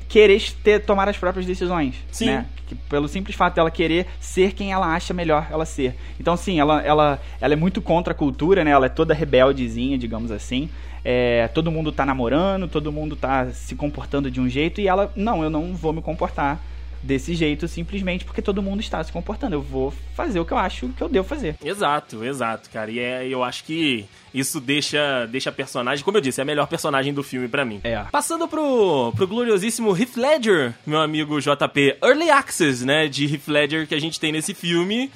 querer 0.07 0.41
ter, 0.63 0.79
tomar 0.79 1.09
as 1.09 1.17
próprias 1.17 1.45
decisões. 1.45 1.95
Sim. 2.11 2.27
Né? 2.27 2.45
Que, 2.67 2.75
pelo 2.75 3.07
simples 3.07 3.35
fato 3.35 3.55
dela 3.55 3.69
querer 3.69 4.07
ser 4.19 4.53
quem 4.53 4.71
ela 4.71 4.93
acha 4.93 5.13
melhor 5.13 5.47
ela 5.51 5.65
ser. 5.65 5.95
Então, 6.19 6.35
sim, 6.35 6.59
ela, 6.59 6.81
ela, 6.81 7.19
ela 7.39 7.53
é 7.53 7.57
muito 7.57 7.81
contra 7.81 8.11
a 8.11 8.15
cultura, 8.15 8.63
né? 8.63 8.71
Ela 8.71 8.87
é 8.87 8.89
toda 8.89 9.13
rebeldezinha, 9.13 9.97
digamos 9.97 10.31
assim. 10.31 10.69
É, 11.03 11.47
todo 11.49 11.69
mundo 11.69 11.91
tá 11.91 12.03
namorando, 12.05 12.67
todo 12.67 12.91
mundo 12.91 13.15
tá 13.15 13.47
se 13.51 13.75
comportando 13.75 14.31
de 14.31 14.41
um 14.41 14.49
jeito 14.49 14.81
e 14.81 14.87
ela, 14.87 15.11
não, 15.15 15.43
eu 15.43 15.49
não 15.51 15.75
vou 15.75 15.93
me 15.93 16.01
comportar 16.01 16.59
desse 17.05 17.35
jeito 17.35 17.67
simplesmente 17.67 18.25
porque 18.25 18.41
todo 18.41 18.61
mundo 18.61 18.79
está 18.79 19.03
se 19.03 19.11
comportando. 19.11 19.55
Eu 19.55 19.61
vou 19.61 19.93
fazer 20.15 20.39
o 20.39 20.45
que 20.45 20.51
eu 20.51 20.57
acho 20.57 20.89
que 20.89 21.01
eu 21.01 21.07
devo 21.07 21.27
fazer. 21.27 21.55
Exato, 21.63 22.23
exato, 22.23 22.69
cara. 22.69 22.89
E 22.89 22.99
é, 22.99 23.27
eu 23.27 23.43
acho 23.43 23.63
que 23.63 24.05
isso 24.33 24.59
deixa, 24.59 25.25
deixa 25.27 25.49
a 25.49 25.53
personagem, 25.53 26.03
como 26.03 26.17
eu 26.17 26.21
disse, 26.21 26.41
é 26.41 26.43
a 26.43 26.45
melhor 26.45 26.67
personagem 26.67 27.13
do 27.13 27.23
filme 27.23 27.47
para 27.47 27.63
mim. 27.63 27.79
É. 27.83 28.03
Passando 28.11 28.47
pro, 28.47 29.13
pro 29.15 29.27
gloriosíssimo 29.27 29.95
Heath 29.95 30.17
Ledger, 30.17 30.73
meu 30.85 30.99
amigo 30.99 31.39
JP. 31.39 31.97
Early 32.03 32.29
Access, 32.29 32.83
né, 32.85 33.07
de 33.07 33.31
Heath 33.33 33.47
Ledger 33.47 33.87
que 33.87 33.95
a 33.95 34.01
gente 34.01 34.19
tem 34.19 34.31
nesse 34.31 34.53
filme. 34.53 35.11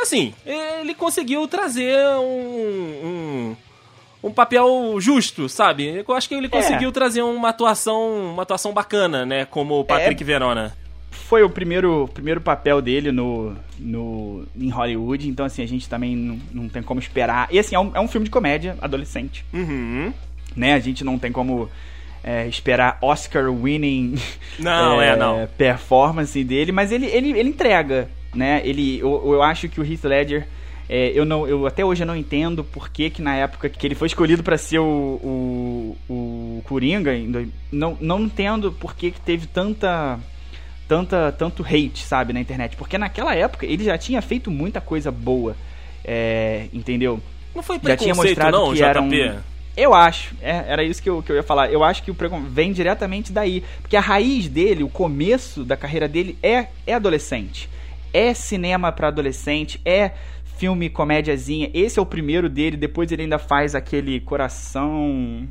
Assim, 0.00 0.34
ele 0.44 0.94
conseguiu 0.94 1.46
trazer 1.46 1.96
um, 2.16 3.04
um 3.04 3.56
um 4.24 4.32
papel 4.32 4.96
justo, 4.98 5.50
sabe? 5.50 6.02
Eu 6.08 6.14
acho 6.14 6.26
que 6.26 6.34
ele 6.34 6.48
conseguiu 6.48 6.88
é. 6.88 6.92
trazer 6.92 7.20
uma 7.20 7.50
atuação, 7.50 8.32
uma 8.32 8.42
atuação 8.42 8.72
bacana, 8.72 9.26
né, 9.26 9.44
como 9.44 9.78
o 9.78 9.84
Patrick 9.84 10.22
é, 10.22 10.26
Verona. 10.26 10.74
Foi 11.14 11.42
o 11.42 11.50
primeiro, 11.50 12.08
primeiro 12.12 12.40
papel 12.40 12.82
dele 12.82 13.10
no, 13.10 13.56
no, 13.78 14.46
em 14.56 14.68
Hollywood, 14.68 15.28
então 15.28 15.46
assim, 15.46 15.62
a 15.62 15.66
gente 15.66 15.88
também 15.88 16.14
não, 16.14 16.38
não 16.52 16.68
tem 16.68 16.82
como 16.82 17.00
esperar. 17.00 17.48
E 17.50 17.58
assim, 17.58 17.74
é 17.74 17.78
um, 17.78 17.92
é 17.94 18.00
um 18.00 18.08
filme 18.08 18.24
de 18.24 18.30
comédia 18.30 18.76
adolescente. 18.80 19.44
Uhum. 19.52 20.12
Né? 20.56 20.74
A 20.74 20.80
gente 20.80 21.04
não 21.04 21.18
tem 21.18 21.32
como 21.32 21.68
é, 22.22 22.46
esperar 22.46 22.98
Oscar 23.00 23.52
winning 23.52 24.16
não, 24.58 25.00
é, 25.02 25.08
é, 25.08 25.16
não. 25.16 25.48
performance 25.56 26.42
dele, 26.44 26.72
mas 26.72 26.92
ele, 26.92 27.06
ele, 27.06 27.30
ele 27.38 27.48
entrega, 27.48 28.08
né? 28.34 28.60
Ele, 28.64 28.98
eu, 28.98 29.22
eu 29.24 29.42
acho 29.42 29.68
que 29.68 29.80
o 29.80 29.84
Heath 29.84 30.04
Ledger 30.04 30.46
é, 30.88 31.12
eu, 31.14 31.24
não, 31.24 31.46
eu 31.46 31.66
até 31.66 31.84
hoje 31.84 32.02
eu 32.02 32.06
não 32.06 32.16
entendo 32.16 32.62
por 32.62 32.90
que, 32.90 33.08
que 33.08 33.22
na 33.22 33.34
época 33.34 33.68
que 33.68 33.86
ele 33.86 33.94
foi 33.94 34.06
escolhido 34.06 34.42
para 34.42 34.58
ser 34.58 34.78
o, 34.78 34.84
o, 35.22 35.96
o 36.08 36.62
Coringa, 36.64 37.12
não, 37.72 37.96
não 38.00 38.20
entendo 38.20 38.70
por 38.70 38.94
que, 38.94 39.10
que 39.10 39.20
teve 39.20 39.46
tanta, 39.46 40.18
tanta 40.88 41.32
tanto 41.32 41.62
hate, 41.62 42.04
sabe, 42.04 42.32
na 42.32 42.40
internet. 42.40 42.76
Porque 42.76 42.98
naquela 42.98 43.34
época 43.34 43.66
ele 43.66 43.84
já 43.84 43.98
tinha 43.98 44.20
feito 44.22 44.50
muita 44.50 44.80
coisa 44.80 45.10
boa, 45.10 45.56
é, 46.04 46.66
entendeu? 46.72 47.20
Não 47.54 47.62
foi 47.62 47.78
já 47.82 47.96
tinha 47.96 48.14
mostrado 48.14 48.56
não, 48.56 48.70
que 48.70 48.76
JP? 48.76 48.84
era 48.84 49.00
um, 49.00 49.10
eu 49.76 49.92
acho, 49.92 50.36
é, 50.40 50.64
era 50.68 50.84
isso 50.84 51.02
que 51.02 51.10
eu, 51.10 51.22
que 51.22 51.32
eu 51.32 51.36
ia 51.36 51.42
falar. 51.42 51.72
Eu 51.72 51.82
acho 51.82 52.02
que 52.02 52.10
o 52.10 52.16
vem 52.48 52.72
diretamente 52.72 53.32
daí. 53.32 53.62
Porque 53.80 53.96
a 53.96 54.00
raiz 54.00 54.48
dele, 54.48 54.84
o 54.84 54.88
começo 54.88 55.64
da 55.64 55.76
carreira 55.76 56.06
dele 56.06 56.38
é, 56.42 56.68
é 56.86 56.94
adolescente. 56.94 57.68
É 58.12 58.32
cinema 58.32 58.92
para 58.92 59.08
adolescente, 59.08 59.80
é 59.84 60.12
filme 60.56 60.88
comédiazinha. 60.88 61.70
Esse 61.74 61.98
é 61.98 62.02
o 62.02 62.06
primeiro 62.06 62.48
dele, 62.48 62.76
depois 62.76 63.10
ele 63.10 63.22
ainda 63.22 63.38
faz 63.38 63.74
aquele 63.74 64.20
coração. 64.20 65.48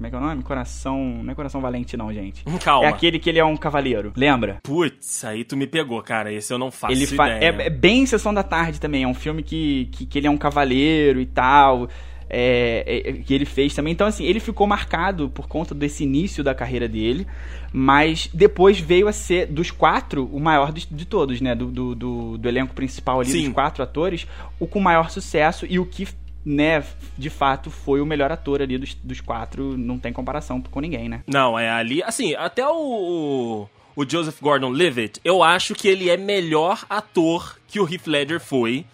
Como 0.00 0.06
é 0.06 0.10
que 0.10 0.16
é 0.16 0.18
o 0.18 0.22
nome? 0.22 0.42
Coração. 0.42 1.20
Não 1.22 1.30
é 1.30 1.34
Coração 1.34 1.60
Valente, 1.60 1.94
não, 1.94 2.10
gente. 2.10 2.42
Calma. 2.64 2.86
É 2.86 2.88
aquele 2.88 3.18
que 3.18 3.28
ele 3.28 3.38
é 3.38 3.44
um 3.44 3.54
cavaleiro. 3.54 4.14
Lembra? 4.16 4.58
Putz, 4.62 5.26
aí 5.26 5.44
tu 5.44 5.58
me 5.58 5.66
pegou, 5.66 6.02
cara. 6.02 6.32
Esse 6.32 6.54
eu 6.54 6.58
não 6.58 6.70
faço 6.70 6.94
ele 6.94 7.06
fa 7.06 7.28
ideia. 7.28 7.50
É, 7.50 7.66
é, 7.66 7.70
bem 7.70 8.06
Sessão 8.06 8.32
da 8.32 8.42
Tarde 8.42 8.80
também. 8.80 9.02
É 9.02 9.06
um 9.06 9.12
filme 9.12 9.42
que, 9.42 9.90
que, 9.92 10.06
que 10.06 10.18
ele 10.18 10.26
é 10.26 10.30
um 10.30 10.38
cavaleiro 10.38 11.20
e 11.20 11.26
tal. 11.26 11.86
É, 12.30 13.02
é, 13.08 13.12
que 13.12 13.34
ele 13.34 13.44
fez 13.44 13.74
também. 13.74 13.92
Então, 13.92 14.06
assim, 14.06 14.24
ele 14.24 14.40
ficou 14.40 14.66
marcado 14.66 15.28
por 15.28 15.46
conta 15.46 15.74
desse 15.74 16.04
início 16.04 16.42
da 16.42 16.54
carreira 16.54 16.88
dele. 16.88 17.26
Mas 17.70 18.30
depois 18.32 18.80
veio 18.80 19.06
a 19.06 19.12
ser, 19.12 19.48
dos 19.48 19.70
quatro, 19.70 20.24
o 20.32 20.40
maior 20.40 20.72
de, 20.72 20.86
de 20.90 21.04
todos, 21.04 21.42
né? 21.42 21.54
Do, 21.54 21.66
do, 21.66 21.94
do, 21.94 22.38
do, 22.38 22.48
elenco 22.48 22.72
principal 22.72 23.20
ali, 23.20 23.30
Sim. 23.30 23.44
dos 23.44 23.52
quatro 23.52 23.82
atores, 23.82 24.26
o 24.58 24.66
com 24.66 24.80
maior 24.80 25.10
sucesso 25.10 25.66
e 25.68 25.78
o 25.78 25.84
que, 25.84 26.08
né, 26.44 26.84
de 27.16 27.28
fato, 27.30 27.70
foi 27.70 28.00
o 28.00 28.06
melhor 28.06 28.32
ator 28.32 28.62
ali 28.62 28.78
dos, 28.78 28.94
dos 28.94 29.20
quatro. 29.20 29.76
Não 29.76 29.98
tem 29.98 30.12
comparação 30.12 30.60
com 30.60 30.80
ninguém, 30.80 31.08
né? 31.08 31.22
Não, 31.26 31.58
é 31.58 31.70
ali. 31.70 32.02
Assim, 32.02 32.34
até 32.34 32.66
o. 32.66 33.66
O 33.96 34.08
Joseph 34.08 34.40
Gordon-Levitt, 34.40 35.20
eu 35.24 35.42
acho 35.42 35.74
que 35.74 35.88
ele 35.88 36.08
é 36.08 36.16
melhor 36.16 36.86
ator 36.88 37.58
que 37.66 37.80
o 37.80 37.92
Heath 37.92 38.06
Ledger 38.06 38.40
foi. 38.40 38.86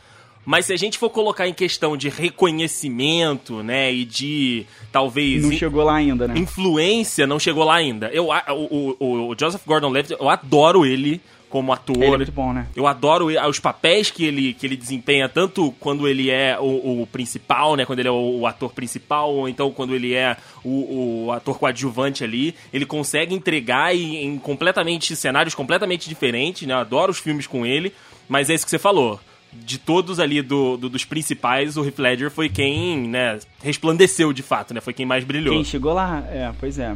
Mas 0.45 0.67
se 0.67 0.73
a 0.73 0.77
gente 0.77 0.97
for 0.97 1.11
colocar 1.11 1.47
em 1.47 1.53
questão 1.53 1.97
de 1.97 2.09
reconhecimento, 2.09 3.63
né, 3.63 3.93
e 3.93 4.05
de 4.05 4.65
talvez. 4.91 5.43
Não 5.43 5.53
chegou 5.53 5.85
lá 5.85 5.97
ainda, 5.97 6.27
né? 6.27 6.39
Influência, 6.39 7.27
não 7.27 7.39
chegou 7.39 7.65
lá 7.65 7.75
ainda. 7.75 8.09
Eu, 8.09 8.29
o, 8.29 8.97
o, 8.99 9.29
o 9.31 9.37
Joseph 9.39 9.63
Gordon-Levitt, 9.67 10.17
eu 10.19 10.29
adoro 10.29 10.87
ele 10.87 11.21
como 11.57 11.73
ator. 11.73 11.97
Ele 11.97 12.05
é 12.05 12.17
muito 12.19 12.33
bom, 12.33 12.53
né? 12.53 12.67
Eu 12.77 12.87
adoro 12.87 13.29
os 13.49 13.59
papéis 13.59 14.11
que 14.11 14.27
ele, 14.27 14.53
que 14.53 14.67
ele 14.67 14.77
desempenha, 14.77 15.27
tanto 15.27 15.73
quando 15.81 16.07
ele 16.07 16.29
é 16.29 16.59
o, 16.61 17.01
o 17.03 17.07
principal, 17.07 17.77
né? 17.77 17.87
Quando 17.87 18.01
ele 18.01 18.09
é 18.09 18.13
o, 18.13 18.41
o, 18.41 18.47
ator 18.47 18.75
principal, 18.75 19.33
ou 19.33 19.49
então 19.49 19.73
quando 19.73 19.95
ele 19.95 20.13
é 20.13 20.37
o, 20.63 21.25
o 21.27 21.33
ator 21.33 21.59
coadjuvante 21.59 22.23
ali. 22.23 22.55
Ele 22.75 22.85
consegue 22.85 23.35
entregar 23.35 23.97
em, 23.97 24.23
em 24.27 24.39
completamente 24.39 25.17
cenários 25.17 25.55
completamente 25.55 26.11
diferentes, 26.11 26.69
né? 26.69 26.75
Eu 26.75 26.79
adoro 26.79 27.11
os 27.11 27.19
filmes 27.19 27.47
com 27.47 27.65
ele, 27.65 27.91
mas 28.29 28.51
é 28.51 28.55
isso 28.55 28.67
que 28.67 28.71
você 28.71 28.79
falou 28.79 29.19
de 29.51 29.79
todos 29.79 30.21
ali 30.21 30.43
do, 30.43 30.77
do, 30.77 30.91
dos 30.91 31.07
principais, 31.07 31.79
o 31.79 31.85
Heath 31.87 31.99
Ledger 31.99 32.31
foi 32.31 32.47
quem, 32.47 33.09
né, 33.09 33.39
resplandeceu 33.63 34.31
de 34.31 34.43
fato, 34.43 34.75
né? 34.75 34.83
Foi 34.83 34.93
quem 34.93 35.07
mais 35.07 35.25
brilhou. 35.25 35.55
Quem 35.55 35.65
chegou 35.65 35.95
lá, 35.95 36.23
é, 36.29 36.53
pois 36.61 36.79
é. 36.79 36.95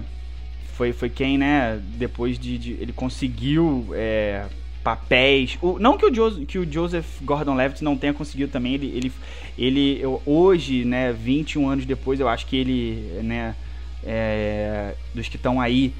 Foi, 0.80 0.94
foi 0.94 1.10
quem, 1.10 1.36
né, 1.36 1.78
depois 1.98 2.38
de, 2.38 2.56
de 2.56 2.70
ele 2.80 2.90
conseguiu 2.90 3.88
é, 3.92 4.46
papéis. 4.82 5.58
O, 5.60 5.78
não 5.78 5.98
que 5.98 6.06
o, 6.06 6.10
jo, 6.10 6.46
que 6.46 6.58
o 6.58 6.72
Joseph 6.72 7.20
Gordon-Levitt 7.20 7.84
não 7.84 7.98
tenha 7.98 8.14
conseguido 8.14 8.50
também, 8.50 8.72
ele, 8.72 8.86
ele, 8.86 9.12
ele 9.58 9.98
eu, 10.00 10.22
hoje, 10.24 10.86
né, 10.86 11.12
21 11.12 11.68
anos 11.68 11.84
depois, 11.84 12.18
eu 12.18 12.26
acho 12.26 12.46
que 12.46 12.56
ele, 12.56 13.20
né, 13.22 13.54
é, 14.02 14.94
dos 15.14 15.28
que 15.28 15.36
estão 15.36 15.60
aí 15.60 15.92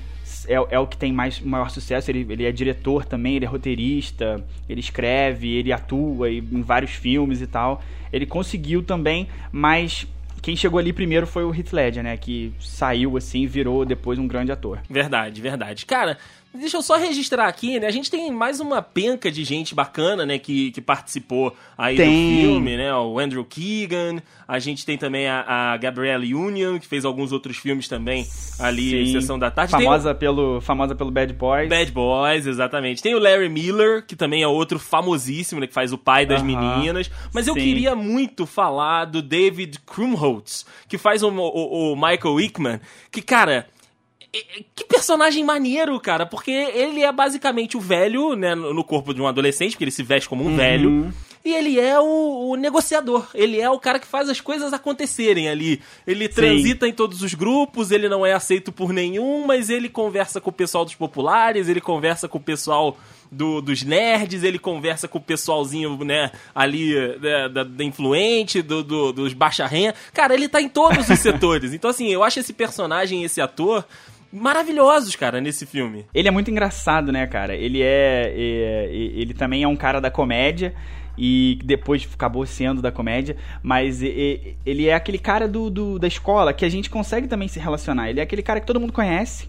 é, 0.48 0.54
é 0.70 0.78
o 0.78 0.86
que 0.86 0.96
tem 0.96 1.12
mais 1.12 1.38
maior 1.40 1.68
sucesso. 1.68 2.10
Ele, 2.10 2.26
ele 2.30 2.46
é 2.46 2.50
diretor 2.50 3.04
também, 3.04 3.36
ele 3.36 3.44
é 3.44 3.48
roteirista, 3.48 4.42
ele 4.66 4.80
escreve, 4.80 5.56
ele 5.56 5.74
atua 5.74 6.30
em 6.30 6.62
vários 6.62 6.92
filmes 6.92 7.42
e 7.42 7.46
tal. 7.46 7.82
Ele 8.10 8.24
conseguiu 8.24 8.82
também, 8.82 9.28
mas 9.52 10.06
quem 10.42 10.56
chegou 10.56 10.78
ali 10.78 10.92
primeiro 10.92 11.26
foi 11.26 11.44
o 11.44 11.54
Heath 11.54 11.72
Ledger, 11.72 12.02
né? 12.02 12.16
Que 12.16 12.52
saiu 12.58 13.16
assim, 13.16 13.46
virou 13.46 13.84
depois 13.84 14.18
um 14.18 14.26
grande 14.26 14.50
ator. 14.52 14.80
Verdade, 14.88 15.40
verdade. 15.40 15.86
Cara, 15.86 16.18
Deixa 16.52 16.76
eu 16.76 16.82
só 16.82 16.96
registrar 16.96 17.46
aqui, 17.46 17.78
né? 17.78 17.86
A 17.86 17.92
gente 17.92 18.10
tem 18.10 18.28
mais 18.32 18.58
uma 18.58 18.82
penca 18.82 19.30
de 19.30 19.44
gente 19.44 19.72
bacana, 19.72 20.26
né? 20.26 20.36
Que, 20.36 20.72
que 20.72 20.80
participou 20.80 21.56
aí 21.78 21.96
tem. 21.96 22.08
do 22.08 22.40
filme, 22.40 22.76
né? 22.76 22.92
O 22.92 23.20
Andrew 23.20 23.44
Keegan. 23.44 24.20
A 24.48 24.58
gente 24.58 24.84
tem 24.84 24.98
também 24.98 25.28
a, 25.28 25.44
a 25.46 25.76
Gabrielle 25.76 26.34
Union, 26.34 26.80
que 26.80 26.88
fez 26.88 27.04
alguns 27.04 27.30
outros 27.30 27.56
filmes 27.56 27.86
também 27.86 28.26
ali 28.58 28.90
Sim. 28.90 28.96
em 28.96 29.12
Sessão 29.12 29.38
da 29.38 29.48
Tarde. 29.48 29.70
Famosa, 29.70 30.12
tem... 30.12 30.18
pelo, 30.18 30.60
famosa 30.60 30.92
pelo 30.96 31.12
Bad 31.12 31.32
Boys. 31.34 31.68
Bad 31.68 31.92
Boys, 31.92 32.46
exatamente. 32.46 33.00
Tem 33.00 33.14
o 33.14 33.20
Larry 33.20 33.48
Miller, 33.48 34.04
que 34.04 34.16
também 34.16 34.42
é 34.42 34.48
outro 34.48 34.80
famosíssimo, 34.80 35.60
né? 35.60 35.68
Que 35.68 35.74
faz 35.74 35.92
o 35.92 35.98
pai 35.98 36.26
das 36.26 36.42
uh 36.42 36.44
-huh. 36.44 36.76
meninas. 36.76 37.08
Mas 37.32 37.44
Sim. 37.44 37.52
eu 37.52 37.54
queria 37.54 37.94
muito 37.94 38.44
falar 38.44 39.04
do 39.04 39.22
David 39.22 39.78
Krumholtz, 39.86 40.66
que 40.88 40.98
faz 40.98 41.22
o, 41.22 41.28
o, 41.28 41.92
o 41.92 41.94
Michael 41.94 42.40
Hickman. 42.40 42.80
Que, 43.12 43.22
cara 43.22 43.68
que 44.74 44.84
personagem 44.84 45.44
maneiro, 45.44 45.98
cara, 45.98 46.24
porque 46.24 46.50
ele 46.50 47.02
é 47.02 47.10
basicamente 47.10 47.76
o 47.76 47.80
velho, 47.80 48.34
né, 48.36 48.54
no 48.54 48.84
corpo 48.84 49.12
de 49.12 49.20
um 49.20 49.26
adolescente, 49.26 49.72
porque 49.72 49.84
ele 49.84 49.90
se 49.90 50.02
veste 50.02 50.28
como 50.28 50.44
um 50.44 50.48
uhum. 50.48 50.56
velho. 50.56 51.14
E 51.42 51.54
ele 51.54 51.80
é 51.80 51.98
o, 51.98 52.50
o, 52.50 52.56
negociador. 52.56 53.26
Ele 53.34 53.58
é 53.58 53.70
o 53.70 53.78
cara 53.78 53.98
que 53.98 54.06
faz 54.06 54.28
as 54.28 54.42
coisas 54.42 54.74
acontecerem 54.74 55.48
ali. 55.48 55.80
Ele 56.06 56.26
Sim. 56.28 56.34
transita 56.34 56.86
em 56.86 56.92
todos 56.92 57.22
os 57.22 57.32
grupos, 57.32 57.90
ele 57.90 58.10
não 58.10 58.26
é 58.26 58.34
aceito 58.34 58.70
por 58.70 58.92
nenhum, 58.92 59.46
mas 59.46 59.70
ele 59.70 59.88
conversa 59.88 60.38
com 60.38 60.50
o 60.50 60.52
pessoal 60.52 60.84
dos 60.84 60.94
populares, 60.94 61.66
ele 61.66 61.80
conversa 61.80 62.28
com 62.28 62.36
o 62.36 62.42
pessoal 62.42 62.98
do, 63.32 63.62
dos 63.62 63.82
nerds, 63.82 64.42
ele 64.42 64.58
conversa 64.58 65.08
com 65.08 65.16
o 65.16 65.20
pessoalzinho, 65.20 65.96
né, 66.04 66.30
ali 66.54 66.94
né, 67.18 67.48
da, 67.48 67.64
da, 67.64 67.84
influente, 67.84 68.60
do, 68.60 68.82
do, 68.82 69.12
dos 69.12 69.32
baixa 69.32 69.66
renda. 69.66 69.94
Cara, 70.12 70.34
ele 70.34 70.48
tá 70.48 70.60
em 70.60 70.68
todos 70.68 71.08
os 71.08 71.18
setores. 71.20 71.72
Então, 71.72 71.90
assim, 71.90 72.08
eu 72.08 72.22
acho 72.22 72.40
esse 72.40 72.52
personagem, 72.52 73.24
esse 73.24 73.40
ator, 73.40 73.84
maravilhosos, 74.32 75.16
cara, 75.16 75.40
nesse 75.40 75.66
filme. 75.66 76.06
Ele 76.14 76.28
é 76.28 76.30
muito 76.30 76.50
engraçado, 76.50 77.10
né, 77.12 77.26
cara? 77.26 77.54
Ele 77.54 77.82
é, 77.82 78.32
é, 78.36 78.88
ele 78.92 79.34
também 79.34 79.62
é 79.62 79.68
um 79.68 79.76
cara 79.76 80.00
da 80.00 80.10
comédia 80.10 80.74
e 81.18 81.58
depois 81.64 82.08
acabou 82.12 82.46
sendo 82.46 82.80
da 82.80 82.90
comédia, 82.90 83.36
mas 83.62 84.02
ele 84.02 84.88
é 84.88 84.94
aquele 84.94 85.18
cara 85.18 85.46
do, 85.46 85.68
do, 85.68 85.98
da 85.98 86.08
escola 86.08 86.52
que 86.52 86.64
a 86.64 86.68
gente 86.68 86.88
consegue 86.88 87.28
também 87.28 87.48
se 87.48 87.58
relacionar. 87.58 88.08
Ele 88.08 88.20
é 88.20 88.22
aquele 88.22 88.42
cara 88.42 88.60
que 88.60 88.66
todo 88.66 88.80
mundo 88.80 88.92
conhece 88.92 89.48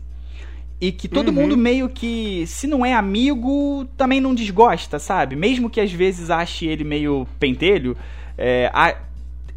e 0.82 0.92
que 0.92 1.08
todo 1.08 1.28
uhum. 1.28 1.36
mundo 1.36 1.56
meio 1.56 1.88
que, 1.88 2.44
se 2.48 2.66
não 2.66 2.84
é 2.84 2.94
amigo, 2.94 3.86
também 3.96 4.20
não 4.20 4.34
desgosta, 4.34 4.98
sabe? 4.98 5.36
Mesmo 5.36 5.70
que 5.70 5.80
às 5.80 5.92
vezes 5.92 6.32
ache 6.32 6.66
ele 6.66 6.84
meio 6.84 7.28
pentelho, 7.40 7.96
é, 8.36 8.70
a, 8.74 8.98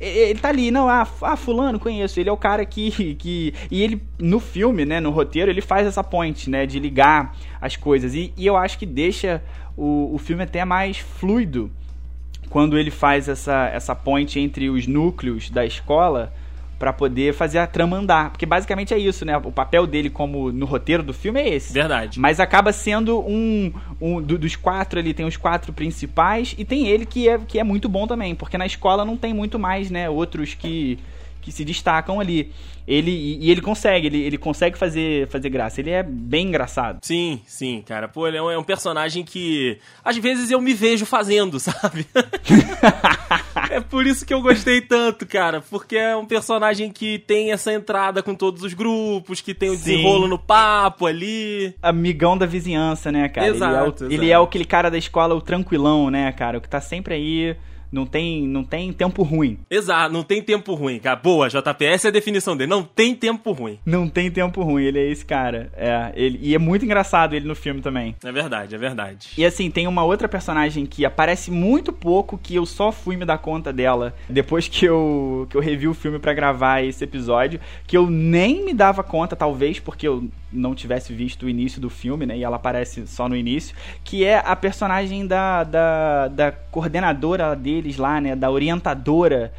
ele 0.00 0.38
tá 0.38 0.48
ali, 0.48 0.70
não, 0.70 0.88
ah, 0.88 1.06
ah, 1.22 1.36
fulano, 1.36 1.78
conheço, 1.78 2.18
ele 2.20 2.28
é 2.28 2.32
o 2.32 2.36
cara 2.36 2.64
que, 2.64 3.14
que... 3.14 3.54
E 3.70 3.82
ele, 3.82 4.02
no 4.18 4.40
filme, 4.40 4.84
né, 4.84 5.00
no 5.00 5.10
roteiro, 5.10 5.50
ele 5.50 5.60
faz 5.60 5.86
essa 5.86 6.02
point, 6.02 6.50
né, 6.50 6.66
de 6.66 6.78
ligar 6.78 7.36
as 7.60 7.76
coisas. 7.76 8.14
E, 8.14 8.32
e 8.36 8.46
eu 8.46 8.56
acho 8.56 8.78
que 8.78 8.86
deixa 8.86 9.42
o, 9.76 10.14
o 10.14 10.18
filme 10.18 10.42
até 10.42 10.64
mais 10.64 10.98
fluido 10.98 11.70
quando 12.50 12.78
ele 12.78 12.90
faz 12.90 13.28
essa, 13.28 13.68
essa 13.72 13.94
point 13.94 14.38
entre 14.38 14.70
os 14.70 14.86
núcleos 14.86 15.50
da 15.50 15.64
escola 15.66 16.32
para 16.78 16.92
poder 16.92 17.34
fazer 17.34 17.58
a 17.58 17.66
trama 17.66 17.96
andar. 17.96 18.30
Porque 18.30 18.46
basicamente 18.46 18.92
é 18.92 18.98
isso, 18.98 19.24
né? 19.24 19.36
O 19.36 19.52
papel 19.52 19.86
dele 19.86 20.10
como 20.10 20.52
no 20.52 20.66
roteiro 20.66 21.02
do 21.02 21.12
filme 21.12 21.40
é 21.40 21.54
esse. 21.54 21.72
Verdade. 21.72 22.18
Mas 22.18 22.40
acaba 22.40 22.72
sendo 22.72 23.20
um, 23.20 23.72
um 24.00 24.20
do, 24.20 24.38
dos 24.38 24.56
quatro 24.56 24.98
ali, 24.98 25.14
tem 25.14 25.26
os 25.26 25.36
quatro 25.36 25.72
principais 25.72 26.54
e 26.58 26.64
tem 26.64 26.88
ele 26.88 27.06
que 27.06 27.28
é, 27.28 27.38
que 27.38 27.58
é 27.58 27.64
muito 27.64 27.88
bom 27.88 28.06
também, 28.06 28.34
porque 28.34 28.58
na 28.58 28.66
escola 28.66 29.04
não 29.04 29.16
tem 29.16 29.32
muito 29.32 29.58
mais, 29.58 29.90
né? 29.90 30.08
Outros 30.08 30.54
que 30.54 30.98
que 31.44 31.52
se 31.52 31.64
destacam 31.64 32.18
ali. 32.18 32.50
Ele, 32.86 33.10
e, 33.10 33.50
ele 33.50 33.62
consegue, 33.62 34.06
ele, 34.06 34.22
ele 34.22 34.36
consegue 34.36 34.76
fazer, 34.76 35.26
fazer 35.28 35.48
graça. 35.48 35.80
Ele 35.80 35.90
é 35.90 36.02
bem 36.02 36.48
engraçado. 36.48 36.98
Sim, 37.02 37.40
sim, 37.46 37.82
cara. 37.86 38.08
Pô, 38.08 38.26
ele 38.26 38.36
é 38.36 38.42
um, 38.42 38.50
é 38.50 38.58
um 38.58 38.64
personagem 38.64 39.24
que 39.24 39.78
às 40.04 40.16
vezes 40.18 40.50
eu 40.50 40.60
me 40.60 40.74
vejo 40.74 41.06
fazendo, 41.06 41.58
sabe? 41.60 42.06
é 43.70 43.80
por 43.80 44.06
isso 44.06 44.26
que 44.26 44.34
eu 44.34 44.42
gostei 44.42 44.80
tanto, 44.82 45.26
cara. 45.26 45.62
Porque 45.62 45.96
é 45.96 46.14
um 46.14 46.26
personagem 46.26 46.90
que 46.90 47.18
tem 47.18 47.52
essa 47.52 47.72
entrada 47.72 48.22
com 48.22 48.34
todos 48.34 48.62
os 48.62 48.74
grupos, 48.74 49.40
que 49.40 49.54
tem 49.54 49.70
o 49.70 49.76
desenrolo 49.76 50.28
no 50.28 50.38
papo 50.38 51.06
ali. 51.06 51.74
Amigão 51.82 52.36
da 52.36 52.44
vizinhança, 52.44 53.10
né, 53.10 53.28
cara? 53.28 53.48
Exato 53.48 53.64
ele, 53.64 53.76
é 53.76 53.82
o, 53.82 53.86
exato. 53.86 54.12
ele 54.12 54.30
é 54.30 54.34
aquele 54.34 54.64
cara 54.64 54.90
da 54.90 54.98
escola, 54.98 55.34
o 55.34 55.40
tranquilão, 55.40 56.10
né, 56.10 56.30
cara? 56.32 56.58
O 56.58 56.60
que 56.60 56.68
tá 56.68 56.80
sempre 56.80 57.14
aí 57.14 57.56
não 57.94 58.04
tem, 58.04 58.46
não 58.48 58.64
tem 58.64 58.92
tempo 58.92 59.22
ruim. 59.22 59.56
Exato, 59.70 60.12
não 60.12 60.24
tem 60.24 60.42
tempo 60.42 60.74
ruim, 60.74 60.98
cara. 60.98 61.14
Boa, 61.14 61.48
JP, 61.48 61.84
essa 61.84 62.08
é 62.08 62.10
a 62.10 62.12
definição 62.12 62.56
dele. 62.56 62.68
Não 62.68 62.82
tem 62.82 63.14
tempo 63.14 63.52
ruim. 63.52 63.78
Não 63.86 64.08
tem 64.08 64.30
tempo 64.30 64.62
ruim, 64.62 64.82
ele 64.82 64.98
é 64.98 65.08
esse 65.08 65.24
cara. 65.24 65.70
É, 65.76 66.12
ele, 66.16 66.40
e 66.42 66.54
é 66.56 66.58
muito 66.58 66.84
engraçado 66.84 67.36
ele 67.36 67.46
no 67.46 67.54
filme 67.54 67.80
também. 67.80 68.16
É 68.24 68.32
verdade, 68.32 68.74
é 68.74 68.78
verdade. 68.78 69.28
E 69.38 69.44
assim, 69.44 69.70
tem 69.70 69.86
uma 69.86 70.02
outra 70.02 70.28
personagem 70.28 70.84
que 70.84 71.04
aparece 71.04 71.52
muito 71.52 71.92
pouco, 71.92 72.36
que 72.36 72.56
eu 72.56 72.66
só 72.66 72.90
fui 72.90 73.16
me 73.16 73.24
dar 73.24 73.38
conta 73.38 73.72
dela 73.72 74.12
depois 74.28 74.66
que 74.66 74.84
eu, 74.84 75.46
que 75.48 75.56
eu 75.56 75.60
revi 75.60 75.86
o 75.86 75.94
filme 75.94 76.18
para 76.18 76.34
gravar 76.34 76.82
esse 76.82 77.04
episódio, 77.04 77.60
que 77.86 77.96
eu 77.96 78.10
nem 78.10 78.64
me 78.64 78.74
dava 78.74 79.04
conta, 79.04 79.36
talvez 79.36 79.78
porque 79.78 80.08
eu 80.08 80.28
não 80.54 80.74
tivesse 80.74 81.12
visto 81.12 81.46
o 81.46 81.48
início 81.48 81.80
do 81.80 81.90
filme, 81.90 82.24
né? 82.24 82.38
E 82.38 82.44
ela 82.44 82.56
aparece 82.56 83.06
só 83.06 83.28
no 83.28 83.36
início, 83.36 83.74
que 84.04 84.24
é 84.24 84.38
a 84.38 84.54
personagem 84.54 85.26
da, 85.26 85.64
da, 85.64 86.28
da 86.28 86.52
coordenadora 86.52 87.54
deles 87.84 87.98
lá, 87.98 88.20
né? 88.20 88.34
Da 88.34 88.50
orientadora 88.50 89.52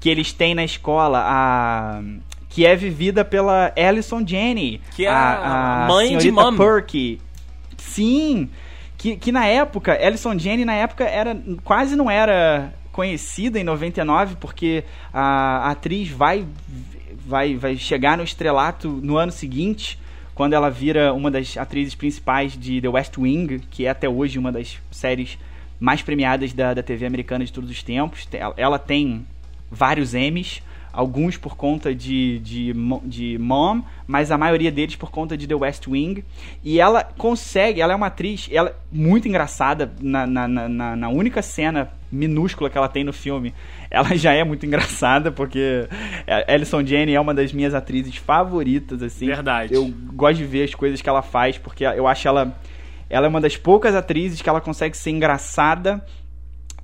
que 0.00 0.08
eles 0.08 0.32
têm 0.32 0.54
na 0.54 0.64
escola, 0.64 1.22
a 1.24 2.02
que 2.48 2.64
é 2.64 2.74
vivida 2.74 3.24
pela 3.24 3.72
Alison 3.76 4.26
Jenny, 4.26 4.80
que 4.96 5.04
é 5.04 5.10
a, 5.10 5.84
a 5.84 5.86
mãe 5.86 6.16
de 6.16 6.30
Mom. 6.30 6.56
Perky. 6.56 7.20
Sim, 7.76 8.48
que, 8.96 9.16
que 9.16 9.30
na 9.30 9.46
época, 9.46 9.92
Alison 9.92 10.36
Jenny 10.38 10.64
na 10.64 10.72
época 10.72 11.04
era 11.04 11.38
quase 11.62 11.94
não 11.94 12.10
era 12.10 12.72
conhecida 12.90 13.60
em 13.60 13.64
99 13.64 14.36
porque 14.40 14.82
a, 15.12 15.68
a 15.68 15.70
atriz 15.70 16.08
vai 16.08 16.44
vai 17.26 17.54
vai 17.54 17.76
chegar 17.76 18.16
no 18.16 18.24
estrelato 18.24 18.88
no 18.88 19.16
ano 19.16 19.30
seguinte 19.30 20.00
quando 20.34 20.54
ela 20.54 20.68
vira 20.70 21.12
uma 21.12 21.30
das 21.30 21.56
atrizes 21.56 21.94
principais 21.94 22.56
de 22.56 22.80
The 22.80 22.88
West 22.88 23.18
Wing, 23.18 23.60
que 23.70 23.86
é 23.86 23.90
até 23.90 24.08
hoje 24.08 24.38
uma 24.38 24.50
das 24.50 24.78
séries 24.90 25.38
mais 25.78 26.02
premiadas 26.02 26.52
da, 26.52 26.74
da 26.74 26.82
TV 26.82 27.06
americana 27.06 27.44
de 27.44 27.52
todos 27.52 27.70
os 27.70 27.82
tempos. 27.82 28.28
Ela 28.56 28.78
tem 28.78 29.26
vários 29.70 30.14
Emmys, 30.14 30.62
alguns 30.92 31.36
por 31.36 31.56
conta 31.56 31.94
de, 31.94 32.38
de, 32.40 32.72
de 33.04 33.38
Mom, 33.38 33.82
mas 34.06 34.30
a 34.30 34.38
maioria 34.38 34.72
deles 34.72 34.96
por 34.96 35.10
conta 35.10 35.36
de 35.36 35.46
The 35.46 35.54
West 35.54 35.86
Wing. 35.86 36.24
E 36.64 36.80
ela 36.80 37.04
consegue, 37.04 37.80
ela 37.80 37.92
é 37.92 37.96
uma 37.96 38.06
atriz, 38.06 38.48
ela 38.50 38.70
é 38.70 38.74
muito 38.90 39.28
engraçada 39.28 39.92
na, 40.00 40.26
na, 40.26 40.48
na, 40.48 40.96
na 40.96 41.08
única 41.08 41.42
cena 41.42 41.90
minúscula 42.10 42.70
que 42.70 42.78
ela 42.78 42.88
tem 42.88 43.04
no 43.04 43.12
filme 43.12 43.52
ela 43.90 44.14
já 44.16 44.32
é 44.32 44.44
muito 44.44 44.66
engraçada, 44.66 45.30
porque 45.30 45.88
Alison 46.46 46.84
Jane 46.84 47.14
é 47.14 47.20
uma 47.20 47.34
das 47.34 47.52
minhas 47.52 47.74
atrizes 47.74 48.16
favoritas, 48.16 49.02
assim. 49.02 49.26
Verdade. 49.26 49.74
Eu 49.74 49.90
gosto 50.12 50.38
de 50.38 50.44
ver 50.44 50.64
as 50.64 50.74
coisas 50.74 51.00
que 51.00 51.08
ela 51.08 51.22
faz, 51.22 51.58
porque 51.58 51.84
eu 51.84 52.06
acho 52.06 52.26
ela. 52.28 52.54
Ela 53.10 53.26
é 53.26 53.28
uma 53.28 53.40
das 53.40 53.56
poucas 53.56 53.94
atrizes 53.94 54.42
que 54.42 54.48
ela 54.48 54.60
consegue 54.60 54.96
ser 54.96 55.10
engraçada 55.10 56.04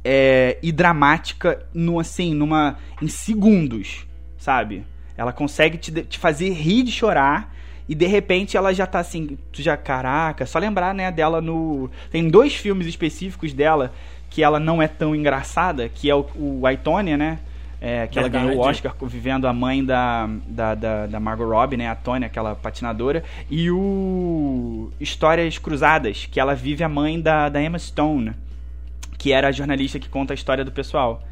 é, 0.04 0.58
e 0.62 0.72
dramática 0.72 1.64
no, 1.72 1.98
assim, 1.98 2.34
numa. 2.34 2.78
em 3.00 3.08
segundos, 3.08 4.06
sabe? 4.38 4.84
Ela 5.16 5.32
consegue 5.32 5.78
te, 5.78 5.92
te 6.02 6.18
fazer 6.18 6.50
rir 6.50 6.82
de 6.82 6.92
chorar 6.92 7.54
e 7.88 7.94
de 7.94 8.06
repente 8.06 8.56
ela 8.56 8.72
já 8.72 8.86
tá 8.86 8.98
assim, 8.98 9.38
tu 9.52 9.62
já, 9.62 9.76
caraca, 9.76 10.46
só 10.46 10.58
lembrar, 10.58 10.94
né, 10.94 11.10
dela 11.10 11.40
no. 11.40 11.90
Tem 12.10 12.28
dois 12.28 12.54
filmes 12.54 12.86
específicos 12.86 13.52
dela 13.52 13.92
que 14.30 14.42
ela 14.42 14.58
não 14.58 14.82
é 14.82 14.88
tão 14.88 15.14
engraçada, 15.14 15.88
que 15.88 16.10
é 16.10 16.14
o, 16.14 16.26
o 16.34 16.66
Aitonia, 16.66 17.16
né? 17.16 17.38
É, 17.86 18.06
que 18.06 18.18
Verdade. 18.18 18.36
ela 18.36 18.46
ganhou 18.46 18.64
o 18.64 18.66
Oscar 18.66 18.96
vivendo 19.02 19.46
a 19.46 19.52
mãe 19.52 19.84
da, 19.84 20.26
da, 20.48 20.74
da, 20.74 21.06
da, 21.06 21.20
Margot 21.20 21.46
Robbie, 21.46 21.76
né? 21.76 21.86
A 21.86 21.94
Tony, 21.94 22.24
aquela 22.24 22.54
patinadora. 22.54 23.22
E 23.50 23.70
o 23.70 24.90
Histórias 24.98 25.58
Cruzadas, 25.58 26.24
que 26.24 26.40
ela 26.40 26.54
vive 26.54 26.82
a 26.82 26.88
mãe 26.88 27.20
da, 27.20 27.50
da 27.50 27.62
Emma 27.62 27.78
Stone, 27.78 28.32
que 29.18 29.32
era 29.32 29.48
a 29.48 29.52
jornalista 29.52 29.98
que 29.98 30.08
conta 30.08 30.32
a 30.32 30.34
história 30.34 30.64
do 30.64 30.72
pessoal. 30.72 31.22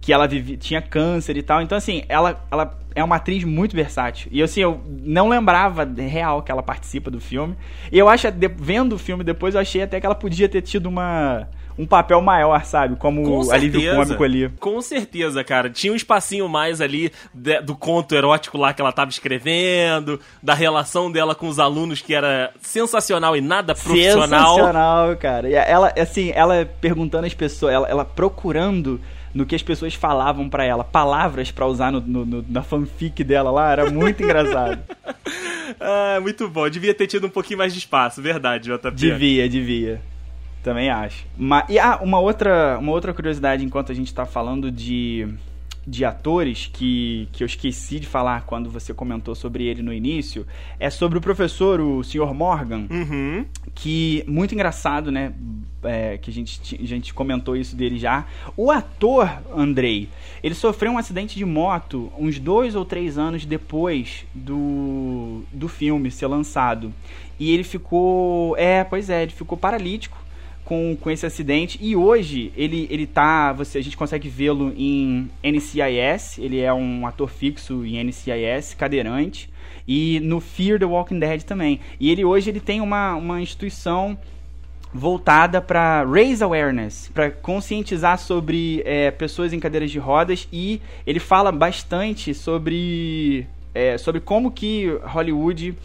Que 0.00 0.12
ela 0.12 0.26
vive, 0.26 0.56
tinha 0.56 0.82
câncer 0.82 1.36
e 1.36 1.44
tal. 1.44 1.62
Então, 1.62 1.78
assim, 1.78 2.02
ela, 2.08 2.44
ela 2.50 2.76
é 2.92 3.04
uma 3.04 3.14
atriz 3.14 3.44
muito 3.44 3.76
versátil. 3.76 4.28
E 4.32 4.42
assim, 4.42 4.62
eu 4.62 4.80
não 4.88 5.28
lembrava 5.28 5.84
real 5.84 6.42
que 6.42 6.50
ela 6.50 6.62
participa 6.62 7.08
do 7.08 7.20
filme. 7.20 7.54
E 7.92 7.96
eu 7.96 8.08
acho, 8.08 8.26
vendo 8.58 8.94
o 8.94 8.98
filme 8.98 9.22
depois, 9.22 9.54
eu 9.54 9.60
achei 9.60 9.82
até 9.82 10.00
que 10.00 10.06
ela 10.06 10.16
podia 10.16 10.48
ter 10.48 10.62
tido 10.62 10.86
uma 10.86 11.46
um 11.78 11.86
papel 11.86 12.20
maior, 12.20 12.64
sabe? 12.64 12.96
Como 12.96 13.50
alívio 13.50 13.94
cômico 13.94 14.24
ali. 14.24 14.48
Com 14.60 14.80
certeza, 14.80 15.42
cara. 15.42 15.68
Tinha 15.68 15.92
um 15.92 15.96
espacinho 15.96 16.48
mais 16.48 16.80
ali 16.80 17.12
de, 17.32 17.60
do 17.60 17.74
conto 17.74 18.14
erótico 18.14 18.56
lá 18.56 18.72
que 18.72 18.80
ela 18.80 18.92
tava 18.92 19.10
escrevendo, 19.10 20.20
da 20.42 20.54
relação 20.54 21.10
dela 21.10 21.34
com 21.34 21.48
os 21.48 21.58
alunos 21.58 22.00
que 22.00 22.14
era 22.14 22.52
sensacional 22.60 23.36
e 23.36 23.40
nada 23.40 23.74
profissional. 23.74 24.54
Sensacional, 24.54 25.16
cara. 25.16 25.48
E 25.48 25.54
ela, 25.54 25.92
assim, 25.98 26.30
ela 26.34 26.64
perguntando 26.80 27.26
às 27.26 27.34
pessoas, 27.34 27.74
ela, 27.74 27.88
ela 27.88 28.04
procurando 28.04 29.00
no 29.34 29.44
que 29.44 29.56
as 29.56 29.62
pessoas 29.62 29.94
falavam 29.94 30.48
para 30.48 30.64
ela, 30.64 30.84
palavras 30.84 31.50
para 31.50 31.66
usar 31.66 31.90
no, 31.90 32.00
no, 32.00 32.24
no, 32.24 32.44
na 32.48 32.62
fanfic 32.62 33.24
dela 33.24 33.50
lá, 33.50 33.72
era 33.72 33.90
muito 33.90 34.22
engraçado. 34.22 34.80
ah, 35.80 36.20
muito 36.22 36.48
bom. 36.48 36.68
Devia 36.70 36.94
ter 36.94 37.08
tido 37.08 37.26
um 37.26 37.30
pouquinho 37.30 37.58
mais 37.58 37.72
de 37.72 37.80
espaço, 37.80 38.22
verdade, 38.22 38.70
JP. 38.70 38.92
Devia, 38.92 39.48
devia. 39.48 40.00
Também 40.64 40.88
acho. 40.88 41.26
Mas, 41.36 41.66
e 41.68 41.78
ah, 41.78 42.00
uma 42.02 42.18
outra, 42.18 42.78
uma 42.78 42.90
outra 42.90 43.12
curiosidade 43.12 43.62
enquanto 43.62 43.92
a 43.92 43.94
gente 43.94 44.06
está 44.06 44.24
falando 44.24 44.72
de, 44.72 45.28
de 45.86 46.06
atores 46.06 46.70
que, 46.72 47.28
que 47.32 47.44
eu 47.44 47.46
esqueci 47.46 48.00
de 48.00 48.06
falar 48.06 48.44
quando 48.46 48.70
você 48.70 48.94
comentou 48.94 49.34
sobre 49.34 49.64
ele 49.64 49.82
no 49.82 49.92
início, 49.92 50.46
é 50.80 50.88
sobre 50.88 51.18
o 51.18 51.20
professor, 51.20 51.82
o 51.82 52.02
Sr. 52.02 52.32
Morgan, 52.32 52.86
uhum. 52.90 53.44
que 53.74 54.24
muito 54.26 54.54
engraçado, 54.54 55.12
né? 55.12 55.34
É, 55.82 56.16
que 56.16 56.30
a 56.30 56.32
gente, 56.32 56.80
a 56.82 56.86
gente 56.86 57.12
comentou 57.12 57.54
isso 57.54 57.76
dele 57.76 57.98
já. 57.98 58.24
O 58.56 58.70
ator, 58.70 59.30
Andrei, 59.54 60.08
ele 60.42 60.54
sofreu 60.54 60.92
um 60.92 60.96
acidente 60.96 61.36
de 61.36 61.44
moto 61.44 62.10
uns 62.18 62.38
dois 62.38 62.74
ou 62.74 62.86
três 62.86 63.18
anos 63.18 63.44
depois 63.44 64.24
do, 64.34 65.42
do 65.52 65.68
filme 65.68 66.10
ser 66.10 66.26
lançado. 66.26 66.90
E 67.38 67.52
ele 67.52 67.64
ficou. 67.64 68.56
É, 68.56 68.82
pois 68.82 69.10
é, 69.10 69.24
ele 69.24 69.32
ficou 69.32 69.58
paralítico 69.58 70.23
com, 70.64 70.96
com 71.00 71.10
esse 71.10 71.26
acidente. 71.26 71.78
E 71.80 71.94
hoje 71.94 72.52
ele 72.56 72.86
ele 72.90 73.06
tá, 73.06 73.52
você 73.52 73.78
a 73.78 73.82
gente 73.82 73.96
consegue 73.96 74.28
vê-lo 74.28 74.72
em 74.76 75.30
NCIS, 75.42 76.38
ele 76.38 76.60
é 76.60 76.72
um 76.72 77.06
ator 77.06 77.28
fixo 77.28 77.84
em 77.84 78.02
NCIS, 78.02 78.74
cadeirante. 78.74 79.50
E 79.86 80.18
no 80.20 80.40
Fear 80.40 80.78
the 80.78 80.86
Walking 80.86 81.18
Dead 81.18 81.42
também. 81.42 81.78
E 82.00 82.10
ele 82.10 82.24
hoje 82.24 82.50
ele 82.50 82.60
tem 82.60 82.80
uma, 82.80 83.14
uma 83.14 83.40
instituição 83.42 84.16
voltada 84.92 85.60
para 85.60 86.04
raise 86.04 86.42
awareness, 86.42 87.10
para 87.12 87.30
conscientizar 87.30 88.16
sobre 88.16 88.80
é, 88.86 89.10
pessoas 89.10 89.52
em 89.52 89.60
cadeiras 89.60 89.90
de 89.90 89.98
rodas. 89.98 90.48
E 90.50 90.80
ele 91.06 91.20
fala 91.20 91.52
bastante 91.52 92.32
sobre 92.32 93.46
é, 93.74 93.98
sobre 93.98 94.20
como 94.20 94.50
que 94.50 94.86
Hollywood 95.02 95.76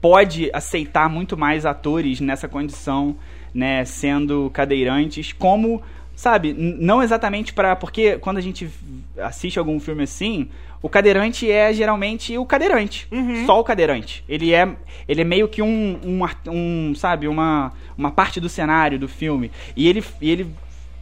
pode 0.00 0.48
aceitar 0.54 1.10
muito 1.10 1.36
mais 1.36 1.66
atores 1.66 2.20
nessa 2.20 2.48
condição 2.48 3.16
né, 3.54 3.84
sendo 3.84 4.50
cadeirantes, 4.52 5.32
como, 5.32 5.82
sabe, 6.14 6.52
não 6.52 7.02
exatamente 7.02 7.52
para 7.52 7.74
porque 7.76 8.18
quando 8.18 8.38
a 8.38 8.40
gente 8.40 8.70
assiste 9.18 9.58
algum 9.58 9.78
filme 9.80 10.04
assim, 10.04 10.48
o 10.82 10.88
cadeirante 10.88 11.50
é 11.50 11.72
geralmente 11.72 12.36
o 12.38 12.46
cadeirante, 12.46 13.06
uhum. 13.10 13.44
só 13.44 13.60
o 13.60 13.64
cadeirante. 13.64 14.24
Ele 14.28 14.54
é, 14.54 14.68
ele 15.06 15.20
é 15.20 15.24
meio 15.24 15.48
que 15.48 15.60
um, 15.60 15.98
um, 16.04 16.20
um, 16.50 16.94
sabe, 16.94 17.28
uma, 17.28 17.72
uma 17.96 18.10
parte 18.10 18.40
do 18.40 18.48
cenário 18.48 18.98
do 18.98 19.08
filme. 19.08 19.50
E 19.76 19.88
ele, 19.88 20.02
ele 20.22 20.50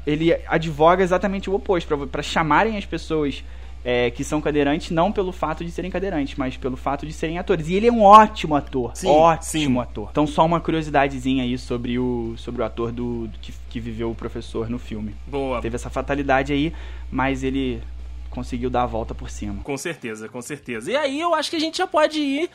ele 0.08 0.34
advoga 0.46 1.02
exatamente 1.02 1.50
o 1.50 1.54
oposto, 1.54 2.08
para 2.08 2.22
chamarem 2.22 2.78
as 2.78 2.86
pessoas 2.86 3.44
é, 3.90 4.10
que 4.10 4.22
são 4.22 4.38
cadeirantes 4.38 4.90
não 4.90 5.10
pelo 5.10 5.32
fato 5.32 5.64
de 5.64 5.70
serem 5.70 5.90
cadeirantes, 5.90 6.36
mas 6.36 6.58
pelo 6.58 6.76
fato 6.76 7.06
de 7.06 7.12
serem 7.14 7.38
atores. 7.38 7.68
E 7.68 7.74
ele 7.74 7.86
é 7.86 7.90
um 7.90 8.02
ótimo 8.02 8.54
ator, 8.54 8.94
sim, 8.94 9.08
ótimo 9.08 9.80
sim. 9.80 9.80
ator. 9.80 10.08
Então 10.10 10.26
só 10.26 10.44
uma 10.44 10.60
curiosidadezinha 10.60 11.42
aí 11.42 11.56
sobre 11.56 11.98
o, 11.98 12.34
sobre 12.36 12.60
o 12.60 12.66
ator 12.66 12.92
do, 12.92 13.28
do 13.28 13.38
que, 13.38 13.50
que 13.70 13.80
viveu 13.80 14.10
o 14.10 14.14
professor 14.14 14.68
no 14.68 14.78
filme. 14.78 15.16
Boa. 15.26 15.62
Teve 15.62 15.76
essa 15.76 15.88
fatalidade 15.88 16.52
aí, 16.52 16.70
mas 17.10 17.42
ele 17.42 17.82
conseguiu 18.28 18.68
dar 18.68 18.82
a 18.82 18.86
volta 18.86 19.14
por 19.14 19.30
cima. 19.30 19.62
Com 19.62 19.78
certeza, 19.78 20.28
com 20.28 20.42
certeza. 20.42 20.92
E 20.92 20.94
aí 20.94 21.18
eu 21.18 21.34
acho 21.34 21.48
que 21.48 21.56
a 21.56 21.60
gente 21.60 21.78
já 21.78 21.86
pode 21.86 22.20
ir 22.20 22.50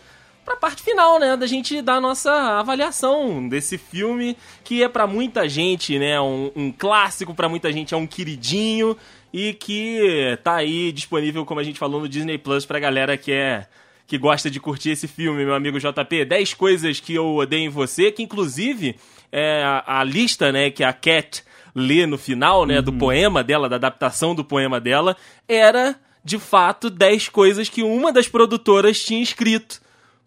pra 0.45 0.55
parte 0.55 0.83
final, 0.83 1.19
né, 1.19 1.35
da 1.35 1.47
gente 1.47 1.81
dar 1.81 1.95
a 1.95 2.01
nossa 2.01 2.31
avaliação 2.59 3.47
desse 3.47 3.77
filme, 3.77 4.37
que 4.63 4.83
é 4.83 4.89
para 4.89 5.07
muita 5.07 5.49
gente, 5.49 5.97
né, 5.97 6.19
um, 6.21 6.51
um 6.55 6.71
clássico, 6.71 7.33
para 7.33 7.49
muita 7.49 7.71
gente 7.71 7.93
é 7.93 7.97
um 7.97 8.05
queridinho, 8.05 8.95
e 9.33 9.53
que 9.53 10.37
tá 10.43 10.55
aí 10.57 10.91
disponível, 10.91 11.43
como 11.43 11.59
a 11.59 11.63
gente 11.63 11.79
falou, 11.79 11.99
no 11.99 12.07
Disney 12.07 12.37
Plus 12.37 12.65
pra 12.65 12.79
galera 12.79 13.17
que 13.17 13.31
é 13.31 13.65
que 14.05 14.17
gosta 14.17 14.49
de 14.49 14.59
curtir 14.59 14.91
esse 14.91 15.07
filme, 15.07 15.43
meu 15.43 15.55
amigo 15.55 15.79
JP. 15.79 16.25
10 16.25 16.53
coisas 16.53 16.99
que 16.99 17.15
eu 17.15 17.35
odeio 17.35 17.65
em 17.65 17.69
você, 17.69 18.11
que 18.11 18.21
inclusive 18.21 18.95
é 19.31 19.63
a, 19.63 20.01
a 20.01 20.03
lista, 20.03 20.51
né, 20.51 20.69
que 20.69 20.83
a 20.83 20.93
Cat 20.93 21.43
lê 21.73 22.05
no 22.05 22.17
final, 22.17 22.65
né, 22.65 22.77
uhum. 22.77 22.83
do 22.83 22.93
poema 22.93 23.43
dela, 23.43 23.67
da 23.67 23.77
adaptação 23.77 24.35
do 24.35 24.43
poema 24.43 24.79
dela, 24.79 25.17
era 25.47 25.95
de 26.23 26.37
fato 26.37 26.89
10 26.89 27.29
coisas 27.29 27.69
que 27.69 27.81
uma 27.81 28.13
das 28.13 28.27
produtoras 28.27 29.03
tinha 29.03 29.23
escrito 29.23 29.81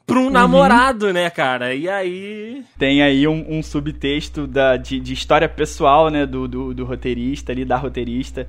pra 0.04 0.18
um 0.18 0.24
uhum. 0.24 0.30
namorado, 0.30 1.12
né, 1.12 1.30
cara? 1.30 1.74
E 1.74 1.88
aí. 1.88 2.64
Tem 2.78 3.02
aí 3.02 3.28
um, 3.28 3.58
um 3.58 3.62
subtexto 3.62 4.46
da, 4.46 4.76
de, 4.76 4.98
de, 4.98 5.12
história 5.12 5.48
pessoal, 5.48 6.10
né, 6.10 6.26
do, 6.26 6.48
do, 6.48 6.74
do 6.74 6.84
roteirista 6.84 7.52
ali, 7.52 7.64
da 7.64 7.76
roteirista 7.76 8.48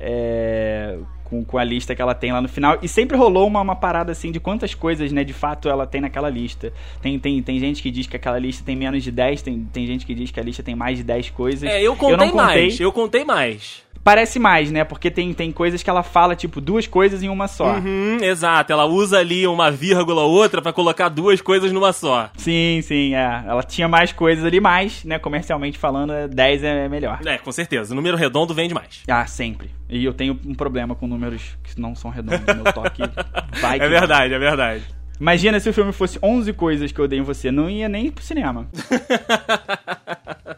é, 0.00 0.96
com, 1.24 1.44
com 1.44 1.58
a 1.58 1.64
lista 1.64 1.94
que 1.94 2.02
ela 2.02 2.14
tem 2.14 2.32
lá 2.32 2.40
no 2.40 2.48
final. 2.48 2.78
E 2.82 2.88
sempre 2.88 3.16
rolou 3.16 3.46
uma, 3.46 3.60
uma 3.60 3.76
parada 3.76 4.12
assim 4.12 4.32
de 4.32 4.40
quantas 4.40 4.74
coisas, 4.74 5.12
né, 5.12 5.24
de 5.24 5.32
fato 5.32 5.68
ela 5.68 5.86
tem 5.86 6.00
naquela 6.00 6.28
lista. 6.28 6.72
Tem, 7.00 7.18
tem, 7.18 7.42
tem 7.42 7.58
gente 7.58 7.82
que 7.82 7.90
diz 7.90 8.06
que 8.06 8.16
aquela 8.16 8.38
lista 8.38 8.62
tem 8.64 8.76
menos 8.76 9.02
de 9.02 9.10
10, 9.10 9.42
tem, 9.42 9.68
tem 9.72 9.86
gente 9.86 10.06
que 10.06 10.14
diz 10.14 10.30
que 10.30 10.40
a 10.40 10.42
lista 10.42 10.62
tem 10.62 10.74
mais 10.74 10.98
de 10.98 11.04
10 11.04 11.30
coisas. 11.30 11.68
É, 11.68 11.82
eu 11.82 11.94
contei, 11.96 12.14
eu 12.14 12.18
contei 12.18 12.34
mais. 12.34 12.80
Eu 12.80 12.92
contei 12.92 13.24
mais 13.24 13.87
parece 14.08 14.38
mais, 14.38 14.70
né? 14.70 14.84
Porque 14.84 15.10
tem, 15.10 15.34
tem 15.34 15.52
coisas 15.52 15.82
que 15.82 15.90
ela 15.90 16.02
fala, 16.02 16.34
tipo, 16.34 16.62
duas 16.62 16.86
coisas 16.86 17.22
em 17.22 17.28
uma 17.28 17.46
só. 17.46 17.74
Uhum, 17.74 18.16
exato. 18.22 18.72
Ela 18.72 18.86
usa 18.86 19.18
ali 19.18 19.46
uma 19.46 19.70
vírgula 19.70 20.22
ou 20.22 20.32
outra 20.32 20.62
para 20.62 20.72
colocar 20.72 21.10
duas 21.10 21.42
coisas 21.42 21.70
numa 21.72 21.92
só. 21.92 22.30
Sim, 22.34 22.80
sim, 22.82 23.14
é. 23.14 23.44
Ela 23.46 23.62
tinha 23.62 23.86
mais 23.86 24.10
coisas 24.10 24.46
ali, 24.46 24.60
mas, 24.60 25.04
né, 25.04 25.18
comercialmente 25.18 25.76
falando, 25.76 26.26
10 26.26 26.64
é 26.64 26.88
melhor. 26.88 27.20
É, 27.26 27.36
com 27.36 27.52
certeza. 27.52 27.92
O 27.92 27.94
número 27.94 28.16
redondo 28.16 28.54
vende 28.54 28.72
mais. 28.72 29.02
Ah, 29.06 29.26
sempre. 29.26 29.70
E 29.90 30.02
eu 30.02 30.14
tenho 30.14 30.40
um 30.46 30.54
problema 30.54 30.94
com 30.94 31.06
números 31.06 31.58
que 31.62 31.78
não 31.78 31.94
são 31.94 32.10
redondos. 32.10 32.46
Meu 32.46 32.72
toque 32.72 33.02
vai 33.60 33.78
É 33.78 33.88
verdade, 33.90 34.32
é 34.32 34.38
verdade. 34.38 34.84
Imagina 35.20 35.60
se 35.60 35.68
o 35.68 35.72
filme 35.74 35.92
fosse 35.92 36.18
11 36.22 36.50
coisas 36.54 36.90
que 36.92 36.98
eu 36.98 37.04
odeio 37.04 37.20
em 37.20 37.24
você. 37.24 37.50
Não 37.50 37.68
ia 37.68 37.90
nem 37.90 38.10
pro 38.10 38.24
cinema. 38.24 38.68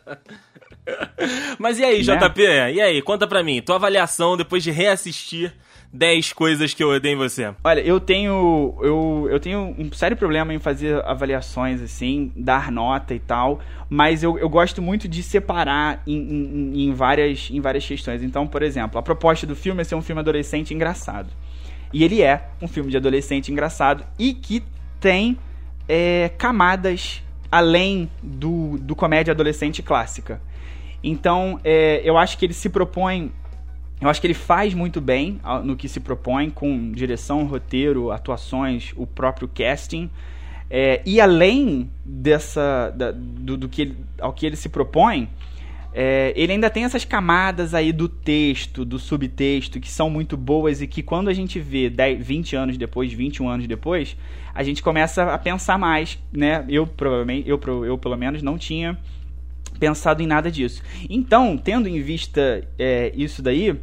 Mas 1.59 1.79
e 1.79 1.85
aí, 1.85 2.05
né? 2.05 2.16
JP? 2.16 2.43
E 2.75 2.81
aí, 2.81 3.03
conta 3.03 3.27
pra 3.27 3.43
mim, 3.43 3.61
tua 3.61 3.77
avaliação 3.77 4.37
depois 4.37 4.62
de 4.62 4.71
reassistir 4.71 5.53
10 5.93 6.33
coisas 6.33 6.73
que 6.73 6.83
eu 6.83 6.91
odeio 6.91 7.14
em 7.14 7.16
você. 7.16 7.53
Olha, 7.64 7.81
eu 7.81 7.99
tenho. 7.99 8.79
Eu, 8.81 9.29
eu 9.31 9.41
tenho 9.41 9.75
um 9.77 9.93
sério 9.93 10.16
problema 10.16 10.55
em 10.55 10.59
fazer 10.59 11.05
avaliações, 11.05 11.83
assim, 11.83 12.33
dar 12.37 12.71
nota 12.71 13.14
e 13.14 13.18
tal. 13.18 13.61
Mas 13.89 14.23
eu, 14.23 14.39
eu 14.39 14.49
gosto 14.49 14.81
muito 14.81 15.09
de 15.09 15.23
separar 15.23 16.03
em, 16.07 16.16
em, 16.16 16.85
em, 16.85 16.93
várias, 16.93 17.49
em 17.51 17.61
várias 17.61 17.85
questões. 17.85 18.23
Então, 18.23 18.47
por 18.47 18.62
exemplo, 18.62 18.99
a 18.99 19.03
proposta 19.03 19.47
do 19.47 19.57
filme 19.57 19.81
é 19.81 19.85
ser 19.85 19.97
um 19.97 20.03
filme 20.03 20.21
adolescente 20.21 20.73
engraçado. 20.73 21.29
E 21.93 22.05
ele 22.05 22.23
é 22.23 22.49
um 22.62 22.68
filme 22.68 22.91
de 22.91 22.97
adolescente 22.97 23.51
engraçado 23.51 24.05
e 24.16 24.33
que 24.33 24.62
tem 25.01 25.37
é, 25.89 26.31
camadas 26.39 27.21
além 27.51 28.09
do, 28.23 28.79
do 28.79 28.95
comédia 28.95 29.33
adolescente 29.33 29.83
clássica. 29.83 30.41
Então, 31.03 31.59
é, 31.64 32.01
eu 32.05 32.16
acho 32.18 32.36
que 32.36 32.44
ele 32.44 32.53
se 32.53 32.68
propõe. 32.68 33.32
Eu 34.01 34.09
acho 34.09 34.20
que 34.20 34.26
ele 34.26 34.34
faz 34.34 34.72
muito 34.72 35.01
bem 35.01 35.40
no 35.62 35.76
que 35.76 35.88
se 35.88 36.01
propõe, 36.01 36.48
com 36.48 36.90
direção, 36.92 37.44
roteiro, 37.44 38.11
atuações, 38.11 38.92
o 38.96 39.07
próprio 39.07 39.46
casting. 39.48 40.11
É, 40.70 41.03
e 41.05 41.20
além 41.20 41.90
dessa. 42.05 42.90
Da, 42.96 43.11
do, 43.11 43.57
do, 43.57 43.68
que 43.68 43.82
ele, 43.82 43.96
ao 44.18 44.32
que 44.32 44.46
ele 44.46 44.57
se 44.57 44.68
propõe, 44.68 45.28
é, 45.92 46.32
ele 46.36 46.53
ainda 46.53 46.70
tem 46.70 46.84
essas 46.84 47.05
camadas 47.05 47.74
aí 47.74 47.92
do 47.92 48.09
texto, 48.09 48.84
do 48.84 48.98
subtexto, 48.98 49.80
que 49.80 49.90
são 49.90 50.09
muito 50.09 50.36
boas 50.36 50.80
e 50.80 50.86
que 50.86 51.03
quando 51.03 51.28
a 51.28 51.34
gente 51.34 51.59
vê 51.59 51.90
10, 51.90 52.24
20 52.24 52.57
anos 52.57 52.78
depois, 52.78 53.12
21 53.12 53.48
anos 53.48 53.66
depois, 53.66 54.16
a 54.55 54.62
gente 54.62 54.82
começa 54.82 55.34
a 55.34 55.38
pensar 55.38 55.76
mais, 55.76 56.18
né? 56.32 56.64
Eu 56.68 56.86
provavelmente, 56.86 57.48
eu, 57.48 57.61
eu 57.84 57.98
pelo 57.98 58.16
menos 58.16 58.40
não 58.40 58.57
tinha 58.57 58.96
pensado 59.81 60.22
em 60.22 60.26
nada 60.26 60.51
disso. 60.51 60.83
Então, 61.09 61.57
tendo 61.57 61.89
em 61.89 62.01
vista 62.01 62.62
é, 62.78 63.11
isso 63.16 63.43
daí, 63.43 63.74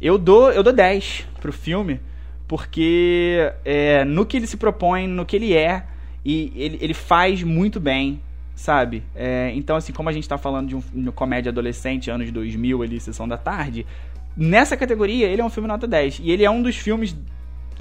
eu 0.00 0.16
dou, 0.16 0.50
eu 0.50 0.62
dou 0.62 0.72
10 0.72 1.28
pro 1.40 1.52
filme, 1.52 2.00
porque 2.48 3.52
é, 3.64 4.04
no 4.04 4.24
que 4.24 4.38
ele 4.38 4.46
se 4.46 4.56
propõe, 4.56 5.06
no 5.06 5.26
que 5.26 5.36
ele 5.36 5.54
é, 5.54 5.84
e 6.24 6.52
ele, 6.56 6.78
ele 6.80 6.94
faz 6.94 7.42
muito 7.42 7.78
bem, 7.78 8.20
sabe? 8.54 9.02
É, 9.14 9.52
então, 9.54 9.76
assim, 9.76 9.92
como 9.92 10.08
a 10.08 10.12
gente 10.12 10.28
tá 10.28 10.38
falando 10.38 10.68
de 10.68 10.76
um, 10.76 10.82
uma 10.94 11.12
comédia 11.12 11.50
adolescente, 11.50 12.10
anos 12.10 12.30
2000, 12.30 12.82
ali, 12.82 12.98
Sessão 12.98 13.28
da 13.28 13.36
Tarde, 13.36 13.86
nessa 14.36 14.76
categoria 14.76 15.26
ele 15.26 15.42
é 15.42 15.44
um 15.44 15.50
filme 15.50 15.68
nota 15.68 15.86
10. 15.86 16.20
E 16.22 16.30
ele 16.30 16.44
é 16.44 16.50
um 16.50 16.62
dos 16.62 16.76
filmes 16.76 17.14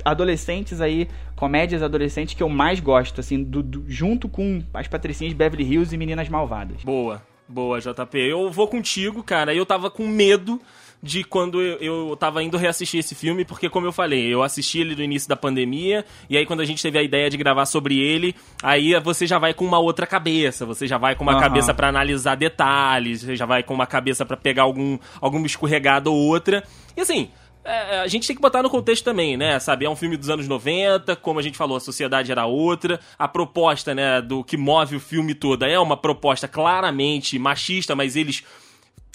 adolescentes 0.04 0.82
aí, 0.82 1.08
comédias 1.36 1.82
adolescentes 1.82 2.34
que 2.34 2.44
eu 2.44 2.50
mais 2.50 2.80
gosto, 2.80 3.20
assim, 3.20 3.44
do, 3.44 3.64
do, 3.64 3.86
junto 3.88 4.28
com 4.28 4.62
as 4.74 4.88
Patricinhas 4.88 5.32
de 5.32 5.38
Beverly 5.38 5.64
Hills 5.64 5.94
e 5.94 5.98
Meninas 5.98 6.30
Malvadas. 6.30 6.84
Boa. 6.84 7.22
Boa, 7.48 7.80
JP. 7.80 8.18
Eu 8.18 8.52
vou 8.52 8.68
contigo, 8.68 9.24
cara. 9.24 9.54
Eu 9.54 9.66
tava 9.66 9.90
com 9.90 10.08
medo 10.08 10.60
de 11.02 11.24
quando 11.24 11.62
eu, 11.62 12.10
eu 12.10 12.18
tava 12.18 12.44
indo 12.44 12.58
reassistir 12.58 13.00
esse 13.00 13.14
filme, 13.14 13.46
porque, 13.46 13.70
como 13.70 13.86
eu 13.86 13.92
falei, 13.92 14.34
eu 14.34 14.42
assisti 14.42 14.80
ele 14.80 14.96
no 14.96 15.04
início 15.04 15.30
da 15.30 15.36
pandemia, 15.36 16.04
e 16.30 16.38
aí 16.38 16.46
quando 16.46 16.62
a 16.62 16.66
gente 16.66 16.82
teve 16.82 16.98
a 16.98 17.04
ideia 17.04 17.30
de 17.30 17.38
gravar 17.38 17.66
sobre 17.66 18.00
ele, 18.00 18.36
aí 18.64 19.00
você 19.00 19.28
já 19.28 19.38
vai 19.38 19.54
com 19.54 19.64
uma 19.64 19.80
outra 19.80 20.08
cabeça, 20.08 20.66
você 20.66 20.88
já 20.88 20.98
vai 20.98 21.16
com 21.16 21.24
uma 21.24 21.36
uhum. 21.36 21.40
cabeça 21.40 21.74
para 21.74 21.88
analisar 21.88 22.36
detalhes, 22.36 23.22
você 23.22 23.36
já 23.36 23.46
vai 23.46 23.64
com 23.64 23.74
uma 23.74 23.86
cabeça 23.86 24.26
para 24.26 24.36
pegar 24.36 24.64
algum, 24.64 24.98
alguma 25.22 25.46
escorregada 25.46 26.10
ou 26.10 26.18
outra. 26.18 26.64
E 26.96 27.02
assim, 27.02 27.30
é, 27.68 27.96
é, 27.96 28.00
a 28.00 28.08
gente 28.08 28.26
tem 28.26 28.36
que 28.36 28.42
botar 28.42 28.64
no 28.64 28.70
contexto 28.70 29.04
também, 29.04 29.36
né? 29.36 29.60
Sabe, 29.60 29.86
é 29.86 29.90
um 29.90 29.96
filme 29.96 30.16
dos 30.16 30.30
anos 30.30 30.48
90, 30.48 31.18
como 31.18 31.40
a 31.40 31.44
gente 31.44 31.58
falou, 31.58 31.76
a 31.76 31.82
sociedade 31.82 32.32
era 32.32 32.46
outra. 32.46 33.00
A 33.20 33.28
proposta, 33.28 33.94
né, 33.94 34.22
do 34.22 34.42
que 34.44 34.56
move 34.56 34.96
o 34.96 35.00
filme 35.00 35.36
toda 35.36 35.68
é 35.68 35.78
uma 35.78 35.98
proposta 35.98 36.48
claramente 36.48 37.38
machista, 37.38 37.94
mas 37.94 38.16
eles 38.16 38.44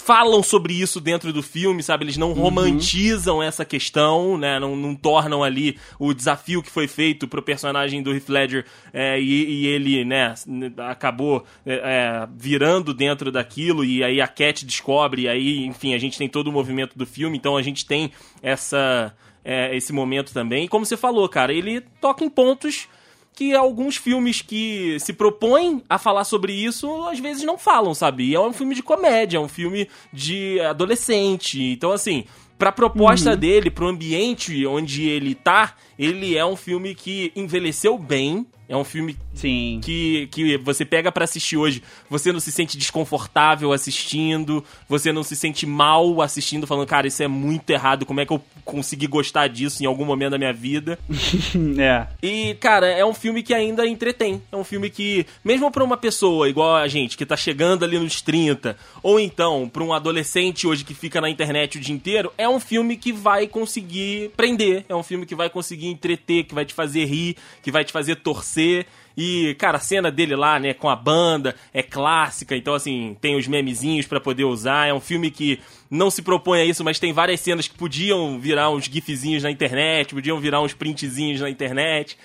falam 0.03 0.43
sobre 0.43 0.75
isso 0.75 1.01
dentro 1.01 1.33
do 1.33 1.43
filme, 1.43 1.83
sabe? 1.83 2.05
Eles 2.05 2.17
não 2.17 2.29
uhum. 2.29 2.35
romantizam 2.35 3.43
essa 3.43 3.65
questão, 3.65 4.37
né? 4.37 4.59
Não, 4.59 4.75
não, 4.77 4.95
tornam 4.95 5.43
ali 5.45 5.79
o 5.99 6.13
desafio 6.13 6.63
que 6.63 6.71
foi 6.71 6.89
feito 6.89 7.29
pro 7.29 7.43
personagem 7.43 8.03
do 8.03 8.13
Heath 8.13 8.29
Ledger 8.29 8.65
é, 8.93 9.21
e, 9.21 9.63
e, 9.63 9.67
ele, 9.67 10.05
né, 10.05 10.35
acabou 10.79 11.45
é, 11.65 11.75
é, 11.75 12.29
virando 12.37 12.93
dentro 12.93 13.31
daquilo 13.31 13.85
e 13.85 14.03
aí 14.03 14.21
a 14.21 14.27
Cat 14.27 14.67
descobre 14.67 15.23
e 15.23 15.29
aí, 15.29 15.65
enfim, 15.65 15.95
a 15.95 15.99
gente 15.99 16.19
tem 16.19 16.29
todo 16.29 16.49
o 16.49 16.53
movimento 16.53 16.99
do 16.99 17.07
filme, 17.07 17.39
então 17.39 17.57
a 17.57 17.63
gente 17.63 17.87
tem 17.87 18.11
essa... 18.43 19.15
É, 19.45 19.77
esse 19.77 19.93
momento 19.93 20.33
também. 20.33 20.67
E 20.67 20.69
como 20.69 20.87
você 20.87 20.97
falou, 20.97 21.29
cara, 21.29 21.53
ele 21.53 21.81
toca 22.01 22.25
em 22.25 22.31
pontos 22.31 22.87
que 23.35 23.55
alguns 23.55 23.97
filmes 23.97 24.43
que 24.43 24.99
se 25.01 25.13
propõem 25.13 25.83
a 25.89 25.99
falar 25.99 26.25
sobre 26.25 26.53
isso, 26.53 27.09
às 27.09 27.19
vezes 27.19 27.43
não 27.45 27.57
falam, 27.57 27.95
sabe? 27.95 28.25
E 28.25 28.35
é 28.35 28.41
um 28.41 28.53
filme 28.53 28.75
de 28.75 28.83
comédia, 28.83 29.39
é 29.39 29.41
um 29.41 29.49
filme 29.49 29.89
de 30.13 30.61
adolescente. 30.61 31.63
Então, 31.63 31.93
assim, 31.93 32.25
pra 32.59 32.71
proposta 32.71 33.31
uhum. 33.31 33.37
dele, 33.37 33.71
pro 33.71 33.89
ambiente 33.89 34.67
onde 34.67 35.09
ele 35.09 35.35
tá, 35.35 35.75
ele 35.99 36.37
é 36.37 36.45
um 36.45 36.57
filme 36.57 36.95
que 36.95 37.33
envelheceu 37.35 37.99
bem, 37.99 38.47
é 38.73 38.77
um 38.77 38.85
filme 38.85 39.19
Sim. 39.35 39.81
Que, 39.83 40.29
que 40.29 40.57
você 40.57 40.83
pega 40.85 41.13
para 41.13 41.25
assistir 41.25 41.59
hoje, 41.59 41.83
você 42.09 42.33
não 42.33 42.41
se 42.41 42.51
sente 42.51 42.79
desconfortável 42.79 43.73
assistindo, 43.73 44.65
você 44.89 45.13
não 45.13 45.23
se 45.23 45.37
sente 45.37 45.67
mal 45.67 46.23
assistindo, 46.23 46.67
falando, 46.67 46.87
cara, 46.87 47.07
isso 47.07 47.23
é 47.23 47.29
muito 47.29 47.69
errado, 47.69 48.07
como 48.07 48.21
é 48.21 48.27
que 48.27 48.33
eu 48.33 48.43
consegui 48.65 49.07
gostar 49.07 49.49
disso 49.49 49.83
em 49.83 49.87
algum 49.87 50.05
momento 50.07 50.33
da 50.33 50.39
minha 50.39 50.53
vida? 50.53 50.99
é. 51.79 52.07
E, 52.23 52.55
cara, 52.55 52.87
é 52.87 53.05
um 53.05 53.13
filme 53.13 53.43
que 53.43 53.53
ainda 53.53 53.87
entretém. 53.87 54.41
É 54.51 54.57
um 54.57 54.65
filme 54.65 54.89
que, 54.89 55.27
mesmo 55.45 55.71
pra 55.71 55.85
uma 55.85 55.97
pessoa 55.97 56.49
igual 56.49 56.77
a 56.77 56.89
gente, 56.89 57.17
que 57.17 57.27
tá 57.27 57.37
chegando 57.37 57.85
ali 57.85 57.99
nos 57.99 58.23
30, 58.23 58.77
ou 59.03 59.21
então 59.21 59.69
pra 59.69 59.83
um 59.83 59.93
adolescente 59.93 60.67
hoje 60.67 60.85
que 60.85 60.95
fica 60.95 61.21
na 61.21 61.29
internet 61.29 61.77
o 61.77 61.81
dia 61.81 61.95
inteiro, 61.95 62.33
é 62.39 62.49
um 62.49 62.61
filme 62.61 62.97
que 62.97 63.13
vai 63.13 63.47
conseguir 63.47 64.31
prender, 64.35 64.87
é 64.89 64.95
um 64.95 65.03
filme 65.03 65.27
que 65.27 65.35
vai 65.35 65.51
conseguir 65.51 65.89
entreter, 65.89 66.45
que 66.45 66.55
vai 66.55 66.65
te 66.65 66.73
fazer 66.73 67.05
rir, 67.05 67.37
que 67.63 67.71
vai 67.71 67.85
te 67.85 67.93
fazer 67.93 68.17
torcer 68.17 68.62
você. 68.63 68.87
E, 69.17 69.55
cara, 69.59 69.77
a 69.77 69.81
cena 69.81 70.11
dele 70.11 70.35
lá, 70.35 70.59
né, 70.59 70.73
com 70.73 70.89
a 70.89 70.97
banda 70.97 71.55
é 71.73 71.83
clássica, 71.83 72.57
então, 72.57 72.75
assim, 72.75 73.15
tem 73.21 73.37
os 73.37 73.47
memezinhos 73.47 74.07
para 74.07 74.21
poder 74.21 74.45
usar. 74.45 74.89
É 74.89 74.95
um 74.95 75.01
filme 75.01 75.31
que 75.31 75.61
não 75.91 76.11
se 76.11 76.23
propõe 76.23 76.61
a 76.61 76.65
isso, 76.65 76.83
mas 76.83 76.99
tem 76.99 77.13
várias 77.13 77.41
cenas 77.41 77.69
que 77.69 77.77
podiam 77.77 78.39
virar 78.39 78.71
uns 78.71 78.85
gifzinhos 78.85 79.43
na 79.43 79.51
internet, 79.51 80.15
podiam 80.15 80.41
virar 80.41 80.63
uns 80.63 80.73
printzinhos 80.73 81.41
na 81.41 81.51
internet. 81.51 82.17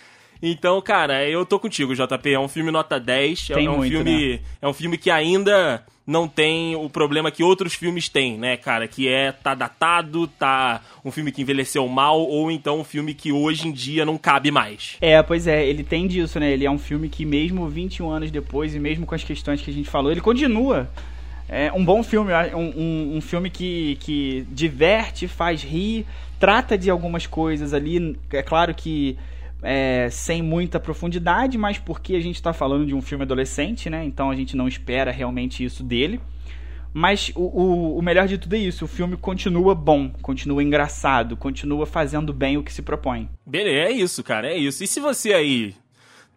Então, 0.42 0.82
cara, 0.82 1.28
eu 1.28 1.46
tô 1.46 1.60
contigo, 1.60 1.96
JP. 1.96 2.34
É 2.34 2.40
um 2.40 2.48
filme 2.48 2.72
nota 2.72 3.00
10. 3.00 3.48
Tem 3.48 3.66
é 3.66 3.70
um 3.70 3.78
muito, 3.78 3.92
filme. 3.92 4.34
né? 4.34 4.40
É 4.62 4.68
um 4.68 4.74
filme 4.74 4.98
que 4.98 5.10
ainda 5.10 5.84
não 6.08 6.26
tem 6.26 6.74
o 6.74 6.90
problema 6.90 7.30
que 7.30 7.44
outros 7.44 7.74
filmes 7.74 8.08
têm, 8.08 8.38
né, 8.38 8.56
cara? 8.56 8.88
Que 8.88 9.10
é 9.10 9.34
tá 9.34 9.54
datado, 9.54 10.26
tá 10.26 10.82
um 11.04 11.12
filme 11.12 11.34
que 11.34 11.42
envelheceu 11.42 11.86
mal, 11.90 12.22
ou 12.22 12.50
então 12.50 12.80
um 12.80 12.84
filme 12.84 13.14
que 13.14 13.34
hoje 13.34 13.68
em 13.68 13.72
dia 13.74 14.06
não 14.06 14.18
cabe 14.18 14.50
mais. 14.50 14.96
É, 15.02 15.22
pois 15.22 15.48
é, 15.48 15.68
ele 15.68 15.84
tem 15.84 16.08
disso, 16.08 16.40
né? 16.40 16.52
Ele 16.52 16.66
é 16.66 16.72
um 16.72 16.80
filme 16.80 17.10
que 17.10 17.26
mesmo 17.26 17.68
21 17.68 18.10
anos 18.10 18.32
depois, 18.32 18.74
e 18.74 18.80
mesmo 18.80 19.06
com 19.06 19.14
as 19.14 19.24
questões 19.24 19.62
que 19.62 19.70
a 19.70 19.74
gente 19.74 19.90
falou, 19.90 20.10
ele 20.10 20.22
continua. 20.22 20.90
É 21.50 21.72
um 21.74 21.84
bom 21.84 22.02
filme, 22.04 22.32
um, 22.54 22.58
um, 22.58 23.18
um 23.18 23.22
filme 23.22 23.50
que, 23.50 23.98
que 24.02 24.46
diverte, 24.50 25.28
faz 25.28 25.62
rir, 25.62 26.06
trata 26.40 26.78
de 26.78 26.90
algumas 26.90 27.28
coisas 27.28 27.74
ali. 27.74 28.18
É 28.32 28.42
claro 28.42 28.74
que 28.74 29.18
é, 29.62 30.10
sem 30.10 30.42
muita 30.42 30.80
profundidade, 30.80 31.58
mas 31.58 31.78
porque 31.78 32.16
a 32.16 32.20
gente 32.20 32.36
está 32.36 32.54
falando 32.54 32.86
de 32.86 32.94
um 32.94 33.02
filme 33.02 33.24
adolescente, 33.24 33.90
né? 33.90 34.06
Então 34.06 34.30
a 34.30 34.36
gente 34.36 34.56
não 34.56 34.68
espera 34.68 35.12
realmente 35.12 35.64
isso 35.64 35.84
dele. 35.84 36.20
Mas 36.94 37.32
o, 37.36 37.42
o, 37.42 37.98
o, 38.00 38.02
melhor 38.02 38.28
de 38.28 38.38
tudo 38.38 38.56
é 38.56 38.60
isso: 38.60 38.86
o 38.86 38.88
filme 38.88 39.18
continua 39.18 39.76
bom, 39.76 40.10
continua 40.22 40.64
engraçado, 40.64 41.38
continua 41.38 41.86
fazendo 41.86 42.34
bem 42.34 42.58
o 42.58 42.64
que 42.64 42.74
se 42.74 42.82
propõe. 42.82 43.30
Beleza, 43.46 43.90
é 43.90 43.92
isso, 43.92 44.24
cara, 44.24 44.52
é 44.52 44.58
isso. 44.58 44.84
E 44.84 44.88
se 44.88 45.00
você 45.00 45.34
aí 45.34 45.76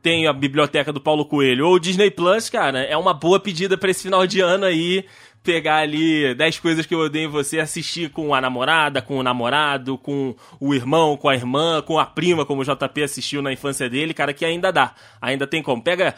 tem 0.03 0.27
a 0.27 0.33
biblioteca 0.33 0.93
do 0.93 1.01
Paulo 1.01 1.25
Coelho 1.25 1.67
ou 1.67 1.75
o 1.75 1.81
Disney 1.81 2.11
Plus, 2.11 2.49
cara, 2.49 2.83
é 2.83 2.97
uma 2.97 3.13
boa 3.13 3.39
pedida 3.39 3.77
para 3.77 3.91
esse 3.91 4.03
final 4.03 4.27
de 4.27 4.41
ano 4.41 4.65
aí 4.65 5.05
pegar 5.43 5.77
ali 5.79 6.35
10 6.35 6.59
coisas 6.59 6.85
que 6.87 6.95
eu 6.95 6.99
odeio 7.01 7.25
em 7.27 7.31
você, 7.31 7.59
assistir 7.61 8.11
com 8.11 8.35
a 8.35 8.41
namorada, 8.41 9.01
com 9.01 9.17
o 9.19 9.23
namorado, 9.23 9.97
com 9.97 10.35
o 10.61 10.75
irmão, 10.75 11.17
com 11.17 11.29
a 11.29 11.35
irmã, 11.35 11.81
com 11.83 11.99
a 11.99 12.05
prima, 12.05 12.45
como 12.45 12.61
o 12.63 12.65
JP 12.65 13.03
assistiu 13.03 13.41
na 13.41 13.53
infância 13.53 13.89
dele, 13.89 14.13
cara, 14.13 14.35
que 14.35 14.45
ainda 14.45 14.71
dá. 14.71 14.93
Ainda 15.21 15.47
tem 15.47 15.63
como. 15.63 15.83
Pega 15.83 16.15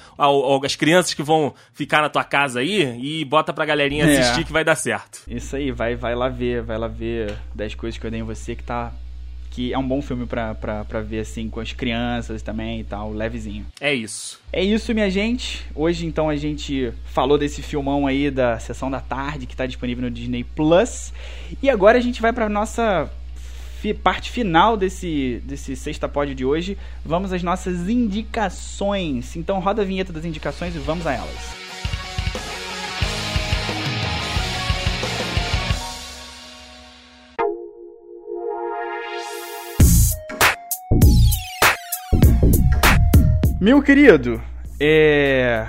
as 0.65 0.77
crianças 0.77 1.15
que 1.15 1.23
vão 1.23 1.55
ficar 1.73 2.03
na 2.03 2.09
tua 2.09 2.25
casa 2.25 2.61
aí 2.61 2.99
e 3.01 3.25
bota 3.25 3.53
pra 3.53 3.65
galerinha 3.65 4.05
É. 4.07 4.19
assistir 4.19 4.45
que 4.45 4.53
vai 4.53 4.65
dar 4.65 4.75
certo. 4.75 5.23
Isso 5.29 5.55
aí, 5.57 5.71
vai, 5.71 5.95
vai 5.95 6.15
lá 6.15 6.29
ver, 6.29 6.63
vai 6.63 6.77
lá 6.79 6.89
ver 6.89 7.33
10 7.55 7.75
coisas 7.77 7.99
que 7.99 8.05
eu 8.07 8.09
odeio 8.09 8.23
em 8.23 8.27
você, 8.27 8.57
que 8.57 8.65
tá. 8.65 8.93
Que 9.53 9.73
é 9.73 9.79
um 9.79 9.87
bom 9.87 10.01
filme 10.01 10.27
pra, 10.27 10.55
pra, 10.55 10.85
pra 10.85 11.01
ver 11.03 11.21
assim 11.21 11.49
com 11.49 11.61
as 11.61 11.73
crianças 11.73 12.43
também 12.43 12.81
e 12.81 12.85
tal, 12.85 13.13
levezinho. 13.13 13.67
É 13.81 13.93
isso. 13.95 14.41
É 14.53 14.65
isso, 14.65 14.95
minha 14.95 15.11
gente. 15.11 15.65
Hoje, 15.75 16.07
então, 16.07 16.29
a 16.29 16.37
gente 16.37 16.93
falou 17.05 17.37
desse 17.37 17.63
filmão 17.63 18.07
aí 18.07 18.31
da 18.31 18.59
Sessão 18.59 18.91
da 18.91 19.01
Tarde, 19.01 19.47
que 19.47 19.55
tá 19.55 19.67
disponível 19.67 20.03
no 20.05 20.11
Disney 20.11 20.43
Plus. 20.43 21.13
E 21.63 21.69
agora 21.69 21.99
a 21.99 22.01
gente 22.01 22.21
vai 22.21 22.33
pra 22.33 22.49
nossa 22.49 23.11
parte 24.03 24.31
final 24.31 24.77
desse, 24.77 25.43
desse 25.45 25.77
Sexta 25.77 26.09
Pod 26.09 26.35
de 26.35 26.45
hoje. 26.45 26.79
Vamos 27.05 27.33
às 27.33 27.43
nossas 27.43 27.89
indicações. 27.89 29.37
Então, 29.37 29.61
roda 29.61 29.83
a 29.83 29.85
vinheta 29.85 30.13
das 30.13 30.25
indicações 30.25 30.75
e 30.75 30.79
vamos 30.79 31.07
a 31.07 31.13
elas. 31.13 31.62
Meu 43.63 43.81
querido, 43.81 44.43
é... 44.81 45.69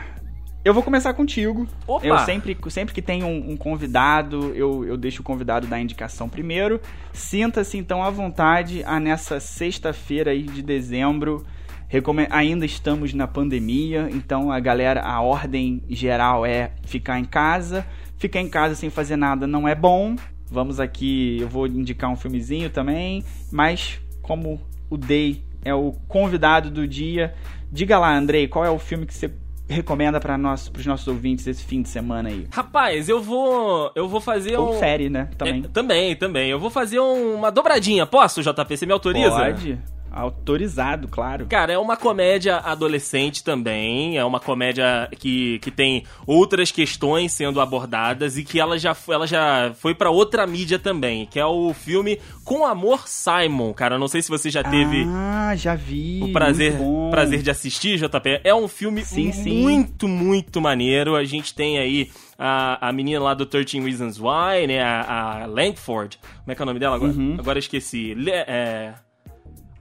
eu 0.66 0.74
vou 0.74 0.82
começar 0.82 1.14
contigo. 1.14 1.68
Opa! 1.86 2.04
Eu 2.04 2.18
sempre, 2.18 2.58
sempre 2.70 2.92
que 2.92 3.04
tem 3.04 3.24
um, 3.24 3.52
um 3.52 3.56
convidado, 3.56 4.52
eu, 4.56 4.84
eu 4.84 4.98
deixo 4.98 5.22
o 5.22 5.24
convidado 5.24 5.68
dar 5.68 5.76
a 5.76 5.80
indicação 5.80 6.28
primeiro. 6.28 6.82
Sinta-se 7.14 7.78
então 7.78 8.02
à 8.02 8.10
vontade 8.10 8.84
a 8.84 9.00
nessa 9.00 9.40
sexta-feira 9.40 10.32
aí 10.32 10.42
de 10.42 10.64
dezembro. 10.64 11.46
Recome- 11.88 12.26
Ainda 12.32 12.66
estamos 12.66 13.14
na 13.14 13.28
pandemia, 13.28 14.10
então 14.12 14.52
a 14.52 14.60
galera, 14.60 15.02
a 15.04 15.22
ordem 15.22 15.84
geral 15.88 16.48
é 16.48 16.72
ficar 16.88 17.20
em 17.20 17.26
casa. 17.26 17.86
Ficar 18.18 18.40
em 18.40 18.50
casa 18.50 18.74
sem 18.74 18.90
fazer 18.90 19.18
nada 19.18 19.46
não 19.46 19.68
é 19.68 19.76
bom. 19.76 20.16
Vamos 20.50 20.80
aqui, 20.80 21.38
eu 21.40 21.48
vou 21.48 21.68
indicar 21.68 22.10
um 22.10 22.16
filmezinho 22.16 22.72
também, 22.72 23.24
mas 23.52 24.00
como 24.24 24.60
o 24.90 24.98
Day 24.98 25.44
é 25.64 25.74
o 25.76 25.94
convidado 26.08 26.70
do 26.70 26.88
dia, 26.88 27.34
diga 27.74 27.98
lá, 28.00 28.16
Andrei, 28.16 28.48
qual 28.48 28.64
é 28.64 28.70
o 28.70 28.78
filme 28.80 29.06
que 29.06 29.14
você 29.14 29.32
recomenda 29.68 30.20
para 30.20 30.38
nós, 30.38 30.72
os 30.78 30.86
nossos 30.86 31.08
ouvintes 31.08 31.48
esse 31.48 31.64
fim 31.64 31.82
de 31.82 31.90
semana 31.90 32.30
aí? 32.30 32.48
Rapaz, 32.52 33.10
eu 33.10 33.22
vou. 33.22 33.92
Eu 33.96 34.08
vou 34.08 34.22
fazer 34.22 34.58
Ou 34.58 34.76
um. 34.76 34.80
série, 34.80 35.10
né? 35.10 35.30
Também. 35.38 35.64
É, 35.66 35.68
também, 35.70 36.16
também. 36.16 36.50
Eu 36.50 36.60
vou 36.60 36.70
fazer 36.70 37.00
um- 37.00 37.36
uma 37.36 37.50
dobradinha. 37.52 38.06
Posso, 38.06 38.42
JP? 38.44 38.78
Você 38.78 38.86
me 38.86 38.94
autoriza? 38.94 39.32
Pode. 39.32 39.80
Autorizado, 40.14 41.08
claro. 41.08 41.48
Cara, 41.48 41.74
é 41.74 41.78
uma 41.78 41.98
comédia 41.98 42.58
adolescente 42.58 43.44
também. 43.44 44.18
É 44.18 44.24
uma 44.24 44.40
comédia 44.40 45.10
que, 45.18 45.58
que 45.60 45.72
tem 45.72 46.04
outras 46.28 46.72
questões 46.72 47.32
sendo 47.32 47.60
abordadas 47.60 48.38
e 48.38 48.44
que 48.44 48.60
ela 48.60 48.78
já, 48.78 48.94
foi- 48.94 49.16
ela 49.16 49.26
já 49.28 49.74
foi 49.76 49.96
pra 49.96 50.10
outra 50.12 50.46
mídia 50.46 50.78
também, 50.78 51.26
que 51.26 51.40
é 51.40 51.46
o 51.46 51.74
filme 51.74 52.20
Com 52.44 52.66
Amor 52.66 53.08
Simon. 53.08 53.74
Cara, 53.74 53.98
não 53.98 54.08
sei 54.08 54.22
se 54.22 54.30
você 54.30 54.50
já 54.50 54.64
teve 54.64 55.04
Ah, 55.08 55.56
já 55.56 55.76
vi. 55.76 56.22
o 56.24 56.32
prazer, 56.32 56.74
muito 56.74 57.12
prazer 57.12 57.42
de 57.42 57.50
assistir, 57.52 57.98
JP. 57.98 58.42
É 58.44 58.54
um 58.54 58.68
filme 58.68 59.04
Sim, 59.04 59.32
sim. 59.32 59.62
muito, 59.62 60.08
muito 60.08 60.62
maneiro. 60.62 61.16
A 61.16 61.24
gente 61.24 61.54
tem 61.56 61.78
aí 61.80 62.10
a, 62.38 62.90
a 62.90 62.92
menina 62.94 63.20
lá 63.22 63.34
do 63.34 63.46
13 63.46 63.80
Reasons 63.80 64.20
Why, 64.20 64.68
né? 64.68 64.82
A, 64.84 65.44
a 65.44 65.46
Langford. 65.48 66.20
Como 66.44 66.52
é 66.52 66.56
que 66.56 66.62
é 66.62 66.64
o 66.64 66.66
nome 66.66 66.80
dela 66.80 66.96
agora? 66.96 67.12
Uhum. 67.12 67.36
Agora 67.40 67.58
esqueci. 67.60 68.14
Le- 68.14 68.32
é, 68.32 68.94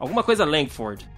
Alguma 0.03 0.25
coisa 0.25 0.45
Langford. 0.45 1.09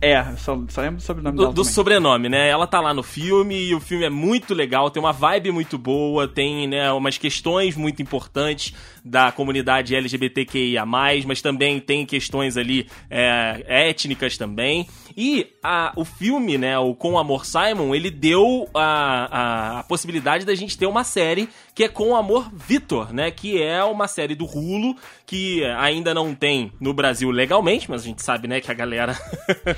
É, 0.00 0.24
só, 0.36 0.58
só 0.68 0.80
lembro 0.80 1.00
sobre 1.00 1.20
o 1.20 1.24
nome 1.24 1.36
Do, 1.36 1.42
dela 1.42 1.52
do 1.54 1.62
também. 1.62 1.72
sobrenome, 1.72 2.28
né? 2.28 2.48
Ela 2.48 2.66
tá 2.66 2.80
lá 2.80 2.92
no 2.92 3.04
filme 3.04 3.68
e 3.68 3.74
o 3.74 3.78
filme 3.78 4.04
é 4.04 4.10
muito 4.10 4.52
legal, 4.52 4.90
tem 4.90 5.00
uma 5.00 5.12
vibe 5.12 5.52
muito 5.52 5.78
boa, 5.78 6.26
tem 6.26 6.66
né, 6.66 6.90
umas 6.90 7.18
questões 7.18 7.76
muito 7.76 8.02
importantes 8.02 8.74
da 9.04 9.32
comunidade 9.32 9.94
LGBTQIA+, 9.94 10.86
mas 10.86 11.42
também 11.42 11.80
tem 11.80 12.06
questões 12.06 12.56
ali 12.56 12.88
é, 13.10 13.64
étnicas 13.66 14.36
também. 14.36 14.86
E 15.16 15.46
a, 15.62 15.92
o 15.96 16.04
filme, 16.04 16.56
né, 16.56 16.78
o 16.78 16.94
Com 16.94 17.18
Amor 17.18 17.44
Simon, 17.44 17.94
ele 17.94 18.10
deu 18.10 18.68
a, 18.74 18.84
a, 18.84 19.80
a 19.80 19.82
possibilidade 19.82 20.44
da 20.46 20.54
gente 20.54 20.78
ter 20.78 20.86
uma 20.86 21.04
série 21.04 21.48
que 21.74 21.84
é 21.84 21.88
Com 21.88 22.14
Amor 22.14 22.50
Vitor, 22.54 23.12
né? 23.12 23.30
Que 23.30 23.62
é 23.62 23.82
uma 23.84 24.06
série 24.06 24.34
do 24.34 24.44
Hulu 24.44 24.96
que 25.26 25.64
ainda 25.78 26.12
não 26.12 26.34
tem 26.34 26.72
no 26.78 26.92
Brasil 26.92 27.30
legalmente, 27.30 27.90
mas 27.90 28.02
a 28.02 28.04
gente 28.04 28.22
sabe, 28.22 28.46
né, 28.46 28.60
que 28.60 28.70
a 28.70 28.74
galera 28.74 29.18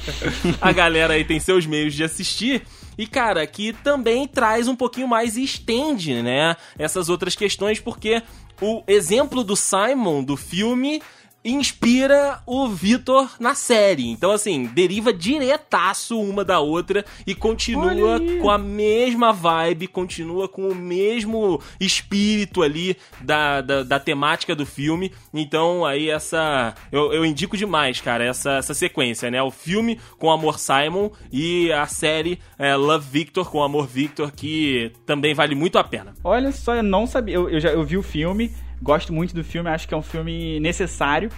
a 0.61 0.73
galera 0.73 1.15
aí 1.15 1.25
tem 1.25 1.39
seus 1.39 1.67
meios 1.67 1.95
de 1.95 2.03
assistir. 2.03 2.63
E, 2.97 3.07
cara, 3.07 3.45
que 3.47 3.73
também 3.73 4.27
traz 4.27 4.69
um 4.69 4.77
pouquinho 4.77 5.09
mais 5.09 5.37
e 5.37 5.43
estende, 5.43 6.23
né? 6.23 6.57
Essas 6.79 7.09
outras 7.09 7.35
questões, 7.35 7.81
porque 7.81 8.23
o 8.61 8.83
exemplo 8.87 9.43
do 9.43 9.57
Simon 9.57 10.23
do 10.23 10.37
filme 10.37 11.03
inspira 11.45 12.41
o 12.47 12.69
Vitor 12.69 13.31
na 13.39 13.55
série. 13.55 14.09
Então, 14.09 14.31
assim, 14.31 14.65
deriva 14.67 15.13
diretaço 15.13 16.19
uma 16.19 16.45
da 16.45 16.59
outra 16.59 17.05
e 17.27 17.35
continua 17.35 18.19
com 18.41 18.51
a 18.51 18.57
mesma 18.57 19.33
vibe, 19.33 19.89
continua 19.89 20.49
com 20.49 20.69
o 20.69 20.75
mesmo 20.75 21.61
espírito 21.79 22.63
ali 22.63 22.97
da, 23.21 23.61
da, 23.61 23.83
da 23.83 24.01
temática 24.01 24.55
do 24.55 24.65
filme. 24.65 25.13
Então, 25.33 25.85
aí, 25.85 26.09
essa. 26.09 26.75
Eu, 26.91 27.13
eu 27.13 27.25
indico 27.25 27.57
demais, 27.57 28.01
cara, 28.01 28.25
essa, 28.25 28.53
essa 28.53 28.73
sequência, 28.73 29.31
né? 29.31 29.43
O 29.43 29.51
filme 29.51 30.01
com 30.19 30.31
Amor 30.31 30.59
Simon 30.59 31.11
e 31.31 31.71
a 31.73 31.87
série 31.87 32.39
é, 32.59 32.75
Love 32.75 33.07
Victor 33.11 33.51
com 33.51 33.63
Amor 33.63 33.87
Victor, 33.87 34.33
que 34.33 34.93
também 35.05 35.35
vale 35.35 35.55
muito 35.55 35.79
a 35.79 35.85
pena. 35.85 36.15
Olha 36.25 36.51
só, 36.53 36.75
eu 36.75 36.83
não 36.83 37.07
sabia. 37.07 37.35
Eu, 37.35 37.51
eu 37.51 37.61
já 37.61 37.71
eu 37.71 37.85
vi 37.85 37.97
o 37.97 38.03
filme, 38.03 38.51
gosto 38.83 39.13
muito 39.13 39.35
do 39.35 39.43
filme, 39.45 39.69
acho 39.71 39.87
que 39.89 39.95
é 39.95 39.97
um 39.97 40.03
filme 40.03 40.59
necessário. 40.61 41.31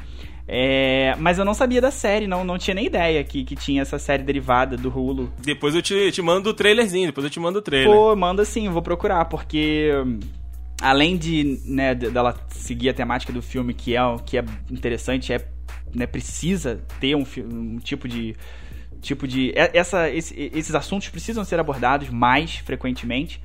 É, 0.49 1.14
mas 1.18 1.39
eu 1.39 1.45
não 1.45 1.55
sabia 1.55 1.80
da 1.80 1.91
série, 1.91 2.28
não, 2.28 2.45
não 2.45 2.57
tinha 2.57 2.74
nem 2.74 2.87
ideia 2.87 3.24
que, 3.24 3.45
que 3.45 3.57
tinha 3.57 3.82
essa 3.82 3.99
série 3.99 4.22
derivada 4.22 4.76
do 4.76 4.89
Hulu. 4.89 5.32
Depois 5.41 5.74
eu 5.74 5.82
te, 5.82 6.12
te 6.12 6.22
mando 6.22 6.51
o 6.51 6.55
trailerzinho, 6.55 7.07
depois 7.07 7.24
eu 7.24 7.30
te 7.30 7.41
mando 7.41 7.59
o 7.59 7.62
trailer. 7.62 7.91
Pô, 7.97 8.14
manda 8.14 8.45
sim, 8.45 8.68
vou 8.68 8.80
procurar, 8.80 9.24
porque 9.24 9.91
hum, 10.07 10.20
além 10.80 11.16
de, 11.16 11.61
né, 11.64 11.97
de- 11.97 12.11
dela 12.11 12.37
seguir 12.51 12.91
a 12.91 12.95
temática 12.95 13.32
do 13.32 13.43
filme, 13.43 13.74
que 13.74 13.97
é, 13.97 14.01
que 14.24 14.39
é 14.39 14.45
interessante, 14.70 15.32
é, 15.32 15.45
né, 15.93 16.07
precisa 16.07 16.80
ter 17.01 17.16
um, 17.16 17.24
um 17.53 17.78
tipo 17.78 18.07
de. 18.07 18.37
Tipo 19.01 19.26
de. 19.26 19.51
é- 19.57 19.70
Essa, 19.74 20.09
esse- 20.11 20.51
esses 20.55 20.74
assuntos 20.76 21.09
precisam 21.09 21.45
ser 21.45 21.59
abordados 21.59 22.09
mais 22.09 22.55
frequentemente. 22.57 23.41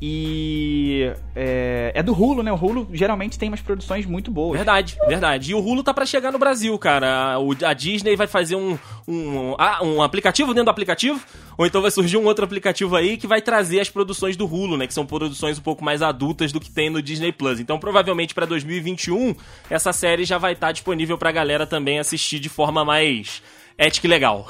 E 0.00 1.10
é, 1.34 1.92
é, 1.94 2.02
do 2.02 2.12
Hulu, 2.12 2.42
né? 2.42 2.52
O 2.52 2.56
Hulu 2.56 2.88
geralmente 2.92 3.38
tem 3.38 3.48
umas 3.48 3.60
produções 3.60 4.04
muito 4.04 4.30
boas. 4.30 4.56
Verdade, 4.56 4.96
verdade. 5.06 5.52
E 5.52 5.54
o 5.54 5.60
Hulu 5.60 5.82
tá 5.82 5.94
para 5.94 6.04
chegar 6.04 6.30
no 6.32 6.38
Brasil, 6.38 6.76
cara. 6.78 7.36
A, 7.36 7.70
a 7.70 7.72
Disney 7.72 8.16
vai 8.16 8.26
fazer 8.26 8.56
um, 8.56 8.78
um, 9.06 9.54
ah, 9.58 9.82
um 9.82 10.02
aplicativo 10.02 10.52
dentro 10.52 10.66
do 10.66 10.70
aplicativo, 10.70 11.20
ou 11.56 11.64
então 11.64 11.80
vai 11.80 11.90
surgir 11.90 12.16
um 12.16 12.24
outro 12.24 12.44
aplicativo 12.44 12.96
aí 12.96 13.16
que 13.16 13.26
vai 13.26 13.40
trazer 13.40 13.80
as 13.80 13.88
produções 13.88 14.36
do 14.36 14.46
Hulu, 14.46 14.76
né? 14.76 14.86
Que 14.86 14.94
são 14.94 15.06
produções 15.06 15.58
um 15.58 15.62
pouco 15.62 15.84
mais 15.84 16.02
adultas 16.02 16.52
do 16.52 16.60
que 16.60 16.70
tem 16.70 16.90
no 16.90 17.00
Disney 17.00 17.32
Plus. 17.32 17.60
Então, 17.60 17.78
provavelmente 17.78 18.34
para 18.34 18.46
2021, 18.46 19.34
essa 19.70 19.92
série 19.92 20.24
já 20.24 20.38
vai 20.38 20.52
estar 20.52 20.68
tá 20.68 20.72
disponível 20.72 21.16
pra 21.16 21.32
galera 21.32 21.66
também 21.66 21.98
assistir 21.98 22.38
de 22.38 22.48
forma 22.48 22.84
mais 22.84 23.42
ética 23.76 24.06
e 24.06 24.10
legal. 24.10 24.46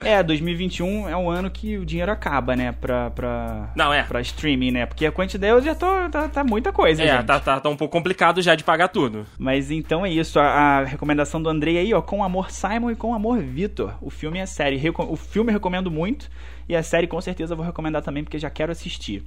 é, 0.00 0.22
2021 0.22 1.08
é 1.08 1.16
um 1.16 1.30
ano 1.30 1.50
que 1.50 1.76
o 1.78 1.84
dinheiro 1.84 2.10
acaba, 2.10 2.54
né? 2.56 2.72
Pra, 2.72 3.10
pra, 3.10 3.72
Não, 3.76 3.92
é. 3.92 4.02
pra 4.02 4.20
streaming, 4.20 4.70
né? 4.72 4.86
Porque 4.86 5.06
a 5.06 5.12
quantidade 5.12 5.52
eu 5.52 5.62
já 5.62 5.74
tô. 5.74 5.86
Tá, 6.10 6.28
tá 6.28 6.44
muita 6.44 6.72
coisa, 6.72 7.02
É, 7.02 7.16
gente. 7.16 7.26
tá, 7.26 7.38
tá, 7.40 7.60
tá 7.60 7.68
um 7.68 7.76
pouco 7.76 7.92
complicado 7.92 8.40
já 8.42 8.54
de 8.54 8.64
pagar 8.64 8.88
tudo. 8.88 9.26
Mas 9.38 9.70
então 9.70 10.04
é 10.04 10.10
isso. 10.10 10.38
A, 10.38 10.44
a 10.46 10.84
recomendação 10.84 11.40
do 11.42 11.48
Andrei 11.48 11.78
aí, 11.78 11.92
ó. 11.94 12.00
Com 12.02 12.22
Amor 12.24 12.50
Simon 12.50 12.90
e 12.90 12.96
Com 12.96 13.14
Amor 13.14 13.38
Vitor. 13.40 13.94
O 14.00 14.10
filme 14.10 14.38
e 14.38 14.42
a 14.42 14.46
série. 14.46 14.76
Reco 14.76 15.02
o 15.04 15.16
filme 15.16 15.50
eu 15.50 15.54
recomendo 15.54 15.90
muito. 15.90 16.28
E 16.68 16.76
a 16.76 16.82
série 16.82 17.06
com 17.06 17.20
certeza 17.20 17.52
eu 17.52 17.56
vou 17.56 17.64
recomendar 17.64 18.02
também, 18.02 18.22
porque 18.22 18.38
já 18.38 18.50
quero 18.50 18.70
assistir. 18.70 19.22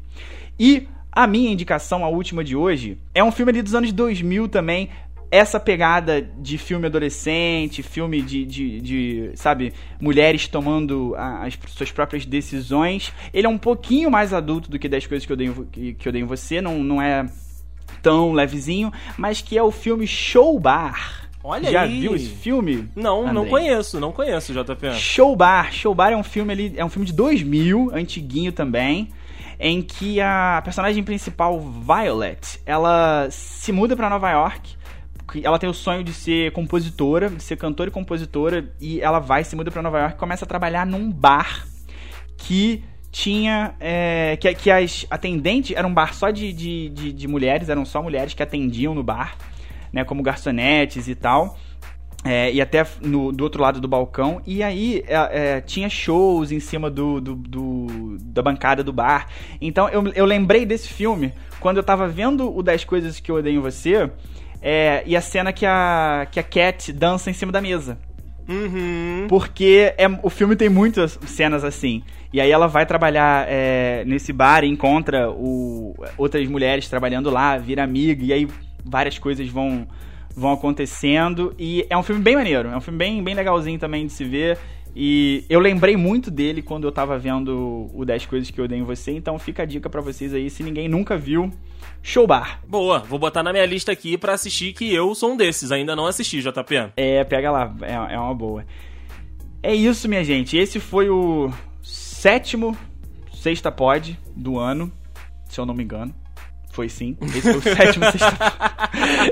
E 0.60 0.88
a 1.12 1.26
minha 1.26 1.52
indicação, 1.52 2.06
a 2.06 2.08
última 2.08 2.44
de 2.44 2.56
hoje, 2.56 2.98
é 3.16 3.24
um 3.24 3.32
filme 3.32 3.52
ali 3.52 3.62
dos 3.62 3.74
anos 3.74 3.92
2000 3.92 4.48
também 4.48 4.90
essa 5.32 5.58
pegada 5.62 6.22
de 6.22 6.58
filme 6.58 6.88
adolescente, 6.88 7.82
filme 7.82 8.22
de, 8.22 8.46
de, 8.46 8.82
de 8.82 9.32
sabe, 9.36 9.74
mulheres 10.00 10.46
tomando 10.46 11.16
as 11.16 11.58
suas 11.70 11.90
próprias 11.90 12.26
decisões, 12.26 13.14
ele 13.34 13.48
é 13.48 13.50
um 13.50 13.58
pouquinho 13.58 14.12
mais 14.12 14.34
adulto 14.34 14.70
do 14.70 14.78
que 14.78 14.90
das 14.90 15.08
coisas 15.08 15.26
que 15.26 15.32
eu 15.32 15.38
dei, 15.38 15.50
que, 15.72 15.94
que 15.94 16.08
eu 16.08 16.12
dei 16.12 16.22
em 16.22 16.26
você, 16.26 16.60
não, 16.60 16.84
não 16.84 17.02
é 17.02 17.26
tão 18.02 18.34
levezinho, 18.34 18.92
mas 19.18 19.42
que 19.42 19.58
é 19.58 19.64
o 19.64 19.72
filme 19.72 20.06
Show 20.06 20.60
Bar. 20.60 21.30
Olha 21.44 21.72
Já 21.72 21.84
aí. 21.84 22.02
viu 22.02 22.14
esse 22.14 22.30
filme? 22.30 22.90
Não, 22.94 23.22
Andrei? 23.22 23.34
não 23.34 23.46
conheço, 23.46 24.00
não 24.00 24.12
conheço, 24.12 24.54
JP. 24.54 24.94
Show 24.96 25.34
Bar. 25.36 25.72
Show 25.72 25.96
Bar 25.96 26.12
é 26.12 26.18
um 26.18 26.24
filme 26.24 26.52
ali, 26.52 26.74
é 26.76 26.84
um 26.84 26.90
filme 26.90 27.06
de 27.06 27.14
2000, 27.14 27.92
antiguinho 27.94 28.52
também, 28.52 29.10
em 29.58 29.82
que 29.82 30.20
a 30.20 30.62
personagem 30.64 31.02
principal, 31.04 31.60
Violet, 31.60 32.60
ela 32.66 33.28
se 33.32 33.72
muda 33.72 33.96
para 33.96 34.10
Nova 34.10 34.30
York 34.30 34.81
ela 35.44 35.58
tem 35.58 35.70
o 35.70 35.74
sonho 35.74 36.04
de 36.04 36.14
ser 36.14 36.52
compositora, 36.52 37.30
de 37.30 37.44
ser 37.44 37.58
cantora 37.58 37.90
e 37.90 37.94
compositora, 37.94 38.74
e 38.80 39.00
ela 39.00 39.20
vai, 39.20 39.44
se 39.44 39.56
muda 39.56 39.72
para 39.72 39.82
Nova 39.82 40.00
York 40.00 40.16
e 40.16 40.20
começa 40.20 40.46
a 40.46 40.48
trabalhar 40.48 40.86
num 40.86 41.12
bar 41.12 41.66
que 42.38 42.84
tinha. 43.12 43.76
É, 43.80 44.38
que, 44.38 44.54
que 44.56 44.72
as 44.72 45.06
atendentes. 45.10 45.76
Era 45.76 45.88
um 45.88 45.94
bar 45.94 46.14
só 46.14 46.30
de, 46.30 46.52
de, 46.54 46.90
de, 46.90 47.14
de, 47.14 47.28
mulheres, 47.28 47.70
eram 47.70 47.86
só 47.86 48.02
mulheres 48.02 48.34
que 48.34 48.42
atendiam 48.42 48.96
no 48.96 49.04
bar, 49.04 49.38
né? 49.92 50.04
Como 50.04 50.24
garçonetes 50.24 51.08
e 51.08 51.16
tal. 51.16 51.58
É, 52.24 52.54
e 52.54 52.62
até 52.62 52.86
no, 53.02 53.32
do 53.32 53.44
outro 53.44 53.62
lado 53.62 53.82
do 53.82 53.88
balcão. 53.88 54.42
E 54.46 54.64
aí 54.64 55.04
é, 55.08 55.56
é 55.58 55.62
tinha 55.62 55.90
shows 55.90 56.52
em 56.52 56.60
cima 56.60 56.90
do, 56.90 57.20
do, 57.20 57.36
do, 57.36 58.18
da 58.22 58.42
bancada 58.42 58.84
do 58.84 58.94
bar. 58.94 59.28
Então 59.60 59.90
eu, 59.90 60.08
eu 60.14 60.26
lembrei 60.26 60.66
desse 60.66 60.88
filme 60.88 61.34
quando 61.60 61.78
eu 61.78 61.84
tava 61.84 62.08
vendo 62.08 62.56
o 62.56 62.64
Das 62.64 62.86
Coisas 62.86 63.20
que 63.20 63.32
Eu 63.32 63.36
Odeio 63.36 63.58
em 63.58 63.62
Você. 63.62 64.10
É, 64.62 65.04
e 65.06 65.16
a 65.16 65.22
cena 65.22 65.52
que 65.52 65.66
a, 65.66 66.28
que 66.32 66.40
a 66.40 66.44
Cat 66.44 66.94
dança 66.94 67.30
em 67.30 67.34
cima 67.34 67.52
da 67.52 67.62
mesa. 67.62 67.98
Uhum. 68.48 69.28
Porque 69.28 69.94
é, 69.98 70.08
o 70.22 70.30
filme 70.30 70.56
tem 70.56 70.70
muitas 70.70 71.18
cenas 71.26 71.64
assim. 71.64 72.04
E 72.34 72.40
aí 72.40 72.50
ela 72.50 72.68
vai 72.68 72.86
trabalhar 72.86 73.46
é, 73.50 74.04
nesse 74.06 74.32
bar 74.32 74.64
e 74.64 74.68
encontra 74.68 75.30
o, 75.30 75.94
outras 76.18 76.48
mulheres 76.48 76.88
trabalhando 76.88 77.30
lá, 77.30 77.58
vira 77.58 77.84
amiga, 77.84 78.24
e 78.24 78.32
aí 78.32 78.48
várias 78.86 79.18
coisas 79.18 79.48
vão, 79.50 79.88
vão 80.36 80.54
acontecendo. 80.54 81.54
E 81.58 81.86
é 81.90 81.98
um 81.98 82.04
filme 82.04 82.22
bem 82.22 82.36
maneiro, 82.36 82.70
é 82.70 82.78
um 82.78 82.82
filme 82.82 82.98
bem, 82.98 83.24
bem 83.24 83.36
legalzinho 83.36 83.80
também 83.80 84.06
de 84.06 84.14
se 84.14 84.24
ver. 84.24 84.58
E 84.96 85.46
eu 85.50 85.60
lembrei 85.60 85.96
muito 85.96 86.30
dele 86.30 86.62
quando 86.62 86.86
eu 86.86 86.92
tava 86.92 87.18
vendo 87.18 87.90
o 87.94 88.04
10 88.04 88.26
Coisas 88.26 88.52
que 88.52 88.60
eu 88.60 88.68
dei 88.68 88.80
em 88.80 88.84
você, 88.84 89.12
então 89.12 89.40
fica 89.40 89.64
a 89.64 89.66
dica 89.66 89.90
para 89.90 90.02
vocês 90.02 90.34
aí, 90.34 90.50
se 90.50 90.64
ninguém 90.64 90.90
nunca 90.90 91.18
viu, 91.18 91.50
Show 92.04 92.26
Bar. 92.26 92.62
Boa, 92.68 93.00
vou 93.00 93.20
botar 93.20 93.44
na 93.44 93.54
minha 93.54 93.66
lista 93.66 93.92
aqui 93.92 94.18
para 94.18 94.34
assistir, 94.34 94.74
que 94.74 94.92
eu 94.94 95.14
sou 95.14 95.34
um 95.34 95.38
desses, 95.38 95.72
ainda 95.72 95.96
não 95.96 96.08
assisti, 96.08 96.42
JP. 96.42 96.92
É, 96.98 97.24
pega 97.24 97.52
lá, 97.52 97.74
é, 97.82 98.16
é 98.16 98.20
uma 98.20 98.34
boa. 98.34 98.66
É 99.62 99.74
isso, 99.74 100.10
minha 100.10 100.24
gente, 100.24 100.58
esse 100.58 100.80
foi 100.80 101.10
o 101.10 101.52
sétimo 101.84 102.76
Sexta 103.32 103.72
Pod 103.72 104.20
do 104.36 104.58
ano, 104.58 104.92
se 105.48 105.60
eu 105.60 105.66
não 105.66 105.74
me 105.74 105.84
engano. 105.84 106.14
Foi 106.72 106.88
sim. 106.88 107.18
Esse 107.22 107.42
foi 107.42 107.58
o 107.58 107.62
sétimo 107.76 108.06
sexta 108.06 108.38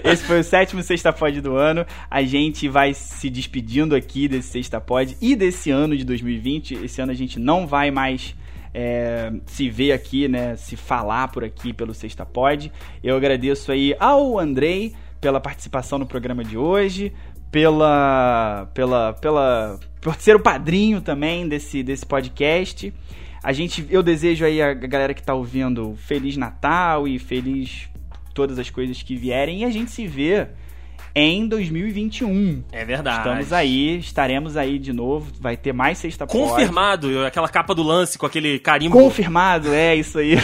Esse 0.03 0.23
foi 0.23 0.39
o 0.39 0.43
sétimo 0.43 0.83
sexta 0.83 1.13
pod 1.13 1.39
do 1.39 1.55
ano. 1.55 1.85
A 2.11 2.21
gente 2.21 2.67
vai 2.67 2.93
se 2.93 3.29
despedindo 3.29 3.95
aqui 3.95 4.27
desse 4.27 4.49
sexta 4.49 4.81
pod 4.81 5.17
e 5.21 5.35
desse 5.35 5.71
ano 5.71 5.95
de 5.95 6.03
2020. 6.03 6.75
Esse 6.83 7.01
ano 7.01 7.11
a 7.11 7.15
gente 7.15 7.39
não 7.39 7.65
vai 7.65 7.91
mais 7.91 8.35
é, 8.73 9.31
se 9.45 9.69
ver 9.69 9.91
aqui, 9.91 10.27
né? 10.27 10.55
Se 10.55 10.75
falar 10.75 11.29
por 11.29 11.43
aqui 11.43 11.73
pelo 11.73 11.93
Sexta 11.93 12.25
Pod. 12.25 12.71
Eu 13.03 13.15
agradeço 13.15 13.71
aí 13.71 13.95
ao 13.99 14.37
Andrei 14.39 14.93
pela 15.19 15.39
participação 15.39 15.99
no 15.99 16.05
programa 16.05 16.43
de 16.43 16.57
hoje, 16.57 17.13
pela, 17.51 18.69
pela, 18.73 19.13
pela, 19.13 19.79
por 20.01 20.15
ser 20.15 20.35
o 20.35 20.39
padrinho 20.39 21.01
também 21.01 21.47
desse, 21.47 21.83
desse 21.83 22.05
podcast. 22.05 22.93
A 23.43 23.53
gente, 23.53 23.85
eu 23.89 24.03
desejo 24.03 24.45
aí 24.45 24.61
a 24.61 24.73
galera 24.73 25.13
que 25.13 25.23
tá 25.23 25.33
ouvindo 25.33 25.95
feliz 25.95 26.35
Natal 26.37 27.07
e 27.07 27.17
feliz 27.17 27.89
todas 28.33 28.59
as 28.59 28.69
coisas 28.69 29.01
que 29.01 29.15
vierem 29.15 29.61
e 29.61 29.65
a 29.65 29.69
gente 29.69 29.91
se 29.91 30.05
vê 30.07 30.47
em 31.19 31.45
2021. 31.47 32.63
É 32.71 32.85
verdade. 32.85 33.17
Estamos 33.17 33.51
aí, 33.51 33.97
estaremos 33.97 34.55
aí 34.55 34.79
de 34.79 34.93
novo, 34.93 35.29
vai 35.39 35.57
ter 35.57 35.73
mais 35.73 35.97
sexta 35.97 36.25
Confirmado, 36.25 37.25
aquela 37.25 37.49
capa 37.49 37.75
do 37.75 37.83
lance 37.83 38.17
com 38.17 38.25
aquele 38.25 38.57
carimbo. 38.57 38.97
Confirmado, 38.97 39.73
é 39.73 39.95
isso 39.95 40.17
aí. 40.19 40.37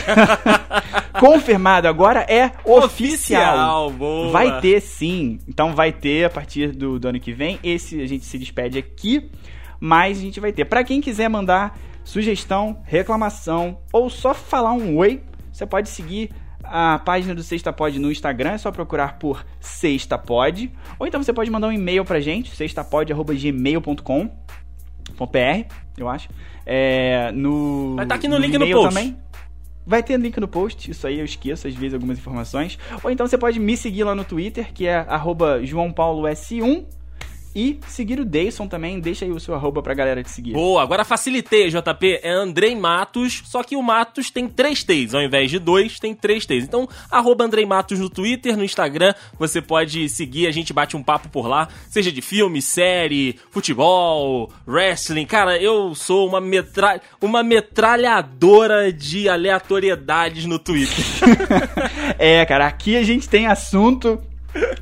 Confirmado, 1.18 1.88
agora 1.88 2.26
é 2.28 2.52
oficial. 2.66 2.84
oficial 2.84 3.92
boa. 3.92 4.32
Vai 4.32 4.60
ter 4.60 4.82
sim. 4.82 5.40
Então 5.48 5.74
vai 5.74 5.94
ter 5.94 6.26
a 6.26 6.30
partir 6.30 6.74
do, 6.74 7.00
do 7.00 7.08
ano 7.08 7.20
que 7.22 7.32
vem. 7.32 7.58
Esse 7.64 8.02
a 8.02 8.06
gente 8.06 8.26
se 8.26 8.38
despede 8.38 8.78
aqui, 8.78 9.30
mas 9.80 10.18
a 10.18 10.22
gente 10.22 10.42
vai 10.42 10.52
ter. 10.52 10.66
Para 10.66 10.84
quem 10.84 11.00
quiser 11.00 11.30
mandar 11.30 11.80
sugestão, 12.04 12.80
reclamação 12.84 13.78
ou 13.94 14.10
só 14.10 14.34
falar 14.34 14.74
um 14.74 14.98
oi, 14.98 15.22
você 15.54 15.66
pode 15.66 15.88
seguir 15.88 16.32
a 16.70 17.00
página 17.00 17.34
do 17.34 17.44
Sexta 17.44 17.72
Pod 17.72 17.98
no 18.00 18.12
Instagram, 18.12 18.52
é 18.52 18.58
só 18.58 18.72
procurar 18.72 19.18
por 19.20 19.46
Sexta 19.60 20.18
Pod, 20.18 20.72
ou 21.00 21.08
então 21.08 21.22
você 21.22 21.34
pode 21.34 21.50
mandar 21.50 21.68
um 21.68 21.72
e-mail 21.72 22.04
pra 22.06 22.20
gente, 22.20 22.56
sextapod@gmail.com 22.56 24.30
.br, 25.14 25.68
eu 25.98 26.10
acho. 26.10 26.30
É, 26.66 27.32
no 27.32 27.96
Vai 27.96 28.06
estar 28.06 28.16
tá 28.16 28.20
aqui 28.20 28.28
no, 28.28 28.38
no 28.38 28.42
link 28.42 28.58
no 28.58 28.70
post. 28.70 28.96
Também. 28.96 29.18
Vai 29.88 30.02
ter 30.02 30.20
link 30.20 30.40
no 30.40 30.48
post, 30.48 30.90
isso 30.90 31.06
aí 31.06 31.20
eu 31.20 31.26
esqueço 31.26 31.68
às 31.68 31.76
vezes 31.76 31.94
algumas 31.94 32.18
informações. 32.18 32.80
Ou 33.04 33.12
então 33.12 33.28
você 33.28 33.38
pode 33.38 33.60
me 33.60 33.78
seguir 33.78 34.04
lá 34.04 34.16
no 34.16 34.24
Twitter, 34.24 34.74
que 34.74 34.88
é 34.88 34.96
arroba 34.96 35.62
joãopaulos1 35.62 36.86
e 37.56 37.80
seguir 37.88 38.20
o 38.20 38.26
Dayson 38.26 38.68
também, 38.68 39.00
deixa 39.00 39.24
aí 39.24 39.32
o 39.32 39.40
seu 39.40 39.56
arroba 39.56 39.82
pra 39.82 39.94
galera 39.94 40.22
te 40.22 40.30
seguir. 40.30 40.52
Boa, 40.52 40.84
agora 40.84 41.06
facilitei, 41.06 41.70
JP. 41.70 42.20
É 42.22 42.30
Andrei 42.30 42.76
Matos, 42.76 43.42
só 43.46 43.64
que 43.64 43.78
o 43.78 43.82
Matos 43.82 44.30
tem 44.30 44.48
três 44.48 44.84
T's. 44.84 45.16
Ao 45.16 45.22
invés 45.22 45.50
de 45.50 45.58
dois, 45.58 45.98
tem 45.98 46.14
três 46.14 46.46
T's. 46.46 46.66
Então, 46.66 46.88
arroba 47.10 47.46
Andrei 47.46 47.66
Matos 47.66 47.98
no 47.98 48.10
Twitter, 48.10 48.58
no 48.58 48.64
Instagram. 48.64 49.14
Você 49.40 49.62
pode 49.62 50.10
seguir, 50.10 50.48
a 50.48 50.52
gente 50.52 50.74
bate 50.74 50.98
um 50.98 51.04
papo 51.04 51.30
por 51.30 51.48
lá. 51.48 51.70
Seja 51.90 52.12
de 52.12 52.22
filme, 52.22 52.62
série, 52.62 53.40
futebol, 53.50 54.52
wrestling. 54.68 55.26
Cara, 55.26 55.58
eu 55.58 55.96
sou 55.96 56.28
uma, 56.28 56.42
metra... 56.42 57.00
uma 57.22 57.42
metralhadora 57.42 58.92
de 58.92 59.30
aleatoriedades 59.30 60.46
no 60.46 60.60
Twitter. 60.60 61.06
é, 62.20 62.46
cara, 62.46 62.68
aqui 62.68 62.98
a 62.98 63.04
gente 63.04 63.30
tem 63.30 63.48
assunto 63.48 64.22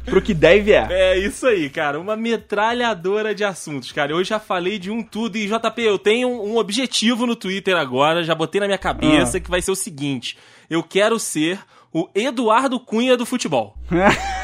pro 0.06 0.22
que 0.22 0.34
deve 0.34 0.72
é. 0.72 0.88
É 0.90 1.18
isso 1.18 1.48
aí, 1.48 1.70
cara. 1.70 2.00
Uma 2.00 2.16
metralhadora 2.16 3.34
de 3.34 3.44
assuntos, 3.44 3.92
cara. 3.92 4.12
Eu 4.12 4.24
já 4.24 4.40
falei 4.40 4.78
de 4.78 4.92
um 4.92 5.02
tudo 5.02 5.38
e 5.38 5.48
JP, 5.48 5.82
eu 5.82 5.98
tenho 5.98 6.30
um 6.30 6.58
objetivo 6.58 7.26
no 7.26 7.36
Twitter 7.36 7.76
agora, 7.76 8.24
já 8.24 8.36
botei 8.36 8.62
na 8.62 8.68
minha 8.68 8.78
cabeça, 8.78 9.38
ah. 9.38 9.40
que 9.40 9.50
vai 9.50 9.62
ser 9.62 9.72
o 9.72 9.76
seguinte: 9.76 10.38
eu 10.70 10.84
quero 10.84 11.20
ser 11.20 11.60
o 11.92 12.10
Eduardo 12.16 12.80
Cunha 12.80 13.18
do 13.18 13.26
futebol. 13.26 13.76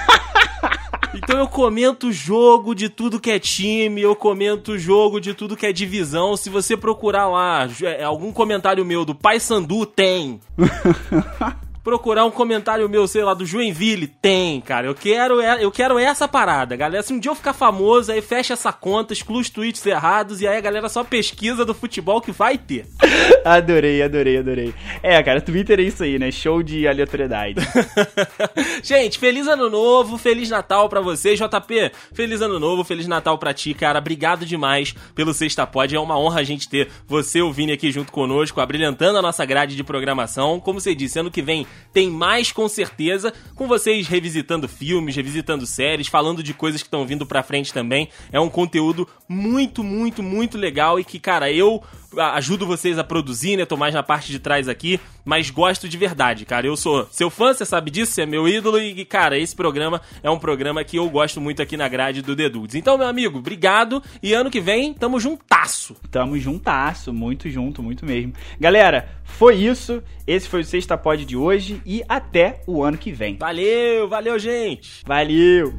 Então 1.11 1.39
eu 1.39 1.47
comento 1.47 2.11
jogo 2.11 2.75
de 2.75 2.87
tudo 2.87 3.19
que 3.19 3.31
é 3.31 3.39
time, 3.39 4.01
eu 4.01 4.15
comento 4.15 4.77
jogo 4.77 5.19
de 5.19 5.33
tudo 5.33 5.57
que 5.57 5.65
é 5.65 5.73
divisão. 5.73 6.37
Se 6.37 6.49
você 6.49 6.77
procurar 6.77 7.27
lá 7.27 7.67
é, 7.81 8.03
algum 8.03 8.31
comentário 8.31 8.85
meu 8.85 9.03
do 9.03 9.15
Pai 9.15 9.39
Sandu, 9.39 9.85
tem. 9.85 10.39
procurar 11.83 12.25
um 12.25 12.31
comentário 12.31 12.87
meu, 12.89 13.07
sei 13.07 13.23
lá, 13.23 13.33
do 13.33 13.45
Joinville, 13.45 14.07
tem, 14.07 14.61
cara. 14.61 14.87
Eu 14.87 14.95
quero, 14.95 15.41
eu 15.41 15.71
quero 15.71 15.97
essa 15.97 16.27
parada, 16.27 16.75
galera. 16.75 17.03
Se 17.03 17.13
um 17.13 17.19
dia 17.19 17.31
eu 17.31 17.35
ficar 17.35 17.53
famoso, 17.53 18.11
aí 18.11 18.21
fecha 18.21 18.53
essa 18.53 18.71
conta, 18.71 19.13
exclui 19.13 19.41
os 19.41 19.49
tweets 19.49 19.85
errados 19.85 20.41
e 20.41 20.47
aí 20.47 20.57
a 20.57 20.61
galera 20.61 20.89
só 20.89 21.03
pesquisa 21.03 21.65
do 21.65 21.73
futebol 21.73 22.21
que 22.21 22.31
vai 22.31 22.57
ter. 22.57 22.85
adorei, 23.45 24.01
adorei, 24.01 24.37
adorei. 24.37 24.73
É, 25.01 25.21
cara, 25.23 25.41
Twitter 25.41 25.79
é 25.79 25.83
isso 25.83 26.03
aí, 26.03 26.19
né? 26.19 26.31
Show 26.31 26.61
de 26.61 26.87
aleatoriedade. 26.87 27.55
Gente, 28.83 29.17
feliz 29.17 29.47
ano 29.47 29.69
novo, 29.69 30.17
feliz 30.17 30.49
Natal 30.49 30.89
pra 30.89 31.01
você, 31.01 31.35
JP. 31.35 31.91
Feliz 32.13 32.41
ano 32.41 32.59
novo, 32.59 32.83
feliz 32.83 33.07
Natal 33.07 33.37
pra 33.37 33.53
ti, 33.53 33.73
cara. 33.73 33.99
Obrigado 33.99 34.45
demais 34.45 34.93
pelo 35.15 35.33
Sexta 35.33 35.65
Pod. 35.65 35.95
É 35.95 35.99
uma 35.99 36.17
honra 36.17 36.41
a 36.41 36.43
gente 36.43 36.67
ter 36.67 36.89
você, 37.07 37.41
o 37.41 37.51
Vini, 37.51 37.71
aqui 37.71 37.91
junto 37.91 38.11
conosco, 38.11 38.61
abrilhantando 38.61 39.17
a 39.17 39.21
nossa 39.21 39.45
grade 39.45 39.75
de 39.75 39.83
programação. 39.83 40.59
Como 40.59 40.79
você 40.79 40.93
disse, 40.93 41.19
ano 41.19 41.31
que 41.31 41.41
vem 41.41 41.65
tem 41.93 42.09
mais 42.09 42.51
com 42.51 42.67
certeza, 42.67 43.33
com 43.55 43.67
vocês 43.67 44.07
revisitando 44.07 44.67
filmes, 44.67 45.15
revisitando 45.15 45.65
séries, 45.65 46.07
falando 46.07 46.43
de 46.43 46.53
coisas 46.53 46.81
que 46.81 46.87
estão 46.87 47.05
vindo 47.05 47.25
pra 47.25 47.43
frente 47.43 47.73
também. 47.73 48.09
É 48.31 48.39
um 48.39 48.49
conteúdo 48.49 49.07
muito, 49.27 49.83
muito, 49.83 50.21
muito 50.21 50.57
legal 50.57 50.99
e 50.99 51.03
que, 51.03 51.19
cara, 51.19 51.51
eu 51.51 51.83
ajudo 52.17 52.65
vocês 52.65 52.97
a 52.97 53.03
produzir, 53.03 53.57
né? 53.57 53.65
Tô 53.65 53.77
mais 53.77 53.93
na 53.93 54.03
parte 54.03 54.31
de 54.31 54.39
trás 54.39 54.67
aqui, 54.67 54.99
mas 55.23 55.49
gosto 55.49 55.87
de 55.87 55.97
verdade, 55.97 56.45
cara. 56.45 56.65
Eu 56.67 56.75
sou 56.75 57.07
seu 57.11 57.29
fã, 57.29 57.53
você 57.53 57.65
sabe 57.65 57.91
disso, 57.91 58.11
você 58.11 58.23
é 58.23 58.25
meu 58.25 58.47
ídolo 58.47 58.79
e, 58.79 59.05
cara, 59.05 59.37
esse 59.37 59.55
programa 59.55 60.01
é 60.23 60.29
um 60.29 60.39
programa 60.39 60.83
que 60.83 60.97
eu 60.97 61.09
gosto 61.09 61.39
muito 61.39 61.61
aqui 61.61 61.77
na 61.77 61.87
grade 61.87 62.21
do 62.21 62.35
The 62.35 62.49
Dudes. 62.49 62.75
Então, 62.75 62.97
meu 62.97 63.07
amigo, 63.07 63.39
obrigado 63.39 64.01
e 64.21 64.33
ano 64.33 64.49
que 64.49 64.59
vem 64.59 64.93
tamo 64.93 65.19
juntasso. 65.19 65.95
Tamo 66.11 66.37
juntasso, 66.37 67.13
muito 67.13 67.49
junto, 67.49 67.83
muito 67.83 68.05
mesmo. 68.05 68.33
Galera, 68.59 69.09
foi 69.23 69.55
isso. 69.55 70.01
Esse 70.25 70.47
foi 70.47 70.61
o 70.61 70.65
Sexta 70.65 70.97
Pod 70.97 71.25
de 71.25 71.35
hoje 71.35 71.81
e 71.85 72.03
até 72.07 72.61
o 72.67 72.83
ano 72.83 72.97
que 72.97 73.11
vem. 73.11 73.37
Valeu, 73.37 74.07
valeu, 74.07 74.37
gente. 74.37 75.03
Valeu. 75.05 75.73